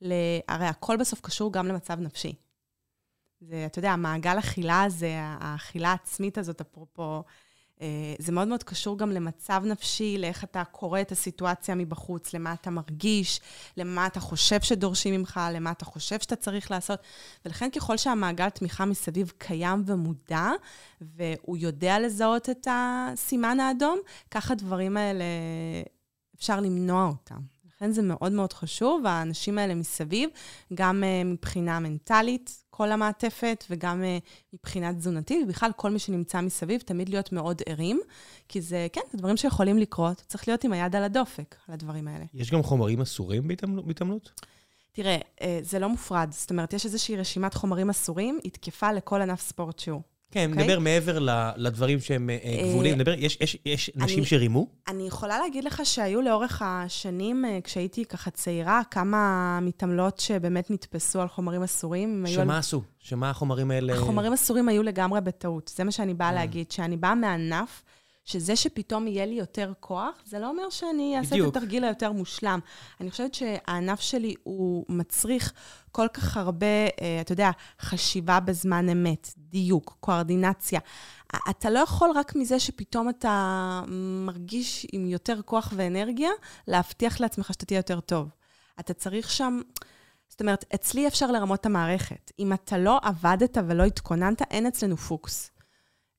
[0.00, 0.12] ל,
[0.48, 2.34] הרי הכל בסוף קשור גם למצב נפשי.
[3.40, 7.22] זה, אתה יודע, המעגל אכילה הזה, האכילה העצמית הזאת, אפרופו
[7.82, 12.52] אה, זה מאוד מאוד קשור גם למצב נפשי, לאיך אתה קורא את הסיטואציה מבחוץ, למה
[12.52, 13.40] אתה מרגיש,
[13.76, 17.00] למה אתה חושב שדורשים ממך, למה אתה חושב שאתה צריך לעשות.
[17.44, 20.50] ולכן ככל שהמעגל תמיכה מסביב קיים ומודע,
[21.00, 23.98] והוא יודע לזהות את הסימן האדום,
[24.30, 25.24] ככה הדברים האלה,
[26.36, 27.59] אפשר למנוע אותם.
[27.80, 30.30] לכן זה מאוד מאוד חשוב, והאנשים האלה מסביב,
[30.74, 36.80] גם uh, מבחינה מנטלית, כל המעטפת, וגם uh, מבחינה תזונתית, ובכלל כל מי שנמצא מסביב,
[36.80, 38.00] תמיד להיות מאוד ערים,
[38.48, 42.08] כי זה, כן, זה דברים שיכולים לקרות, צריך להיות עם היד על הדופק, על הדברים
[42.08, 42.24] האלה.
[42.34, 43.48] יש גם חומרים אסורים
[43.86, 44.30] בהתעמלות?
[44.92, 46.28] תראה, אה, זה לא מופרד.
[46.32, 50.02] זאת אומרת, יש איזושהי רשימת חומרים אסורים, היא תקפה לכל ענף ספורט שהוא.
[50.30, 50.52] כן, okay?
[50.52, 50.64] אוקיי?
[50.64, 51.18] נדבר מעבר
[51.56, 54.66] לדברים שהם אה, אה, גבולים, נדבר, יש, יש, יש נשים אני, שרימו?
[54.88, 61.20] אני יכולה להגיד לך שהיו לאורך השנים, אה, כשהייתי ככה צעירה, כמה מתעמלות שבאמת נתפסו
[61.20, 62.24] על חומרים אסורים.
[62.26, 62.58] שמה על...
[62.58, 62.82] עשו?
[62.98, 63.92] שמה החומרים האלה...
[63.92, 65.72] החומרים אסורים היו לגמרי בטעות.
[65.76, 67.82] זה מה שאני באה להגיד, שאני באה מענף
[68.24, 71.48] שזה שפתאום יהיה לי יותר כוח, זה לא אומר שאני אעשה בדיוק.
[71.48, 72.60] את התרגיל היותר מושלם.
[73.00, 75.52] אני חושבת שהענף שלי הוא מצריך
[75.92, 77.50] כל כך הרבה, אה, אתה יודע,
[77.80, 80.80] חשיבה בזמן אמת, דיוק, קואורדינציה.
[81.50, 83.82] אתה לא יכול רק מזה שפתאום אתה
[84.26, 86.30] מרגיש עם יותר כוח ואנרגיה,
[86.68, 88.28] להבטיח לעצמך שאתה תהיה יותר טוב.
[88.80, 89.60] אתה צריך שם...
[90.28, 92.32] זאת אומרת, אצלי אפשר לרמות את המערכת.
[92.38, 95.50] אם אתה לא עבדת ולא התכוננת, אין אצלנו פוקס.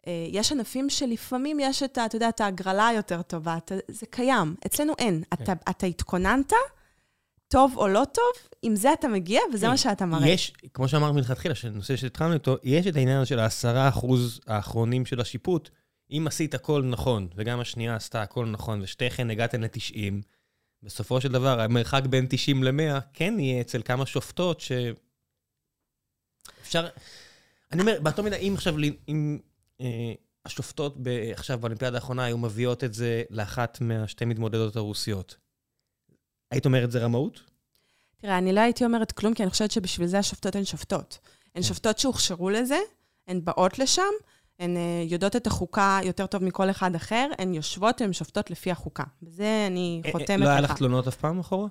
[0.07, 4.55] אה, יש ענפים שלפעמים יש את, אתה יודע, את ההגרלה היותר טובה, אתה, זה קיים.
[4.65, 5.23] אצלנו אין.
[5.35, 5.43] כן.
[5.43, 6.53] אתה, אתה התכוננת,
[7.47, 10.29] טוב או לא טוב, עם זה אתה מגיע וזה מה שאתה מראה.
[10.29, 15.21] יש, כמו שאמרת מלכתחילה, שנושא שהתחלנו איתו, יש את העניין של העשרה אחוז האחרונים של
[15.21, 15.69] השיפוט.
[16.11, 20.23] אם עשית הכל נכון, וגם השנייה עשתה הכל נכון, ושתיכן הגעתן ל-90,
[20.83, 24.71] בסופו של דבר, המרחק בין 90 ל-100 כן יהיה אצל כמה שופטות ש...
[26.61, 26.87] אפשר...
[27.71, 28.75] אני אומר, באותו מידה, אם עכשיו,
[29.07, 29.39] אם
[30.45, 30.97] השופטות
[31.33, 35.37] עכשיו באולימפיאדה האחרונה היו מביאות את זה לאחת מהשתי מתמודדות הרוסיות.
[36.51, 37.41] היית אומרת זה רמאות?
[38.17, 41.19] תראה, אני לא הייתי אומרת כלום, כי אני חושבת שבשביל זה השופטות הן שופטות.
[41.55, 41.67] הן כן.
[41.67, 42.79] שופטות שהוכשרו לזה,
[43.27, 44.01] הן באות לשם,
[44.59, 48.71] הן uh, יודעות את החוקה יותר טוב מכל אחד אחר, הן יושבות והן שופטות לפי
[48.71, 49.03] החוקה.
[49.21, 50.39] בזה אני חותמת לך.
[50.39, 51.67] לא היה לך תלונות אף פעם אחורה?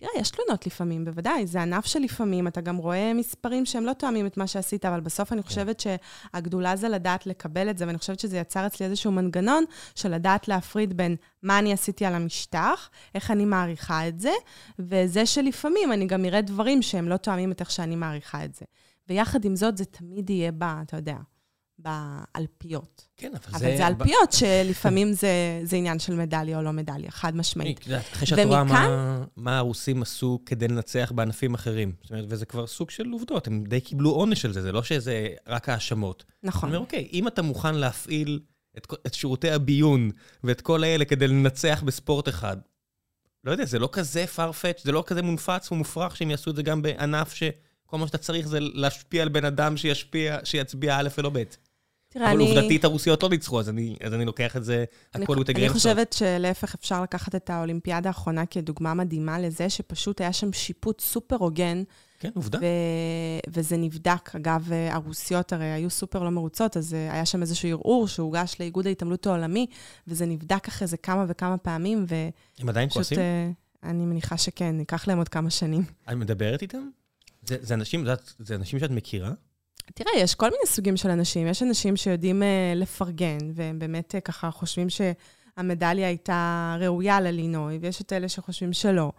[0.00, 1.46] תראה, יש תלונות לפעמים, בוודאי.
[1.46, 5.32] זה ענף שלפעמים אתה גם רואה מספרים שהם לא תואמים את מה שעשית, אבל בסוף
[5.32, 9.64] אני חושבת שהגדולה זה לדעת לקבל את זה, ואני חושבת שזה יצר אצלי איזשהו מנגנון
[9.94, 14.32] של לדעת להפריד בין מה אני עשיתי על המשטח, איך אני מעריכה את זה,
[14.78, 18.64] וזה שלפעמים אני גם אראה דברים שהם לא תואמים את איך שאני מעריכה את זה.
[19.08, 21.16] ויחד עם זאת, זה תמיד יהיה בה, אתה יודע,
[21.82, 23.08] באלפיות.
[23.16, 23.74] כן, אבל, אבל זה...
[23.76, 27.80] זה אלפיות, שלפעמים זה, זה עניין של מדליה או לא מדליה, חד משמעית.
[28.12, 31.92] אחרי שאת רואה מה, מה הרוסים עשו כדי לנצח בענפים אחרים.
[32.02, 34.82] זאת אומרת, וזה כבר סוג של עובדות, הם די קיבלו עונש על זה, זה לא
[34.82, 36.24] שזה רק האשמות.
[36.42, 36.68] נכון.
[36.68, 38.40] אני אומר, אוקיי, אם אתה מוכן להפעיל
[38.78, 40.10] את, כל- את שירותי הביון
[40.44, 42.56] ואת כל האלה כדי לנצח בספורט אחד,
[43.44, 46.62] לא יודע, זה לא כזה farfetch, זה לא כזה מונפץ ומופרך שהם יעשו את זה
[46.62, 51.30] גם בענף שכל מה שאתה צריך זה להשפיע על בן אדם שישפיע, שיצביע א' ולא
[51.34, 51.42] ב'.
[52.12, 52.56] תראה, אבל אני...
[52.56, 54.84] עובדתית הרוסיות לא ניצחו, אז אני, אז אני לוקח את זה,
[55.14, 59.70] אני, הכל הוא אני תגרם חושבת שלהפך אפשר לקחת את האולימפיאדה האחרונה כדוגמה מדהימה לזה
[59.70, 61.82] שפשוט היה שם שיפוט סופר הוגן,
[62.18, 62.58] כן, עובדה.
[62.58, 62.64] ו...
[63.48, 64.34] וזה נבדק.
[64.36, 68.86] אגב, הרוסיות הרי היו סופר לא מרוצות, אז אה, היה שם איזשהו ערעור שהוגש לאיגוד
[68.86, 69.66] ההתעמלות העולמי,
[70.06, 72.06] וזה נבדק אחרי זה כמה וכמה פעמים,
[72.58, 73.18] הם עדיין ופשוט, כועסים?
[73.18, 73.50] אה,
[73.82, 75.82] אני מניחה שכן, ייקח להם עוד כמה שנים.
[76.08, 76.88] את מדברת איתם?
[77.42, 79.32] זה, זה אנשים, זה, זה אנשים שאת מכירה?
[79.94, 81.46] תראה, יש כל מיני סוגים של אנשים.
[81.46, 88.00] יש אנשים שיודעים uh, לפרגן, והם באמת uh, ככה חושבים שהמדליה הייתה ראויה ללינוי, ויש
[88.00, 89.12] את אלה שחושבים שלא.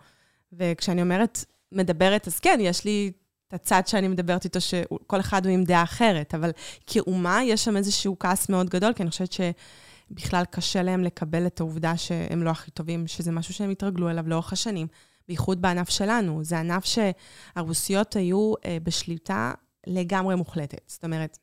[0.53, 3.11] וכשאני אומרת מדברת, אז כן, יש לי
[3.47, 6.51] את הצד שאני מדברת איתו, שכל אחד הוא עם דעה אחרת, אבל
[6.87, 11.59] כאומה יש שם איזשהו כעס מאוד גדול, כי אני חושבת שבכלל קשה להם לקבל את
[11.59, 14.87] העובדה שהם לא הכי טובים, שזה משהו שהם התרגלו אליו לאורך השנים,
[15.27, 16.43] בייחוד בענף שלנו.
[16.43, 19.53] זה ענף שהרוסיות היו uh, בשליטה
[19.87, 20.81] לגמרי מוחלטת.
[20.87, 21.37] זאת אומרת,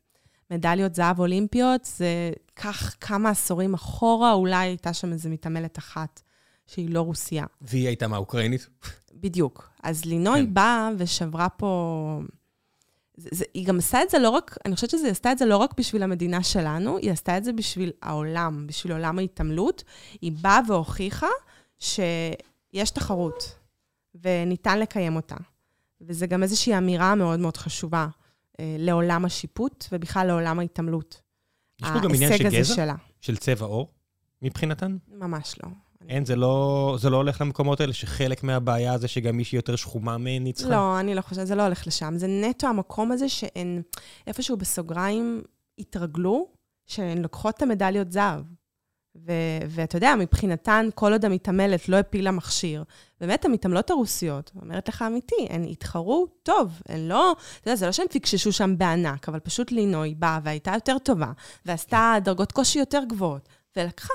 [0.51, 6.21] מדליות זהב אולימפיות, זה כך כמה עשורים אחורה, אולי הייתה שם איזו מתעמלת אחת
[6.67, 7.45] שהיא לא רוסייה.
[7.61, 8.67] והיא הייתה מה, אוקראינית?
[9.13, 9.69] בדיוק.
[9.83, 10.53] אז לינוי כן.
[10.53, 12.21] באה ושברה פה...
[13.17, 15.45] זה, זה, היא גם עשתה את זה לא רק, אני חושבת שהיא עשתה את זה
[15.45, 19.83] לא רק בשביל המדינה שלנו, היא עשתה את זה בשביל העולם, בשביל עולם ההתעמלות.
[20.21, 21.27] היא באה והוכיחה
[21.79, 23.55] שיש תחרות,
[24.23, 25.35] וניתן לקיים אותה.
[26.01, 28.07] וזה גם איזושהי אמירה מאוד מאוד חשובה
[28.77, 31.21] לעולם השיפוט, ובכלל לעולם ההתעמלות.
[31.81, 32.75] יש פה גם עניין של גזע?
[32.75, 32.95] שלה.
[33.21, 33.91] של צבע עור,
[34.41, 34.97] מבחינתן?
[35.07, 35.69] ממש לא.
[36.09, 40.17] אין, זה לא, זה לא הולך למקומות האלה, שחלק מהבעיה זה שגם מישהי יותר שחומה
[40.17, 40.69] מהן ניצחה?
[40.69, 42.13] לא, אני לא חושבת, זה לא הולך לשם.
[42.17, 43.81] זה נטו המקום הזה שהן
[44.27, 45.41] איפשהו בסוגריים
[45.79, 46.47] התרגלו
[46.87, 48.41] שהן לוקחות את המדליות זהב.
[49.15, 49.31] ו-
[49.69, 52.83] ואתה יודע, מבחינתן, כל עוד המתעמלת לא הפילה מכשיר,
[53.21, 57.91] באמת המתעמלות הרוסיות, אומרת לך אמיתי, הן התחרו טוב, הן לא, אתה יודע, זה לא
[57.91, 61.31] שהן פיקששו שם בענק, אבל פשוט לינוי באה והייתה יותר טובה,
[61.65, 64.13] ועשתה דרגות קושי יותר גבוהות, ולקחה.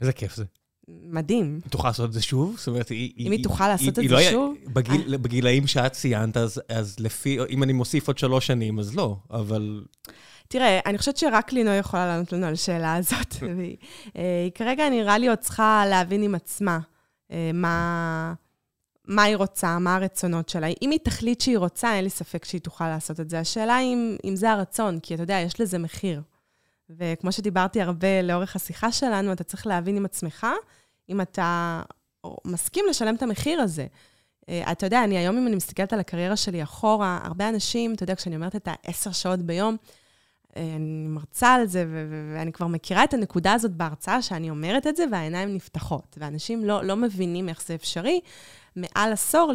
[0.00, 0.44] איזה כיף זה.
[0.88, 1.60] מדהים.
[1.64, 2.54] היא תוכל לעשות את זה שוב?
[2.58, 3.12] זאת אומרת, היא...
[3.26, 4.54] אם היא תוכל לעשות את היא זה לא היה- שוב?
[4.66, 9.16] בגיל, בגילאים שאת ציינת, אז, אז לפי, אם אני מוסיף עוד שלוש שנים, אז לא,
[9.30, 9.84] אבל...
[10.48, 13.34] תראה, אני חושבת שרק לינוי יכולה לענות לנו על השאלה הזאת.
[13.56, 13.76] והיא,
[14.16, 16.78] אה, היא כרגע נראה לי עוד צריכה להבין עם עצמה
[17.32, 18.34] אה, מה,
[19.04, 20.66] מה היא רוצה, מה הרצונות שלה.
[20.82, 23.38] אם היא תחליט שהיא רוצה, אין לי ספק שהיא תוכל לעשות את זה.
[23.38, 26.22] השאלה אם, אם זה הרצון, כי אתה יודע, יש לזה מחיר.
[26.90, 30.46] וכמו שדיברתי הרבה לאורך השיחה שלנו, אתה צריך להבין עם עצמך
[31.08, 31.82] אם אתה
[32.44, 33.86] מסכים לשלם את המחיר הזה.
[34.48, 38.02] אה, אתה יודע, אני היום, אם אני מסתכלת על הקריירה שלי אחורה, הרבה אנשים, אתה
[38.02, 39.76] יודע, כשאני אומרת את העשר שעות ביום,
[40.56, 41.84] אני מרצה על זה,
[42.34, 46.16] ואני כבר מכירה את הנקודה הזאת בהרצאה, שאני אומרת את זה, והעיניים נפתחות.
[46.20, 48.20] ואנשים לא, לא מבינים איך זה אפשרי.
[48.76, 49.52] מעל עשור,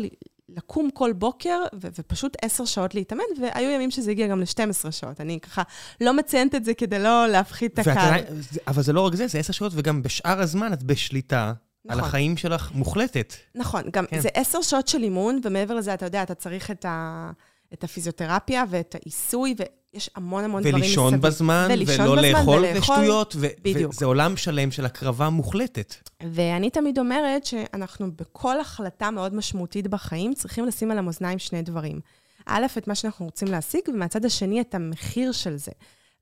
[0.50, 5.22] לקום כל בוקר, ו- ופשוט עשר שעות להתאמן, והיו ימים שזה הגיע גם ל-12 שעות.
[5.22, 5.62] אני ככה
[6.02, 8.22] לא מציינת את זה כדי לא להפחית את הקהל.
[8.68, 11.54] אבל זה לא רק זה, זה עשר שעות, וגם בשאר הזמן את בשליטה
[11.88, 12.10] על נכון.
[12.10, 13.34] החיים שלך מוחלטת.
[13.56, 14.20] נכון, גם כן.
[14.20, 17.32] זה עשר שעות של אימון, ומעבר לזה, אתה יודע, אתה צריך את, ה,
[17.74, 19.56] את הפיזיותרפיה ואת העיסוי,
[19.94, 21.00] ויש המון המון דברים מסביב.
[21.00, 22.96] ולישון בזמן, ולא לאכול ולאכול.
[22.96, 23.94] שטויות, ו- בדיוק.
[23.94, 25.96] וזה עולם שלם של הקרבה מוחלטת.
[26.32, 32.00] ואני תמיד אומרת שאנחנו בכל החלטה מאוד משמעותית בחיים צריכים לשים על המאזניים שני דברים.
[32.46, 35.72] א', את מה שאנחנו רוצים להשיג, ומהצד השני, את המחיר של זה.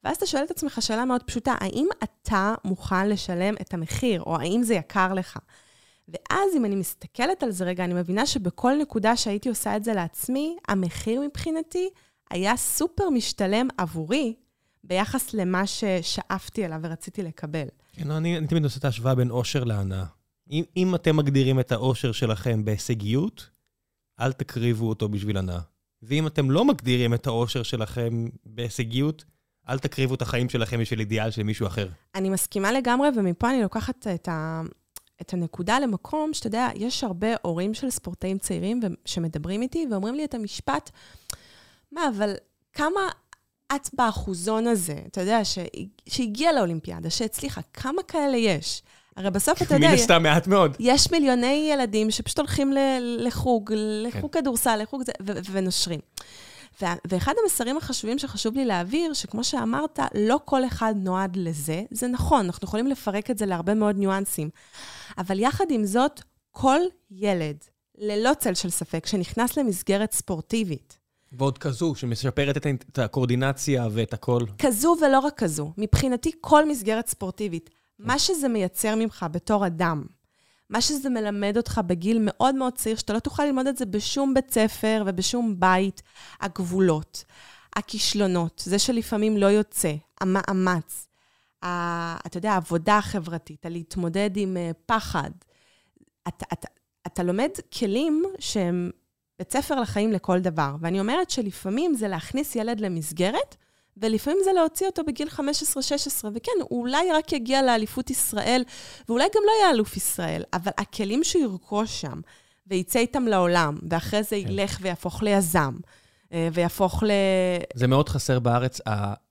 [0.03, 4.37] ואז אתה שואל את עצמך שאלה מאוד פשוטה, האם אתה מוכן לשלם את המחיר, או
[4.37, 5.37] האם זה יקר לך?
[6.13, 9.93] ואז אם אני מסתכלת על זה רגע, אני מבינה שבכל נקודה שהייתי עושה את זה
[9.93, 11.89] לעצמי, המחיר מבחינתי
[12.31, 14.33] היה סופר משתלם עבורי
[14.83, 17.67] ביחס למה ששאפתי אליו ורציתי לקבל.
[17.93, 20.05] כן, לא, אני, אני תמיד עושה את ההשוואה בין אושר להנאה.
[20.51, 23.49] אם, אם אתם מגדירים את האושר שלכם בהישגיות,
[24.19, 25.59] אל תקריבו אותו בשביל הנאה.
[26.03, 29.25] ואם אתם לא מגדירים את האושר שלכם בהישגיות,
[29.69, 31.87] אל תקריבו את החיים שלכם בשביל אידיאל של מישהו אחר.
[32.15, 34.61] אני מסכימה לגמרי, ומפה אני לוקחת את, ה,
[35.21, 40.25] את הנקודה למקום שאתה יודע, יש הרבה הורים של ספורטאים צעירים שמדברים איתי ואומרים לי
[40.25, 40.89] את המשפט,
[41.91, 42.33] מה, אבל
[42.73, 43.01] כמה
[43.75, 45.59] את באחוזון הזה, אתה יודע, ש-
[46.09, 48.83] שהגיעה לאולימפיאדה, שהצליחה, כמה כאלה יש?
[49.15, 49.87] הרי בסוף אתה יודע...
[49.87, 50.75] מן הסתם מעט מאוד.
[50.79, 54.41] יש מיליוני ילדים שפשוט הולכים לחוג, לחוג כן.
[54.41, 55.11] כדורסל, לחוג זה,
[55.51, 55.99] ונושרים.
[56.81, 61.83] ואחד המסרים החשובים שחשוב לי להעביר, שכמו שאמרת, לא כל אחד נועד לזה.
[61.91, 64.49] זה נכון, אנחנו יכולים לפרק את זה להרבה מאוד ניואנסים.
[65.17, 66.79] אבל יחד עם זאת, כל
[67.11, 67.57] ילד,
[67.97, 70.99] ללא צל של ספק, שנכנס למסגרת ספורטיבית,
[71.31, 74.43] ועוד כזו, שמשפרת את הקואורדינציה ואת הכל.
[74.57, 75.73] כזו ולא רק כזו.
[75.77, 80.03] מבחינתי, כל מסגרת ספורטיבית, מה שזה מייצר ממך בתור אדם,
[80.69, 84.33] מה שזה מלמד אותך בגיל מאוד מאוד צעיר, שאתה לא תוכל ללמוד את זה בשום
[84.33, 86.01] בית ספר ובשום בית,
[86.41, 87.23] הגבולות,
[87.75, 91.07] הכישלונות, זה שלפעמים לא יוצא, המאמץ,
[91.63, 95.31] אתה יודע, העבודה החברתית, הלהתמודד עם uh, פחד.
[96.27, 96.67] אתה, אתה,
[97.07, 97.49] אתה לומד
[97.79, 98.91] כלים שהם
[99.39, 100.75] בית ספר לחיים לכל דבר.
[100.81, 103.55] ואני אומרת שלפעמים זה להכניס ילד למסגרת,
[103.97, 105.39] ולפעמים זה להוציא אותו בגיל 15-16,
[106.33, 108.63] וכן, הוא אולי רק יגיע לאליפות ישראל,
[109.09, 112.21] ואולי גם לא יהיה אלוף ישראל, אבל הכלים שהוא ירכוש שם,
[112.67, 114.35] ויצא איתם לעולם, ואחרי זה כן.
[114.35, 115.98] ילך ויהפוך ליזם, אה,
[116.53, 117.11] ויהפוך ל...
[117.73, 118.81] זה מאוד חסר בארץ,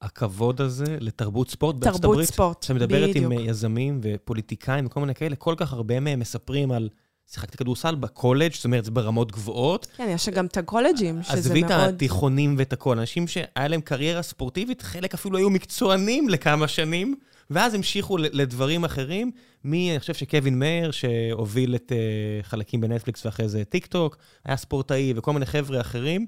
[0.03, 2.17] הכבוד הזה לתרבות ספורט בארצות הברית.
[2.17, 2.81] תרבות ספורט, בדיוק.
[2.81, 6.89] כשמדברת עם יזמים ופוליטיקאים וכל מיני כאלה, כל כך הרבה מהם מספרים על...
[7.33, 9.87] שיחקתי כדורסל בקולג', זאת אומרת, זה ברמות גבוהות.
[9.97, 11.39] כן, יש גם את הקולג'ים, שזה מאוד...
[11.39, 16.69] עזבי את התיכונים ואת הכל, אנשים שהיה להם קריירה ספורטיבית, חלק אפילו היו מקצוענים לכמה
[16.69, 17.15] שנים,
[17.51, 19.31] ואז המשיכו לדברים אחרים.
[19.65, 24.57] מי, אני חושב שקווין מאיר, שהוביל את uh, חלקים בנטפליקס ואחרי זה טיק טוק, היה
[24.57, 26.27] ספורטאי וכל מיני חבר'ה אחרים.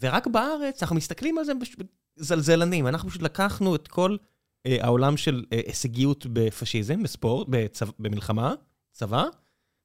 [0.00, 1.52] ורק בארץ, אנחנו מסתכלים על זה
[2.16, 2.86] בזלזלנות.
[2.86, 8.54] אנחנו פשוט לקחנו את כל uh, העולם של uh, הישגיות בפשיזם, בספורט, בצו, במלחמה,
[8.92, 9.24] צבא,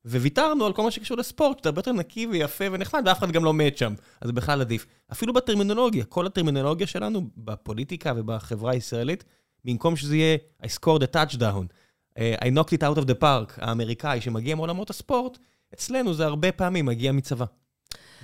[0.05, 3.45] וויתרנו על כל מה שקשור לספורט, שאתה הרבה יותר נקי ויפה ונחמד, ואף אחד גם
[3.45, 3.93] לא מת שם.
[4.21, 4.85] אז זה בכלל עדיף.
[5.11, 9.23] אפילו בטרמינולוגיה, כל הטרמינולוגיה שלנו, בפוליטיקה ובחברה הישראלית,
[9.65, 11.65] במקום שזה יהיה I scored a touchdown,
[12.17, 15.37] uh, I knocked it out of the park, האמריקאי שמגיע מעולמות הספורט,
[15.73, 17.45] אצלנו זה הרבה פעמים מגיע מצבא.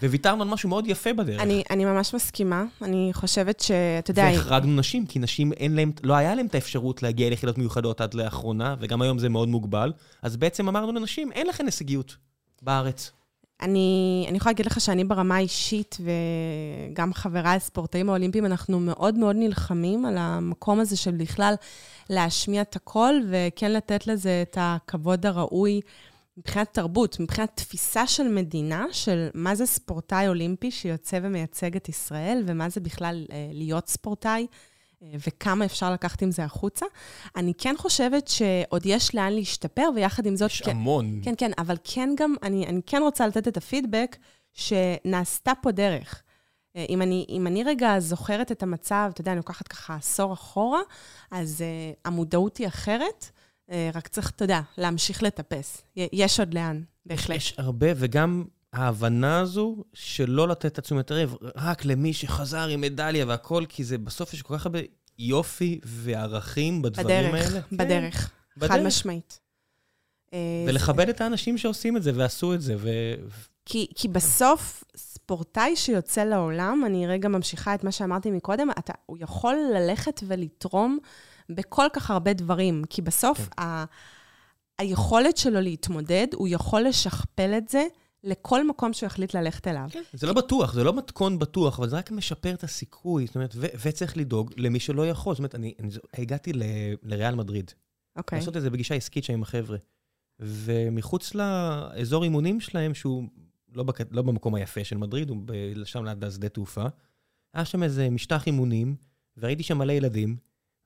[0.08, 1.42] וויתרנו על משהו מאוד יפה בדרך.
[1.42, 2.64] אני, אני ממש מסכימה.
[2.82, 4.24] אני חושבת שאתה יודע...
[4.24, 8.14] והחרגנו נשים, כי נשים אין להם, לא היה להם את האפשרות להגיע ליחידות מיוחדות עד
[8.14, 9.94] לאחרונה, וגם היום זה מאוד מוגבל.
[10.22, 12.16] אז בעצם אמרנו לנשים, אין לכם הישגיות
[12.62, 13.12] בארץ.
[13.62, 15.98] אני, אני יכולה להגיד לך שאני ברמה האישית,
[16.92, 21.54] וגם חבריי הספורטאים האולימפיים, אנחנו מאוד מאוד נלחמים על המקום הזה של בכלל
[22.10, 25.82] להשמיע את הקול, וכן לתת לזה את הכבוד הראוי.
[26.40, 32.44] מבחינת תרבות, מבחינת תפיסה של מדינה, של מה זה ספורטאי אולימפי שיוצא ומייצג את ישראל,
[32.46, 34.48] ומה זה בכלל אה, להיות ספורטאי,
[35.04, 36.86] אה, וכמה אפשר לקחת עם זה החוצה.
[37.36, 40.52] אני כן חושבת שעוד יש לאן להשתפר, ויחד עם זאת...
[40.52, 41.22] יש כן, המון.
[41.24, 44.18] כן, כן, אבל כן גם, אני, אני כן רוצה לתת את הפידבק
[44.54, 46.24] שנעשתה פה דרך.
[46.76, 50.34] אה, אם אני, אם אני רגע זוכרת את המצב, אתה יודע, אני לוקחת ככה עשור
[50.34, 50.82] אחורה,
[51.32, 53.30] אז uh, המודעות היא אחרת.
[53.72, 55.82] אה, רק צריך, אתה יודע, להמשיך לטפס.
[55.96, 57.38] יש עוד לאן, בהחלט.
[57.38, 63.26] יש הרבה, וגם ההבנה הזו שלא לתת את התשומת לב רק למי שחזר עם מדליה
[63.26, 64.80] והכל, כי זה בסוף יש כל כך הרבה
[65.18, 67.62] יופי וערכים בדברים בדרך, האלה.
[67.72, 68.32] בדרך, בדרך.
[68.58, 68.72] בדרך.
[68.72, 69.40] חד משמעית.
[70.34, 71.12] אה, ולכבד זה...
[71.12, 72.76] את האנשים שעושים את זה ועשו את זה.
[72.78, 72.90] ו...
[73.66, 79.18] כי, כי בסוף, ספורטאי שיוצא לעולם, אני רגע ממשיכה את מה שאמרתי מקודם, אתה, הוא
[79.20, 81.00] יכול ללכת ולתרום
[81.50, 83.62] בכל כך הרבה דברים, כי בסוף כן.
[83.64, 83.86] ה...
[84.80, 87.84] היכולת שלו להתמודד, הוא יכול לשכפל את זה
[88.24, 89.88] לכל מקום שהוא יחליט ללכת אליו.
[89.92, 93.36] כן, זה לא בטוח, זה לא מתכון בטוח, אבל זה רק משפר את הסיכוי, זאת
[93.36, 95.34] אומרת, ו- וצריך לדאוג למי שלא יכול.
[95.34, 96.64] זאת אומרת, אני, אני הגעתי ל-
[97.04, 97.72] לריאל מדריד.
[98.16, 98.40] אוקיי.
[98.40, 99.78] לעשות את זה בגישה עסקית שם עם החבר'ה.
[100.40, 103.24] ומחוץ לאזור אימונים שלהם, שהוא
[103.76, 103.98] לא, בק...
[104.12, 105.54] לא במקום היפה של מדריד, הוא ב...
[105.84, 106.86] שם ליד השדה תעופה,
[107.54, 108.96] היה שם איזה משטח אימונים,
[109.38, 110.38] וראיתי שם מלא ילדים,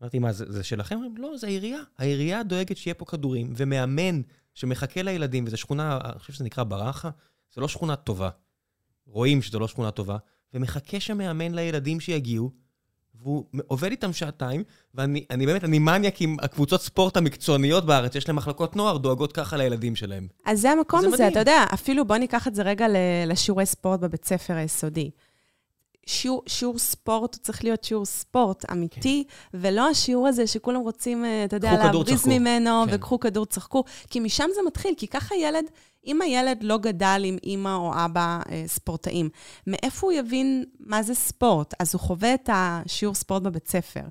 [0.04, 0.96] אמרתי, מה, זה, זה שלכם?
[0.96, 1.80] אומרים, לא, זה העירייה.
[1.98, 4.22] העירייה דואגת שיהיה פה כדורים, ומאמן
[4.54, 7.10] שמחכה לילדים, וזו שכונה, אני חושב שזה נקרא ברחה,
[7.56, 8.30] זו לא שכונה טובה.
[9.06, 10.18] רואים שזו לא שכונה טובה,
[10.54, 12.52] ומחכה שם מאמן לילדים שיגיעו,
[13.16, 18.28] והוא עובד איתם שעתיים, ואני אני באמת, אני מניאק עם הקבוצות ספורט המקצועניות בארץ, יש
[18.28, 20.28] להם מחלקות נוער, דואגות ככה לילדים שלהם.
[20.46, 22.86] אז זה המקום הזה, אתה יודע, אפילו בוא ניקח את זה רגע
[23.28, 25.12] לשיעורי ספורט בבית ספר היסודי.
[26.06, 29.58] שיעור, שיעור ספורט, צריך להיות שיעור ספורט אמיתי, כן.
[29.62, 32.96] ולא השיעור הזה שכולם רוצים, אה, אתה יודע, להבריז ממנו, כן.
[32.96, 33.84] וקחו כדור, צחקו.
[34.10, 35.66] כי משם זה מתחיל, כי ככה ילד,
[36.06, 39.30] אם הילד לא גדל עם אימא או אבא אה, ספורטאים,
[39.68, 41.74] מאיפה הוא יבין מה זה ספורט?
[41.80, 44.04] אז הוא חווה את השיעור ספורט בבית ספר,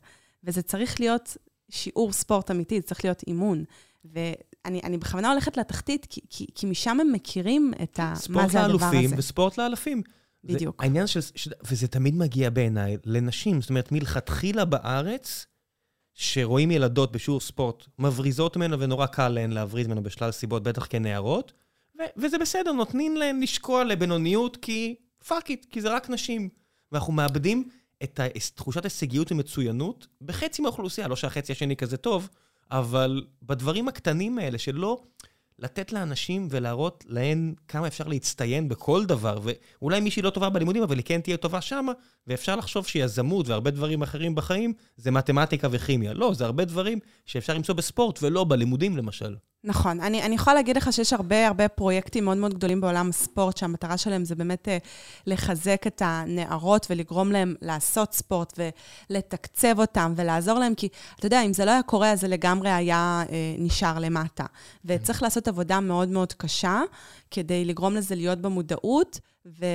[0.44, 1.36] וזה צריך להיות
[1.70, 3.64] שיעור ספורט אמיתי, זה צריך להיות אימון.
[4.04, 8.60] ואני אני בכוונה הולכת לתחתית, כי, כי, כי משם הם מכירים את ה, מה זה
[8.60, 8.88] הדבר הזה.
[8.88, 10.02] ספורט לאלופים וספורט לאלפים.
[10.44, 10.80] בדיוק.
[10.80, 15.46] זה, העניין של, ש, וזה תמיד מגיע בעיניי לנשים, זאת אומרת, מלכתחילה בארץ,
[16.14, 21.52] שרואים ילדות בשיעור ספורט, מבריזות ממנו ונורא קל להן להבריז ממנו בשלל סיבות, בטח כנערות,
[21.98, 24.94] ו- וזה בסדר, נותנים להן לשקוע לבינוניות כי
[25.28, 26.48] fuck it, כי זה רק נשים.
[26.92, 27.68] ואנחנו מאבדים
[28.02, 28.20] את
[28.54, 31.08] תחושת הישגיות ומצוינות בחצי מהאוכלוסייה.
[31.08, 32.28] לא שהחצי השני כזה טוב,
[32.70, 35.02] אבל בדברים הקטנים האלה, שלא
[35.58, 40.96] לתת לאנשים ולהראות להן כמה אפשר להצטיין בכל דבר, ואולי מישהי לא טובה בלימודים, אבל
[40.96, 41.92] היא כן תהיה טובה שמה,
[42.26, 46.12] ואפשר לחשוב שיזמות והרבה דברים אחרים בחיים זה מתמטיקה וכימיה.
[46.12, 49.36] לא, זה הרבה דברים שאפשר למצוא בספורט ולא בלימודים למשל.
[49.64, 50.00] נכון.
[50.00, 53.96] אני, אני יכולה להגיד לך שיש הרבה הרבה פרויקטים מאוד מאוד גדולים בעולם הספורט, שהמטרה
[53.96, 54.86] שלהם זה באמת uh,
[55.26, 58.58] לחזק את הנערות ולגרום להם לעשות ספורט
[59.10, 60.88] ולתקצב אותם ולעזור להם, כי
[61.18, 64.44] אתה יודע, אם זה לא היה קורה, אז זה לגמרי היה uh, נשאר למטה.
[64.84, 66.80] וצריך לעשות עבודה מאוד מאוד קשה
[67.30, 69.66] כדי לגרום לזה להיות במודעות, ו...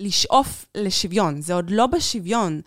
[0.00, 2.60] לשאוף לשוויון, זה עוד לא בשוויון.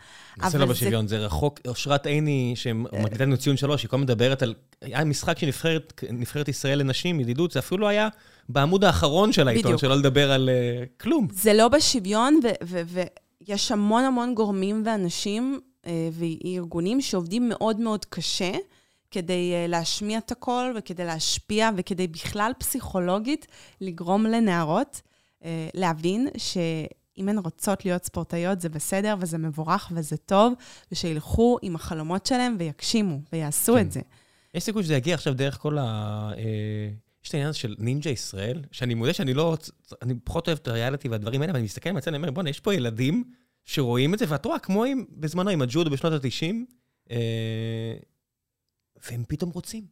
[0.47, 1.60] זה לא בשוויון, זה רחוק.
[1.68, 4.54] אושרת עיני, שמקליטה לנו ציון שלוש, היא כל מדברת על...
[4.82, 5.49] היה משחק של
[6.11, 8.09] נבחרת ישראל לנשים, ידידות, זה אפילו היה
[8.49, 11.27] בעמוד האחרון של העיתון, שלא לדבר על uh, כלום.
[11.32, 12.39] זה לא בשוויון,
[13.47, 18.51] ויש המון המון גורמים ואנשים uh, וארגונים שעובדים מאוד מאוד קשה.
[19.13, 23.47] כדי uh, להשמיע את הקול וכדי להשפיע וכדי בכלל פסיכולוגית
[23.82, 25.01] לגרום לנערות
[25.41, 26.57] uh, להבין ש...
[27.17, 30.53] אם הן רוצות להיות ספורטאיות, זה בסדר וזה מבורך וזה טוב,
[30.91, 33.82] ושילכו עם החלומות שלהם ויגשימו ויעשו כן.
[33.82, 34.01] את זה.
[34.54, 35.84] יש סיכוי שזה יגיע עכשיו דרך כל ה...
[36.38, 36.89] אה,
[37.24, 39.58] יש את העניין הזה של נינג'ה ישראל, שאני מודה שאני לא...
[40.02, 42.60] אני פחות אוהב את הריאליטי והדברים האלה, אבל אני מסתכל מהצד, אני אומר, בוא'נה, יש
[42.60, 43.24] פה ילדים
[43.66, 46.56] שרואים את זה, ואת רואה, כמו עם, בזמנו עם הג'ודו בשנות ה-90,
[47.12, 47.93] אה,
[49.10, 49.84] והם פתאום רוצים.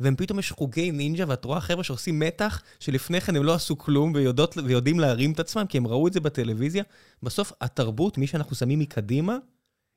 [0.00, 3.78] והם פתאום יש חוגי נינג'ה, ואת רואה חבר'ה שעושים מתח, שלפני כן הם לא עשו
[3.78, 6.82] כלום, ויודעות, ויודעים להרים את עצמם, כי הם ראו את זה בטלוויזיה.
[7.22, 9.38] בסוף, התרבות, מי שאנחנו שמים מקדימה,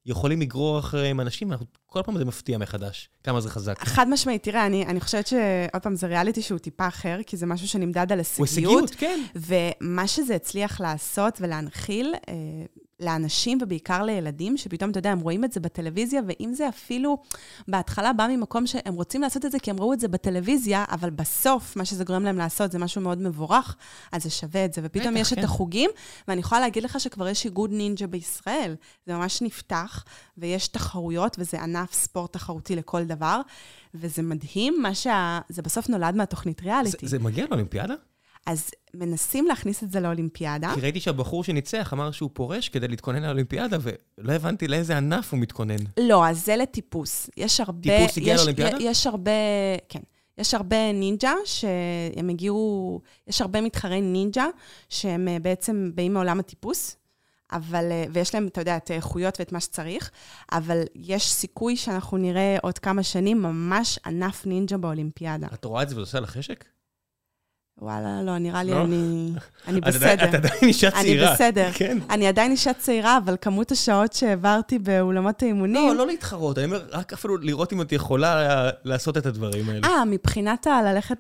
[0.06, 3.80] יכולים לגרור אחריהם אנשים, ואנחנו, כל פעם זה מפתיע מחדש, כמה זה חזק.
[3.80, 7.46] חד משמעית, תראה, אני, אני חושבת שעוד פעם, זה ריאליטי שהוא טיפה אחר, כי זה
[7.46, 8.38] משהו שנמדד על הישגיות.
[8.38, 9.20] הוא הישגיות, כן.
[9.36, 12.34] ומה שזה הצליח לעשות ולהנחיל, אה,
[13.02, 17.18] לאנשים ובעיקר לילדים, שפתאום, אתה יודע, הם רואים את זה בטלוויזיה, ואם זה אפילו
[17.68, 21.10] בהתחלה בא ממקום שהם רוצים לעשות את זה כי הם ראו את זה בטלוויזיה, אבל
[21.10, 23.76] בסוף, מה שזה גורם להם לעשות זה משהו מאוד מבורך,
[24.12, 24.82] אז זה שווה את זה.
[24.84, 25.40] ופתאום בטח, יש כן.
[25.40, 25.90] את החוגים,
[26.28, 28.76] ואני יכולה להגיד לך שכבר יש איגוד נינג'ה בישראל.
[29.06, 30.04] זה ממש נפתח,
[30.38, 33.42] ויש תחרויות, וזה ענף ספורט תחרותי לכל דבר,
[33.94, 35.40] וזה מדהים, מה שה...
[35.50, 37.08] זה בסוף נולד מהתוכנית ריאליטי.
[37.08, 37.94] זה, זה מגיע לאולימפיאדה?
[38.46, 40.72] אז מנסים להכניס את זה לאולימפיאדה.
[40.76, 45.40] כי ראיתי שהבחור שניצח אמר שהוא פורש כדי להתכונן לאולימפיאדה, ולא הבנתי לאיזה ענף הוא
[45.40, 45.76] מתכונן.
[46.00, 47.30] לא, אז זה לטיפוס.
[47.38, 47.98] יש הרבה...
[47.98, 48.78] טיפוס הגיע לאולימפיאדה?
[48.80, 49.32] יש הרבה,
[49.90, 50.00] כן.
[50.38, 54.46] יש הרבה נינג'ה שהם הגיעו, יש הרבה מתחרי נינג'ה
[54.90, 56.98] שהם אה, בעצם באים מעולם הטיפוס,
[57.52, 60.12] אבל, אה, ויש להם, אתה יודע, את האיכויות ואת מה שצריך,
[60.52, 65.48] אבל יש סיכוי שאנחנו נראה עוד כמה שנים ממש ענף נינג'ה באולימפיאדה.
[65.54, 66.66] את רואה את זה וזה עושה לך חשק?
[67.82, 68.84] וואלה, לא, נראה לי לא?
[68.84, 69.34] אני,
[69.68, 70.30] אני בסדר.
[70.30, 71.28] את עדיין אישה צעירה.
[71.28, 71.70] אני בסדר.
[71.74, 71.98] כן.
[72.10, 75.90] אני עדיין אישה צעירה, אבל כמות השעות שהעברתי באולמות האימונים...
[75.90, 76.58] לא, לא להתחרות.
[76.58, 79.88] אני אומר, רק אפילו לראות אם את יכולה לעשות את הדברים האלה.
[79.88, 81.18] אה, מבחינת ללכת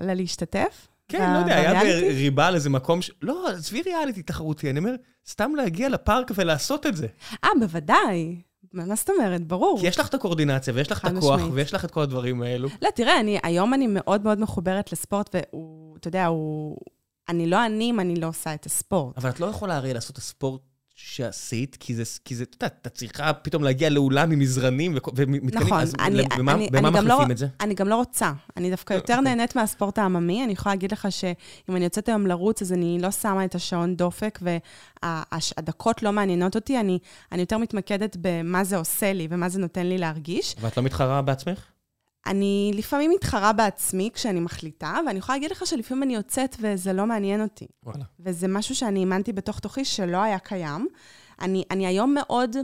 [0.00, 0.88] להשתתף?
[1.08, 3.10] כן, לא יודע, היה בריבה על איזה מקום ש...
[3.22, 4.94] לא, עזבי ריאליטי תחרותי, אני אומר,
[5.28, 7.06] סתם להגיע לפארק ולעשות את זה.
[7.44, 8.40] אה, בוודאי.
[8.72, 9.46] מה זאת אומרת?
[9.46, 9.80] ברור.
[9.80, 11.52] כי יש לך את הקואורדינציה, ויש לך את הכוח, משמעית.
[11.54, 12.68] ויש לך את כל הדברים האלו.
[12.82, 16.76] לא, תראה, אני, היום אני מאוד מאוד מחוברת לספורט, והוא, אתה יודע, הוא...
[17.28, 19.18] אני לא אני אם אני לא עושה את הספורט.
[19.18, 20.60] אבל את לא יכולה הרי לעשות את הספורט
[20.98, 25.62] שעשית, כי זה, כי זה, אתה יודע, אתה צריכה פתאום להגיע לאולם עם מזרנים ומתקנים,
[25.62, 27.46] נכון, אז אני, במה, אני, במה אני מחליפים לא, את זה?
[27.60, 28.32] אני גם לא רוצה.
[28.56, 29.34] אני דווקא יותר אוקיי.
[29.34, 30.44] נהנית מהספורט העממי.
[30.44, 33.96] אני יכולה להגיד לך שאם אני יוצאת היום לרוץ, אז אני לא שמה את השעון
[33.96, 34.38] דופק,
[35.02, 36.80] והדקות לא מעניינות אותי.
[36.80, 36.98] אני,
[37.32, 40.56] אני יותר מתמקדת במה זה עושה לי ומה זה נותן לי להרגיש.
[40.60, 41.75] ואת לא מתחרה בעצמך?
[42.26, 47.06] אני לפעמים מתחרה בעצמי כשאני מחליטה, ואני יכולה להגיד לך שלפעמים אני יוצאת וזה לא
[47.06, 47.66] מעניין אותי.
[47.82, 48.04] וואלה.
[48.20, 50.88] וזה משהו שאני האמנתי בתוך תוכי שלא היה קיים.
[51.40, 52.56] אני, אני היום מאוד...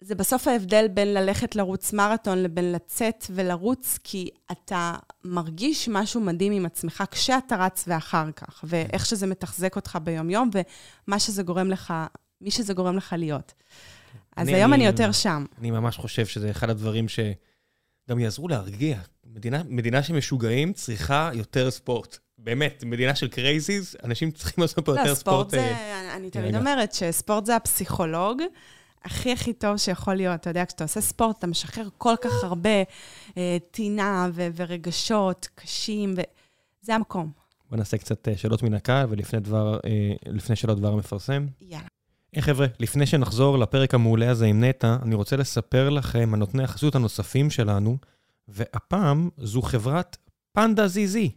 [0.00, 4.94] זה בסוף ההבדל בין ללכת לרוץ מרתון לבין לצאת ולרוץ, כי אתה
[5.24, 10.50] מרגיש משהו מדהים עם עצמך כשאתה רץ ואחר כך, ואיך שזה מחזק אותך ביום-יום,
[11.06, 11.94] ומה שזה גורם לך,
[12.40, 13.52] מי שזה גורם לך להיות.
[14.36, 15.44] אז אני, היום אני יותר שם.
[15.58, 17.20] אני ממש חושב שזה אחד הדברים ש...
[18.10, 18.98] גם יעזרו להרגיע.
[19.26, 22.18] מדינה, מדינה שמשוגעים צריכה יותר ספורט.
[22.38, 25.48] באמת, מדינה של crazies, אנשים צריכים לעשות פה לא, יותר ספורט.
[25.48, 28.42] ספורט זה, אה, אני תמיד אומרת שספורט זה הפסיכולוג
[29.04, 30.40] הכי הכי טוב שיכול להיות.
[30.40, 32.82] אתה יודע, כשאתה עושה ספורט, אתה משחרר כל כך הרבה
[33.36, 37.30] אה, טינה ו- ורגשות קשים, וזה המקום.
[37.70, 41.46] בוא נעשה קצת אה, שאלות מן הקהל, ולפני דבר, אה, שאלות דבר המפרסם.
[41.60, 41.86] יאללה.
[42.34, 46.40] היי hey, חבר'ה, לפני שנחזור לפרק המעולה הזה עם נטע, אני רוצה לספר לכם על
[46.40, 47.98] נותני החסות הנוספים שלנו,
[48.48, 50.16] והפעם זו חברת
[50.52, 51.30] פנדה זיזי.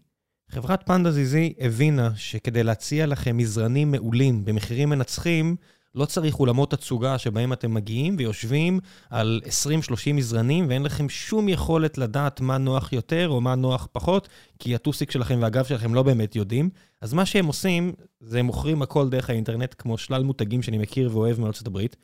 [0.49, 5.55] חברת פנדה זיזי הבינה שכדי להציע לכם מזרנים מעולים במחירים מנצחים,
[5.95, 8.79] לא צריך אולמות תצוגה שבהם אתם מגיעים ויושבים
[9.09, 14.29] על 20-30 מזרנים, ואין לכם שום יכולת לדעת מה נוח יותר או מה נוח פחות,
[14.59, 16.69] כי הטוסיק שלכם והגב שלכם לא באמת יודעים.
[17.01, 21.09] אז מה שהם עושים, זה הם מוכרים הכל דרך האינטרנט, כמו שלל מותגים שאני מכיר
[21.13, 21.95] ואוהב מארצות הברית.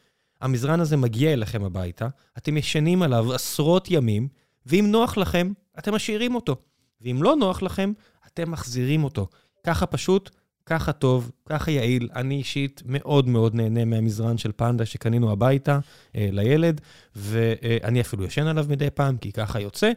[0.41, 4.27] המזרן הזה מגיע אליכם הביתה, אתם ישנים עליו עשרות ימים,
[4.65, 6.55] ואם נוח לכם, אתם משאירים אותו.
[7.01, 7.93] ואם לא נוח לכם,
[8.27, 9.27] אתם מחזירים אותו.
[9.63, 10.29] ככה פשוט,
[10.65, 12.09] ככה טוב, ככה יעיל.
[12.15, 15.79] אני אישית מאוד מאוד נהנה מהמזרן של פנדה שקנינו הביתה
[16.15, 16.81] אה, לילד,
[17.15, 19.91] ואני אפילו ישן עליו מדי פעם, כי ככה יוצא.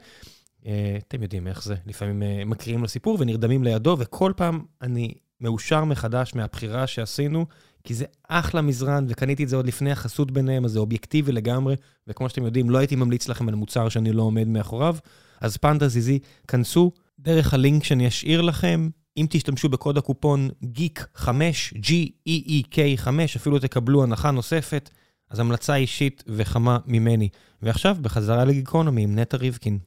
[0.66, 5.14] אה, אתם יודעים איך זה, לפעמים אה, מקריאים לו סיפור ונרדמים לידו, וכל פעם אני
[5.40, 7.46] מאושר מחדש מהבחירה שעשינו,
[7.84, 11.76] כי זה אחלה מזרן, וקניתי את זה עוד לפני החסות ביניהם, אז זה אובייקטיבי לגמרי,
[12.06, 14.96] וכמו שאתם יודעים, לא הייתי ממליץ לכם על מוצר שאני לא עומד מאחוריו.
[15.40, 18.88] אז פנדה זיזי, כנסו דרך הלינק שאני אשאיר לכם.
[19.16, 21.28] אם תשתמשו בקוד הקופון GEEK5,
[21.74, 24.90] G-E-E-K 5, אפילו תקבלו הנחה נוספת.
[25.30, 27.28] אז המלצה אישית וחמה ממני.
[27.62, 29.78] ועכשיו, בחזרה לגיקונומי עם נטע ריבקין.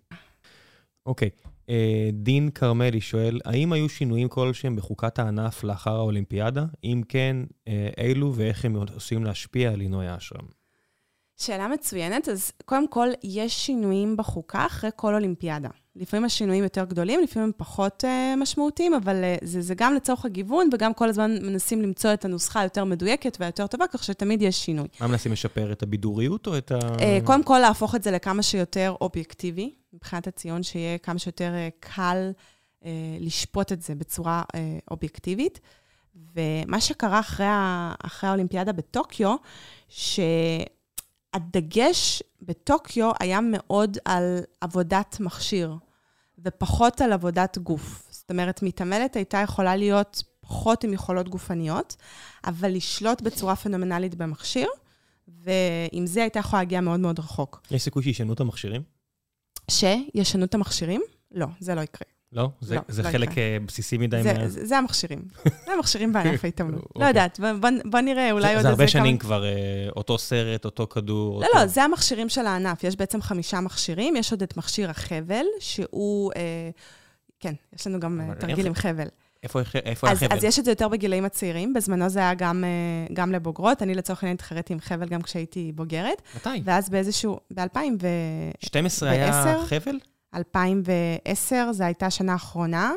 [1.05, 1.29] אוקיי,
[1.69, 6.65] אה, דין כרמלי שואל, האם היו שינויים כלשהם בחוקת הענף לאחר האולימפיאדה?
[6.83, 10.45] אם כן, אה, אילו ואיך הם עושים להשפיע על עינוי האשרם?
[11.37, 12.29] שאלה מצוינת.
[12.29, 15.69] אז קודם כל, יש שינויים בחוקה אחרי כל אולימפיאדה.
[15.99, 20.25] לפעמים השינויים יותר גדולים, לפעמים הם פחות uh, משמעותיים, אבל uh, זה, זה גם לצורך
[20.25, 24.65] הגיוון, וגם כל הזמן מנסים למצוא את הנוסחה היותר מדויקת והיותר טובה, כך שתמיד יש
[24.65, 24.87] שינוי.
[24.99, 25.71] מה מנסים לשפר?
[25.71, 26.79] את הבידוריות או את ה...
[26.79, 31.87] Uh, קודם כל, להפוך את זה לכמה שיותר אובייקטיבי, מבחינת הציון, שיהיה כמה שיותר uh,
[31.95, 32.31] קל
[32.81, 32.85] uh,
[33.19, 34.55] לשפוט את זה בצורה uh,
[34.91, 35.59] אובייקטיבית.
[36.35, 39.35] ומה שקרה אחרי, ה, אחרי האולימפיאדה בטוקיו,
[39.89, 40.19] ש...
[41.33, 45.75] הדגש בטוקיו היה מאוד על עבודת מכשיר,
[46.45, 48.07] ופחות על עבודת גוף.
[48.11, 51.95] זאת אומרת, מתעמלת הייתה יכולה להיות פחות עם יכולות גופניות,
[52.45, 54.67] אבל לשלוט בצורה פנומנלית במכשיר,
[55.27, 57.61] ועם זה הייתה יכולה להגיע מאוד מאוד רחוק.
[57.71, 58.81] יש סיכוי שישנו את המכשירים?
[59.71, 61.01] שישנו את המכשירים?
[61.31, 62.16] לא, זה לא יקרה.
[62.31, 62.49] לא?
[62.61, 63.43] זה, לא, זה לא חלק יקרה.
[63.43, 64.47] אה, בסיסי מדי זה, מה...
[64.47, 65.21] זה, זה המכשירים.
[65.65, 66.81] זה המכשירים בענף ההתעמלות.
[66.81, 67.07] לא אוקיי.
[67.07, 69.27] יודעת, בוא, בוא נראה, אולי זה, עוד זה הרבה שנים כמה...
[69.27, 71.41] כבר, אה, אותו סרט, אותו כדור.
[71.41, 71.59] לא, אותו...
[71.59, 72.83] לא, זה המכשירים של הענף.
[72.83, 74.15] יש בעצם חמישה מכשירים.
[74.15, 76.31] יש עוד את מכשיר החבל, שהוא...
[76.35, 76.69] אה,
[77.39, 79.07] כן, יש לנו גם תרגיל עם חבל.
[79.43, 80.37] איפה, איפה אז, החבל?
[80.37, 81.73] אז יש את זה יותר בגילאים הצעירים.
[81.73, 82.63] בזמנו זה היה גם,
[83.13, 83.81] גם לבוגרות.
[83.81, 86.21] אני לצורך העניין התחרתי עם חבל גם כשהייתי בוגרת.
[86.35, 86.49] מתי?
[86.63, 87.39] ואז באיזשהו...
[87.53, 88.65] ב-2010.
[88.65, 89.97] 12 היה חבל?
[90.33, 92.91] 2010, זו הייתה השנה האחרונה,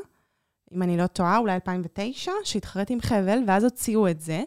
[0.74, 4.42] אם אני לא טועה, אולי 2009, שהתחרתי עם חבל, ואז הוציאו את זה.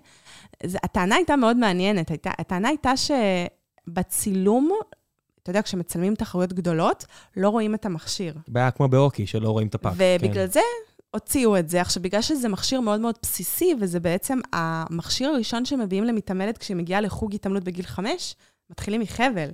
[0.65, 2.09] זה הטענה הייתה מאוד מעניינת.
[2.09, 2.93] הייתה, הטענה הייתה
[3.87, 4.71] שבצילום,
[5.43, 7.05] אתה יודע, כשמצלמים תחרויות גדולות,
[7.37, 8.33] לא רואים את המכשיר.
[8.47, 9.93] בעיה כמו באוקי, שלא רואים את הפאק.
[9.97, 10.51] ובגלל כן.
[10.51, 10.61] זה
[11.11, 11.81] הוציאו את זה.
[11.81, 17.01] עכשיו, בגלל שזה מכשיר מאוד מאוד בסיסי, וזה בעצם המכשיר הראשון שמביאים למתעמלת כשהיא מגיעה
[17.01, 18.35] לחוג התעמלות בגיל חמש,
[18.73, 19.49] מתחילים מחבל.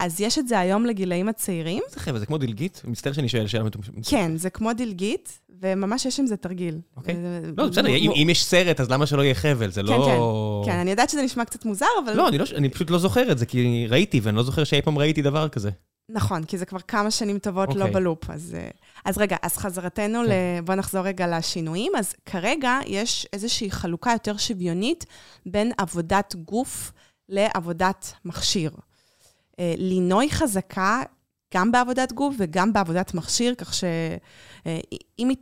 [0.00, 1.82] אז יש את זה היום לגילאים הצעירים.
[1.90, 2.18] זה חבל?
[2.18, 2.82] זה כמו דילגית?
[2.84, 4.08] מצטער שאני שואל שאלה מטומטמת.
[4.08, 6.78] כן, זה כמו דילגית, וממש יש עם זה תרגיל.
[6.96, 7.16] אוקיי.
[7.56, 9.70] לא, בסדר, אם יש סרט, אז למה שלא יהיה חבל?
[9.70, 9.88] זה לא...
[9.88, 12.16] כן, כן, כן, אני יודעת שזה נשמע קצת מוזר, אבל...
[12.16, 14.98] לא, אני לא, פשוט לא זוכר את זה, כי ראיתי, ואני לא זוכר שאי פעם
[14.98, 15.70] ראיתי דבר כזה.
[16.08, 18.30] נכון, כי זה כבר כמה שנים טובות לא בלופ.
[18.30, 18.56] אז,
[19.04, 20.30] אז רגע, אז חזרתנו, כן.
[20.30, 20.60] ל...
[20.64, 21.92] בואו נחזור רגע לשינויים.
[21.98, 25.06] אז כרגע יש איזושהי חלוקה יותר שוויונית
[25.46, 26.92] בין עבודת גוף
[27.28, 28.70] לעבודת מכשיר.
[29.58, 31.02] אה, לינוי חזקה
[31.54, 34.18] גם בעבודת גוף וגם בעבודת מכשיר, כך שאם
[34.66, 34.80] אה,
[35.18, 35.36] היא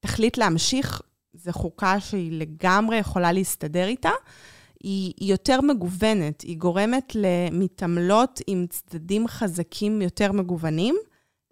[0.00, 1.02] תחליט להמשיך,
[1.34, 4.10] זו חוקה שהיא לגמרי יכולה להסתדר איתה.
[4.82, 10.96] היא, יותר מגוונת, היא גורמת למתעמלות עם צדדים חזקים יותר מגוונים.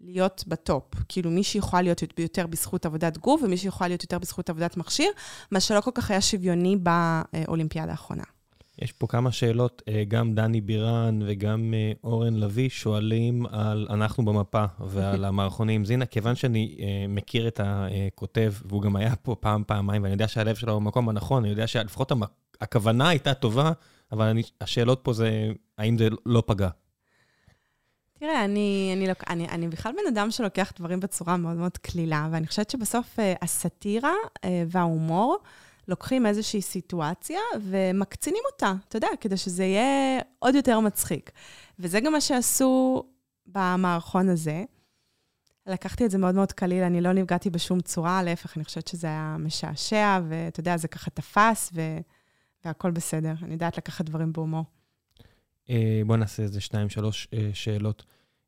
[0.00, 0.84] להיות בטופ.
[1.08, 5.10] כאילו, מישהי יכולה להיות יותר בזכות עבודת גוף, ומישהי יכולה להיות יותר בזכות עבודת מכשיר,
[5.50, 8.24] מה שלא כל כך היה שוויוני באולימפיאדה האחרונה.
[8.78, 14.24] יש פה כמה שאלות, אה, גם דני בירן וגם אה, אורן לביא שואלים על אנחנו
[14.24, 15.84] במפה ועל המערכונים.
[15.84, 20.28] זינה, כיוון שאני אה, מכיר את הכותב, והוא גם היה פה פעם, פעמיים, ואני יודע
[20.28, 22.12] שהלב שלו במקום הנכון, אני יודע שלפחות
[22.60, 23.72] הכוונה הייתה טובה,
[24.12, 25.48] אבל אני, השאלות פה זה,
[25.78, 26.68] האם זה לא פגע?
[28.18, 29.24] תראה, אני, אני, לוק...
[29.30, 34.12] אני, אני בכלל בן אדם שלוקח דברים בצורה מאוד מאוד קלילה, ואני חושבת שבסוף הסאטירה
[34.68, 35.38] וההומור,
[35.88, 41.30] לוקחים איזושהי סיטואציה ומקצינים אותה, אתה יודע, כדי שזה יהיה עוד יותר מצחיק.
[41.78, 43.04] וזה גם מה שעשו
[43.46, 44.64] במערכון הזה.
[45.66, 49.06] לקחתי את זה מאוד מאוד קליל, אני לא נפגעתי בשום צורה, להפך, אני חושבת שזה
[49.06, 51.80] היה משעשע, ואתה יודע, זה ככה תפס, ו...
[52.64, 53.34] והכול בסדר.
[53.42, 54.64] אני יודעת לקחת דברים בהומור.
[55.70, 58.04] אה, בוא נעשה איזה שתיים, שלוש אה, שאלות.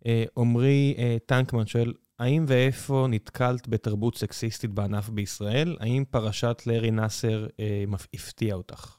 [0.07, 0.95] אה, עמרי
[1.27, 5.77] טנקמן שואל, האם ואיפה נתקלת בתרבות סקסיסטית בענף בישראל?
[5.81, 7.85] האם פרשת לארי נאסר אה,
[8.15, 8.97] הפתיעה אותך?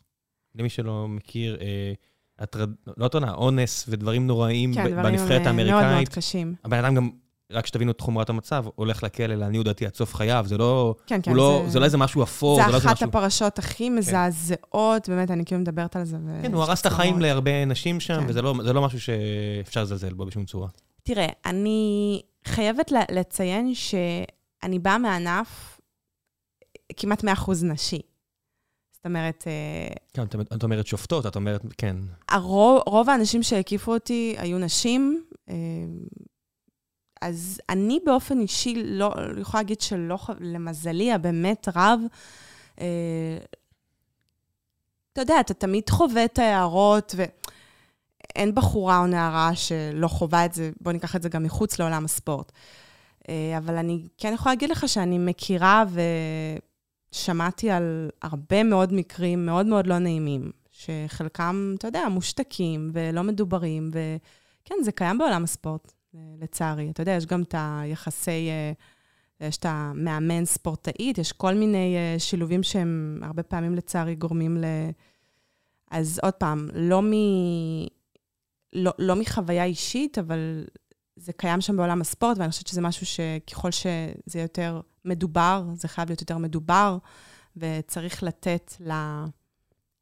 [0.56, 1.94] למי שלא מכיר, אה,
[2.40, 2.70] הטרד...
[2.98, 6.10] לא הטרדה, אונס ודברים נוראיים כן, ב- דברים בנבחרת אה, מאוד מאוד האמריקאית.
[6.10, 6.56] קשים.
[6.64, 7.10] הבן אדם גם,
[7.52, 10.46] רק שתבינו את חומרת המצב, הולך לכלא, לעניות דעתי, עד סוף חייו.
[10.48, 12.96] זה לא, כן, כן, לא, זה לא איזה משהו אפור, זה לא זה איזה אחת
[12.96, 13.10] משהו...
[13.10, 16.18] הפרשות הכי מזעזעות, באמת, אני כאילו מדברת על זה.
[16.42, 17.20] כן, הוא הרס את החיים.
[17.20, 18.26] להרבה נשים שם, כן.
[18.30, 20.68] וזה לא, זה לא משהו שאפשר לזלזל בו בשום צורה.
[21.08, 25.80] תראה, אני חייבת לציין שאני באה מענף
[26.98, 27.28] כמעט 100%
[27.64, 28.02] נשי.
[28.94, 30.24] זאת אומרת, אה, כן,
[30.56, 31.96] את, אומרת שופטות, את אומרת, כן.
[32.30, 35.56] הרוב, רוב האנשים שהקיפו אותי היו נשים, אה,
[37.22, 42.00] אז אני באופן אישי לא, יכולה להגיד שלא, למזלי, הבאמת רב,
[42.82, 43.38] אה,
[45.14, 47.16] אתה יודע, אתה תמיד חווה את ההערות,
[48.36, 52.06] ואין בחורה או נערה שלא חווה את זה, בוא ניקח את זה גם מחוץ לעולם
[52.06, 52.52] הספורט.
[53.30, 55.84] אה, אבל אני כן יכולה להגיד לך שאני מכירה
[57.12, 63.92] ושמעתי על הרבה מאוד מקרים מאוד מאוד לא נעימים, שחלקם, אתה יודע, מושתקים ולא מדוברים,
[63.92, 66.90] וכן, זה קיים בעולם הספורט, אה, לצערי.
[66.90, 68.72] אתה יודע, יש גם את היחסי, אה,
[69.48, 74.66] יש את המאמן ספורטאית, יש כל מיני שילובים שהם הרבה פעמים לצערי גורמים ל...
[75.92, 77.12] אז עוד פעם, לא, מ...
[78.74, 80.66] לא, לא מחוויה אישית, אבל
[81.16, 86.10] זה קיים שם בעולם הספורט, ואני חושבת שזה משהו שככל שזה יותר מדובר, זה חייב
[86.10, 86.98] להיות יותר מדובר,
[87.58, 88.74] וצריך לתת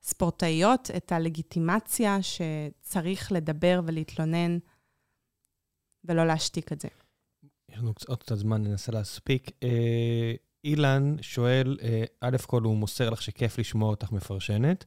[0.03, 4.57] לספורטאיות את הלגיטימציה שצריך לדבר ולהתלונן,
[6.03, 6.87] ולא להשתיק את זה.
[7.71, 9.51] יש לנו עוד קצת זמן, ננסה להספיק.
[9.63, 10.33] אה,
[10.63, 14.85] אילן שואל, אה, א' כל הוא מוסר לך שכיף לשמוע אותך מפרשנת,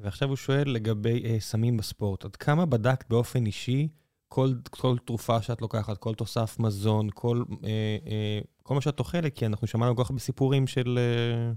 [0.00, 2.24] ועכשיו הוא שואל לגבי אה, סמים בספורט.
[2.24, 3.88] עד כמה בדקת באופן אישי
[4.28, 7.68] כל, כל תרופה שאת לוקחת, כל תוסף מזון, כל, אה,
[8.06, 9.34] אה, כל מה שאת אוכלת?
[9.34, 11.52] כי אנחנו שמענו כל כך הרבה סיפורים של אה,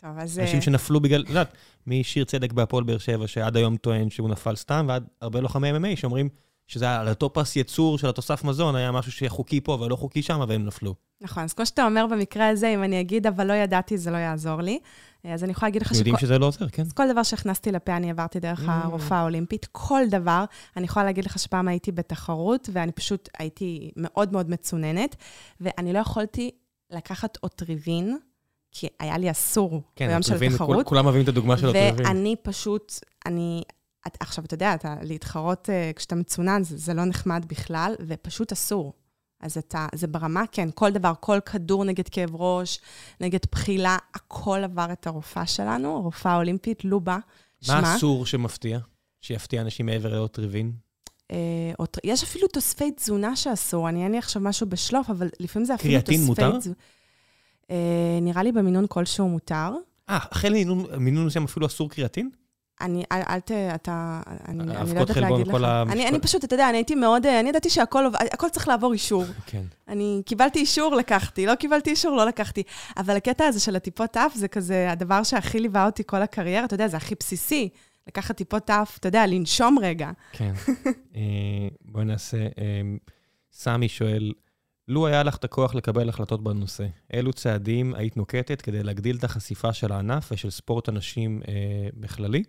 [0.00, 0.38] טוב, אז...
[0.38, 1.52] אנשים אה, שנפלו בגלל, את יודעת,
[1.86, 5.96] משיר צדק בהפועל באר שבע, שעד היום טוען שהוא נפל סתם, ועד הרבה לוחמי MMA
[5.96, 6.28] שאומרים
[6.66, 10.22] שזה היה על אותו פס ייצור של התוסף מזון, היה משהו שחוקי פה ולא חוקי
[10.22, 10.94] שם, והם נפלו.
[11.20, 14.16] נכון, אז כמו שאתה אומר במקרה הזה, אם אני אגיד, אבל לא ידעתי, זה לא
[14.16, 14.78] יעזור לי.
[15.34, 16.82] אז אני יכולה להגיד לך יודעים שזה לא עוזר, כן?
[16.82, 18.70] אז כל דבר שהכנסתי לפה, אני עברתי דרך Mm.
[18.70, 19.66] הרופאה האולימפית.
[19.72, 20.44] כל דבר,
[20.76, 25.16] אני יכולה להגיד לך שפעם הייתי בתחרות, ואני פשוט הייתי מאוד מאוד מצוננת,
[25.60, 26.50] ואני לא יכולתי
[26.90, 28.18] לקחת אוטריבין,
[28.72, 30.74] כי היה לי אסור כן, ביום של הטריבין, תחרות.
[30.74, 32.06] כול- כולם אוהבים את הדוגמה של הטריבין.
[32.06, 32.92] ואני פשוט,
[33.26, 33.62] אני...
[34.06, 38.52] את, עכשיו, אתה יודע, אתה, להתחרות uh, כשאתה מצונן, זה, זה לא נחמד בכלל, ופשוט
[38.52, 38.92] אסור.
[39.40, 42.80] אז אתה, זה ברמה, כן, כל דבר, כל כדור נגד כאב ראש,
[43.20, 47.18] נגד בחילה, הכל עבר את הרופאה שלנו, הרופאה האולימפית, לובה.
[47.60, 48.78] שמה, מה אסור שמפתיע?
[49.20, 50.72] שיפתיע אנשים מעבר לאוטריבין?
[51.30, 51.36] אה,
[51.78, 55.74] אות- יש אפילו תוספי תזונה שאסור, אני אין לי עכשיו משהו בשלוף, אבל לפעמים זה
[55.74, 56.28] אפילו קריאטין תוספי...
[56.44, 56.58] מותר?
[56.58, 56.72] תז-
[57.70, 57.76] אה,
[58.22, 59.70] נראה לי במינון כלשהו מותר.
[60.08, 60.52] אה, החל
[60.98, 62.30] מינון מסוים אפילו אסור קריאטין?
[62.80, 63.50] אני, אל, אל ת...
[63.50, 64.20] אתה...
[64.48, 65.54] אני, אני לא יודעת להגיד לך.
[65.54, 67.26] המשפט- אני, אני פשוט, אתה יודע, אני הייתי מאוד...
[67.26, 69.24] אה, אני ידעתי שהכל הכל צריך לעבור אישור.
[69.46, 69.62] כן.
[69.88, 71.46] אני קיבלתי אישור, לקחתי.
[71.46, 72.62] לא קיבלתי אישור, לא לקחתי.
[72.96, 76.64] אבל הקטע הזה של הטיפות אף, זה כזה הדבר שהכי ליווה אותי כל הקריירה.
[76.64, 77.68] אתה יודע, זה הכי בסיסי.
[78.08, 80.10] לקחת טיפות אף, אתה יודע, לנשום רגע.
[80.32, 80.52] כן.
[81.16, 81.20] אה,
[81.84, 82.36] בואי נעשה...
[82.36, 82.80] אה,
[83.52, 84.32] סמי שואל,
[84.88, 89.24] לו היה לך את הכוח לקבל החלטות בנושא, אילו צעדים היית נוקטת כדי להגדיל את
[89.24, 91.54] החשיפה של הענף ושל ספורט הנשים אה,
[91.94, 92.42] בכללי,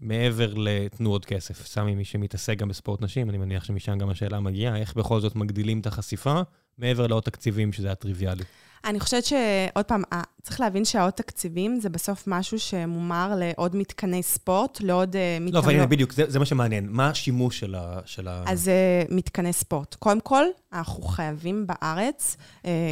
[0.00, 1.66] מעבר לתנועות כסף?
[1.66, 5.36] סמי, מי שמתעסק גם בספורט נשים, אני מניח שמשם גם השאלה מגיעה, איך בכל זאת
[5.36, 6.40] מגדילים את החשיפה,
[6.78, 8.44] מעבר לעוד תקציבים, שזה היה טריוויאלי.
[8.84, 14.22] אני חושבת שעוד פעם, ה- צריך להבין שהעוד תקציבים זה בסוף משהו שמומר לעוד מתקני
[14.22, 15.58] ספורט, לעוד אה, לא, מתקני...
[15.60, 16.88] אבל הנה, בדיוק, זה, זה מה שמעניין.
[16.90, 17.98] מה השימוש של ה...
[18.04, 18.44] של ה...
[18.46, 18.68] אז
[19.08, 19.94] uh, מתקני ספורט.
[19.94, 22.36] קודם כל, אנחנו חייבים בארץ,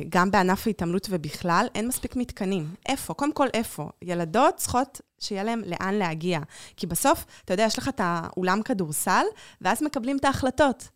[0.08, 2.74] גם בענף ההתעמלות ובכלל, אין מספיק מתקנים.
[2.88, 3.14] איפה?
[3.14, 3.90] קודם כל, איפה?
[4.02, 6.40] ילדות צריכות שיהיה להן לאן להגיע.
[6.76, 9.24] כי בסוף, אתה יודע, יש לך את האולם כדורסל,
[9.60, 10.88] ואז מקבלים את ההחלטות.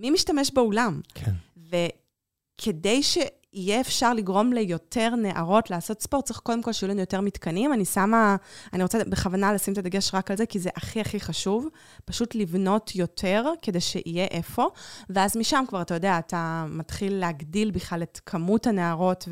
[0.00, 1.00] מי משתמש באולם?
[1.14, 1.32] כן.
[2.60, 7.72] וכדי שיהיה אפשר לגרום ליותר נערות לעשות ספורט, צריך קודם כל שיהיו לנו יותר מתקנים.
[7.72, 8.36] אני שמה,
[8.72, 11.68] אני רוצה בכוונה לשים את הדגש רק על זה, כי זה הכי הכי חשוב.
[12.04, 14.66] פשוט לבנות יותר כדי שיהיה איפה,
[15.10, 19.28] ואז משם כבר, אתה יודע, אתה מתחיל להגדיל בכלל את כמות הנערות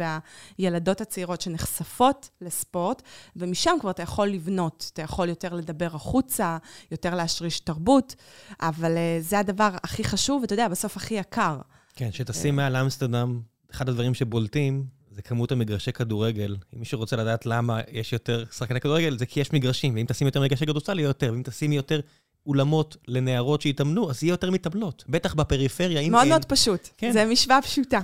[0.59, 3.03] והילדות הצעירות שנחשפות לספורט,
[3.37, 6.59] ומשם כבר אתה יכול לבנות, אתה יכול יותר לדבר החוצה,
[6.91, 8.15] יותר להשריש תרבות,
[8.61, 11.57] אבל אה, זה הדבר הכי חשוב, ואתה יודע, בסוף הכי יקר.
[11.97, 13.41] כן, שטסים מעל אמסטרדם,
[13.71, 16.57] אחד הדברים שבולטים זה כמות המגרשי כדורגל.
[16.75, 20.27] אם מישהו רוצה לדעת למה יש יותר שחקני כדורגל, זה כי יש מגרשים, ואם תשים
[20.27, 22.01] יותר מגרשי כדורסל, יהיה יותר, ואם תשימי יותר
[22.47, 25.05] אולמות לנערות שיתאמנו, אז יהיה יותר מתאמנות.
[25.09, 26.31] בטח בפריפריה, אם מאוד אין.
[26.31, 26.89] מאוד פשוט.
[26.97, 27.13] כן.
[27.13, 28.01] זה משוואה פשוטה.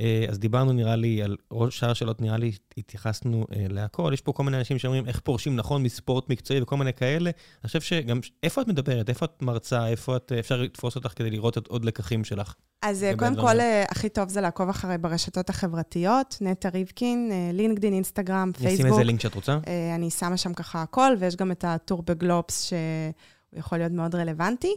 [0.00, 1.36] אה, אז דיברנו, נראה לי, על
[1.70, 4.10] שאר השאלות, נראה לי, התייחסנו אה, להכל.
[4.14, 7.30] יש פה כל מיני אנשים שאומרים איך פורשים נכון מספורט מקצועי וכל מיני כאלה.
[7.62, 9.08] אני חושב שגם, איפה את מדברת?
[9.08, 9.86] איפה את מרצה?
[9.86, 12.54] איפה את, אפשר לתפוס אותך כדי לראות את עוד לקחים שלך?
[12.82, 13.56] אז אה, קודם כל,
[13.88, 18.66] הכי טוב זה לעקוב אחרי ברשתות החברתיות, נטע ריבקין, לינקדין, אינסטגרם, פייסבוק.
[18.66, 19.58] אני אשים איזה לינק שאת רוצה.
[19.94, 22.78] אני שמה שם ככה הכל, ויש גם את הטור בגלובס, שהוא
[23.52, 24.74] יכול להיות מאוד רלוונטי.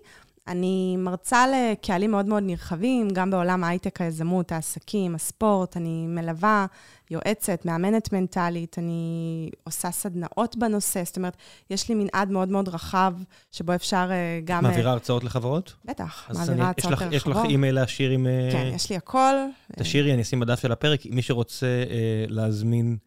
[0.52, 6.65] אני מרצה לקהלים מאוד מאוד נרחבים, גם בעולם ההייטק, היזמות, העסקים, הספורט, אני מלווה,
[7.11, 11.38] יועצת, מאמנת מנטלית, אני עושה סדנאות בנושא, זאת אומרת,
[11.69, 13.14] יש לי מנעד מאוד מאוד רחב,
[13.52, 14.64] שבו אפשר אה, גם...
[14.64, 15.73] מעבירה אה, הרצאות לחברות?
[15.86, 17.14] בטח, מעבירה הרצאות לחברות.
[17.14, 18.28] יש לך אימייל להשאיר עם...
[18.28, 19.36] אה, כן, יש לי הכל.
[19.78, 21.06] תשאירי, אני אשים בדף של הפרק.
[21.06, 21.84] מי שרוצה
[22.28, 22.98] להזמין...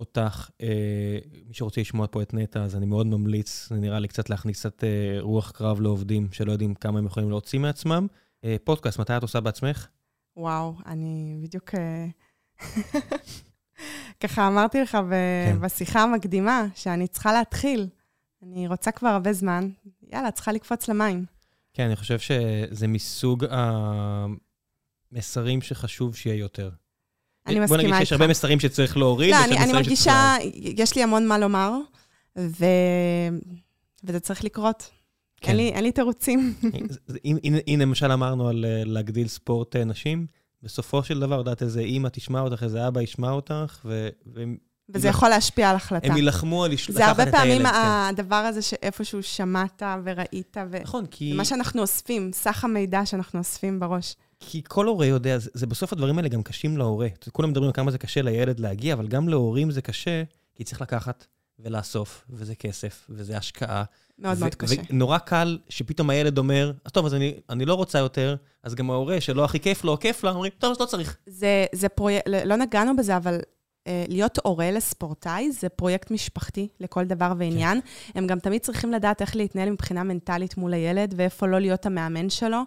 [0.00, 0.50] אותך.
[0.60, 4.30] אה, מי שרוצה לשמוע פה את נטע, אז אני מאוד ממליץ, זה נראה לי קצת
[4.30, 8.06] להכניס קצת אה, רוח קרב לעובדים שלא יודעים כמה הם יכולים להוציא מעצמם.
[8.44, 9.88] אה, פודקאסט, מתי את עושה בעצמך?
[10.36, 11.70] וואו, אני בדיוק...
[14.20, 15.56] ככה אמרתי לך כן.
[15.60, 17.88] בשיחה המקדימה, שאני צריכה להתחיל.
[18.42, 19.70] אני רוצה כבר הרבה זמן,
[20.02, 21.24] יאללה, צריכה לקפוץ למים.
[21.72, 23.44] כן, אני חושב שזה מסוג
[25.10, 26.70] המסרים שחשוב שיהיה יותר.
[27.46, 27.68] אני מסכימה איתך.
[27.68, 29.30] בוא נגיד שיש הרבה מסרים שצריך להוריד.
[29.30, 31.72] לא, אני, אני מרגישה, יש לי המון מה לומר,
[32.38, 32.64] ו...
[34.04, 34.90] וזה צריך לקרות.
[35.36, 35.48] כן.
[35.48, 36.54] אין, לי, אין לי תירוצים.
[37.68, 40.26] אם למשל אמרנו על אה, להגדיל ספורט אה, נשים,
[40.62, 44.08] בסופו של דבר, יודעת, איזה אימא תשמע אותך, איזה אבא ישמע אותך, ו...
[44.88, 46.06] וזה יכול להשפיע על החלטה.
[46.06, 46.96] הם יילחמו על לקחת את הילד.
[46.96, 47.74] זה הרבה פעמים כן.
[48.08, 50.78] הדבר הזה שאיפשהו שמעת וראית, ו...
[50.82, 51.32] נכון, כי...
[51.32, 54.16] מה שאנחנו אוספים, סך המידע שאנחנו אוספים בראש.
[54.46, 57.08] כי כל הורה יודע, זה, זה בסוף הדברים האלה גם קשים להורה.
[57.32, 60.22] כולם מדברים על כמה זה קשה לילד להגיע, אבל גם להורים זה קשה,
[60.54, 61.26] כי צריך לקחת
[61.58, 63.84] ולאסוף, וזה כסף, וזה השקעה.
[64.18, 64.74] מאוד מאוד קשה.
[64.90, 68.90] ונורא קל שפתאום הילד אומר, אז טוב, אז אני, אני לא רוצה יותר, אז גם
[68.90, 71.16] ההורה שלא הכי כיף לו, כיף לה, אומרים, טוב, אז לא צריך.
[71.26, 73.40] זה, זה פרויקט, לא נגענו בזה, אבל
[73.86, 77.80] אה, להיות הורה לספורטאי זה פרויקט משפחתי לכל דבר ועניין.
[77.80, 78.18] כן.
[78.18, 82.30] הם גם תמיד צריכים לדעת איך להתנהל מבחינה מנטלית מול הילד, ואיפה לא להיות המאמן
[82.30, 82.62] שלו.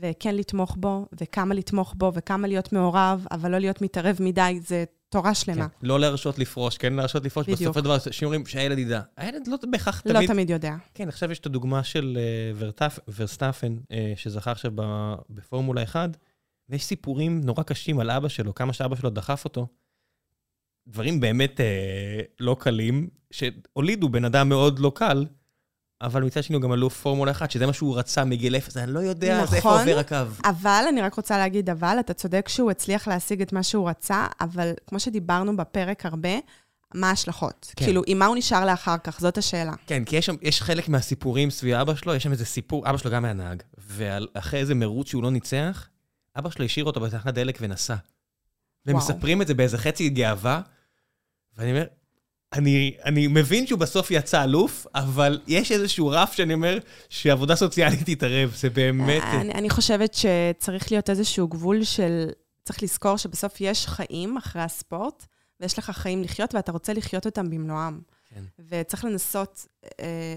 [0.00, 4.84] וכן לתמוך בו, וכמה לתמוך בו, וכמה להיות מעורב, אבל לא להיות מתערב מדי, זה
[5.08, 5.68] תורה שלמה.
[5.68, 5.86] כן.
[5.86, 7.46] לא להרשות לפרוש, כן להרשות לפרוש.
[7.46, 7.60] בדיוק.
[7.60, 9.00] בסופו של דבר, שאומרים שהילד ידע.
[9.16, 10.28] הילד לא בהכרח לא תמיד...
[10.28, 10.74] לא תמיד יודע.
[10.94, 14.72] כן, עכשיו יש את הדוגמה של uh, ורטף, ורסטאפן, uh, שזכה עכשיו
[15.30, 16.16] בפורמולה 1,
[16.68, 19.66] ויש סיפורים נורא קשים על אבא שלו, כמה שאבא שלו דחף אותו.
[20.88, 21.62] דברים באמת uh,
[22.40, 25.26] לא קלים, שהולידו בן אדם מאוד לא קל,
[26.00, 28.92] אבל מצד שני הוא גם אלוף פורמולה 1, שזה מה שהוא רצה מגיל אפס, אני
[28.92, 30.16] לא יודע נכון, איפה עובר הקו.
[30.44, 34.26] אבל, אני רק רוצה להגיד אבל, אתה צודק שהוא הצליח להשיג את מה שהוא רצה,
[34.40, 36.38] אבל כמו שדיברנו בפרק הרבה,
[36.94, 37.72] מה ההשלכות?
[37.76, 37.84] כן.
[37.84, 39.20] כאילו, עם מה הוא נשאר לאחר כך?
[39.20, 39.72] זאת השאלה.
[39.86, 42.96] כן, כי יש, שם, יש חלק מהסיפורים סביב אבא שלו, יש שם איזה סיפור, אבא
[42.96, 45.88] שלו גם היה נהג, ואחרי איזה מרוץ שהוא לא ניצח,
[46.38, 47.94] אבא שלו השאיר אותו בתחנת דלק ונסע.
[48.86, 50.60] והם מספרים את זה באיזה חצי גאווה,
[51.56, 51.84] ואני אומר,
[52.54, 56.78] אני, אני מבין שהוא בסוף יצא אלוף, אבל יש איזשהו רף שאני אומר
[57.08, 59.22] שעבודה סוציאלית תתערב, זה באמת...
[59.22, 62.28] אני, אני חושבת שצריך להיות איזשהו גבול של...
[62.64, 65.26] צריך לזכור שבסוף יש חיים אחרי הספורט,
[65.60, 68.00] ויש לך חיים לחיות, ואתה רוצה לחיות אותם במלואם.
[68.28, 68.42] כן.
[68.68, 69.66] וצריך לנסות
[70.00, 70.36] אה,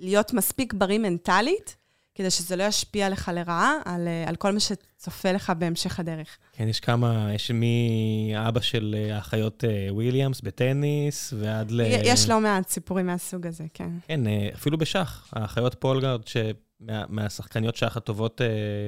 [0.00, 1.76] להיות מספיק בריא מנטלית,
[2.14, 6.38] כדי שזה לא ישפיע לך לרעה על, אה, על כל מה שצופה לך בהמשך הדרך.
[6.52, 11.80] כן, יש כמה, יש מאבא של אה, האחיות אה, וויליאמס בטניס ועד ל...
[12.04, 13.90] יש לא מעט סיפורים מהסוג הזה, כן.
[14.08, 14.20] כן,
[14.54, 16.20] אפילו בשח, האחיות פולגרד,
[17.08, 18.40] מהשחקניות שח הטובות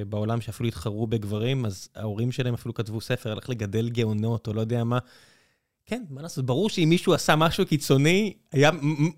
[0.09, 4.53] בעולם, שאפילו התחרו בגברים, אז ההורים שלהם אפילו כתבו ספר על איך לגדל גאונות, או
[4.53, 4.99] לא יודע מה.
[5.87, 8.71] כן, מה לעשות, ברור שאם מישהו עשה משהו קיצוני, היה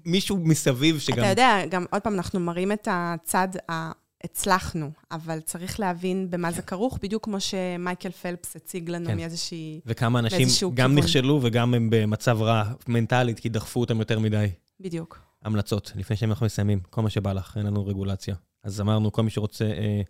[0.05, 1.19] מישהו מסביב שגם...
[1.19, 3.91] אתה יודע, גם עוד פעם, אנחנו מראים את הצד ה...
[4.23, 6.55] הצלחנו, אבל צריך להבין במה כן.
[6.55, 9.15] זה כרוך, בדיוק כמו שמייקל פלפס הציג לנו כן.
[9.15, 9.79] מאיזושהי...
[9.85, 11.03] וכמה אנשים גם כיוון.
[11.03, 14.47] נכשלו וגם הם במצב רע מנטלית, כי דחפו אותם יותר מדי.
[14.79, 15.19] בדיוק.
[15.43, 18.35] המלצות, לפני שאנחנו מסיימים, כל מה שבא לך, אין לנו רגולציה.
[18.63, 20.01] אז אמרנו, כל מי שרוצה אה,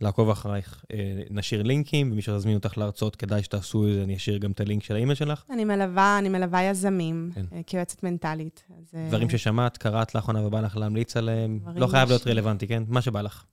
[0.00, 0.84] לעקוב אחרייך.
[0.92, 4.60] אה, נשאיר לינקים, ומי שיזמין אותך להרצאות, כדאי שתעשו את זה, אני אשאיר גם את
[4.60, 5.44] הלינק של האימייל שלך.
[5.50, 7.44] אני מלווה, אני מלווה יזמים, כן.
[7.52, 8.64] אה, כיועצת מנטלית.
[8.78, 8.94] אז...
[8.94, 12.10] אה, דברים ששמעת, קראת לאחרונה ובא לך להמליץ עליהם, לא חייב ש...
[12.10, 12.82] להיות רלוונטי, כן?
[12.88, 13.44] מה שבא לך.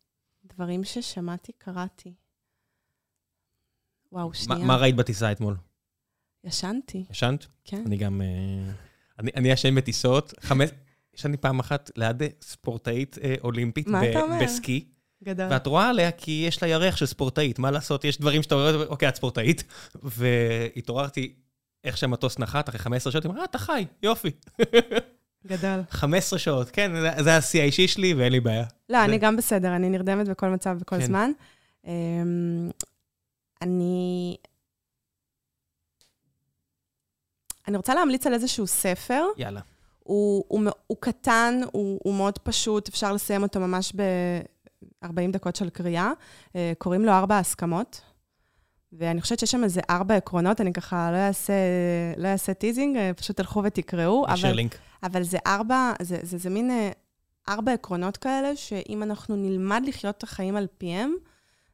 [0.56, 2.14] דברים ששמעתי, קראתי.
[4.12, 4.66] וואו, שנייה.
[4.66, 5.56] מה ראית בטיסה אתמול?
[6.44, 7.06] ישנתי.
[7.12, 7.46] ישנת?
[7.66, 7.84] כן.
[7.86, 8.22] אני גם...
[9.20, 10.34] אני ישן בטיסות.
[10.40, 10.70] חמש...
[11.14, 13.88] ישנתי פעם אחת ליד ספורטאית אולימפית
[14.42, 14.86] בסקי.
[15.24, 15.48] גדול.
[15.52, 18.06] ואת רואה עליה כי יש לה ירח של ספורטאית, מה לעשות?
[18.06, 19.64] יש דברים שאתה רואה, אוקיי, את ספורטאית.
[20.04, 21.34] והתעוררתי
[21.84, 24.32] איך שהמטוס נחת, אחרי 15 שעות, היא אמרה, אה, אתה חי, יופי.
[25.48, 25.80] גדול.
[25.90, 26.92] 15 שעות, כן,
[27.24, 28.66] זה השיא האישי שלי ואין לי בעיה.
[28.90, 31.06] לא, אני גם בסדר, אני נרדמת בכל מצב, בכל כן.
[31.06, 31.32] זמן.
[31.86, 32.70] אמ,
[33.62, 34.38] אני...
[37.68, 39.26] אני רוצה להמליץ על איזשהו ספר.
[39.38, 39.62] יאללה.
[40.00, 43.94] הוא, הוא, הוא קטן, הוא, הוא מאוד פשוט, אפשר לסיים אותו ממש
[45.04, 46.12] ב-40 דקות של קריאה.
[46.56, 48.02] אה, קוראים לו ארבע הסכמות,
[48.94, 51.54] ואני חושבת שיש שם איזה ארבע עקרונות, אני ככה לא אעשה,
[52.18, 54.26] לא אעשה teasing, אה, פשוט תלכו ותקראו.
[54.34, 54.78] נשאיר אבל, לינק.
[55.04, 56.92] אבל זה ארבע, זה, זה, זה מין אה,
[57.50, 61.14] ארבע עקרונות כאלה, שאם אנחנו נלמד לחיות את החיים על פיהם,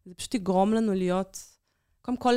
[0.05, 1.39] זה פשוט יגרום לנו להיות,
[2.01, 2.33] קודם כל,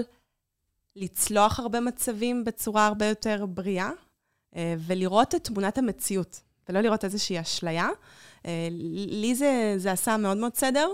[0.97, 3.91] לצלוח הרבה מצבים בצורה הרבה יותר בריאה,
[4.57, 7.89] אה, ולראות את תמונת המציאות, ולא לראות איזושהי אשליה.
[8.47, 8.69] אה,
[9.07, 10.89] לי זה, זה עשה מאוד מאוד סדר.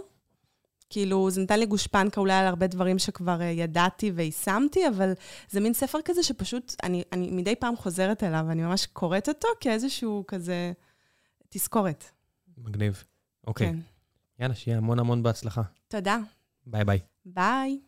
[0.90, 5.12] כאילו, זה נתן לי גושפנקה אולי על הרבה דברים שכבר אה, ידעתי ויישמתי, אבל
[5.50, 9.48] זה מין ספר כזה שפשוט, אני, אני מדי פעם חוזרת אליו, אני ממש קוראת אותו
[9.60, 10.72] כאיזשהו כזה
[11.48, 12.04] תזכורת.
[12.58, 13.04] מגניב.
[13.46, 13.66] אוקיי.
[13.66, 13.78] כן.
[14.38, 15.62] יאללה, שיהיה המון המון בהצלחה.
[15.88, 16.18] תודה.
[16.66, 16.98] ביי ביי.
[17.26, 17.78] ביי.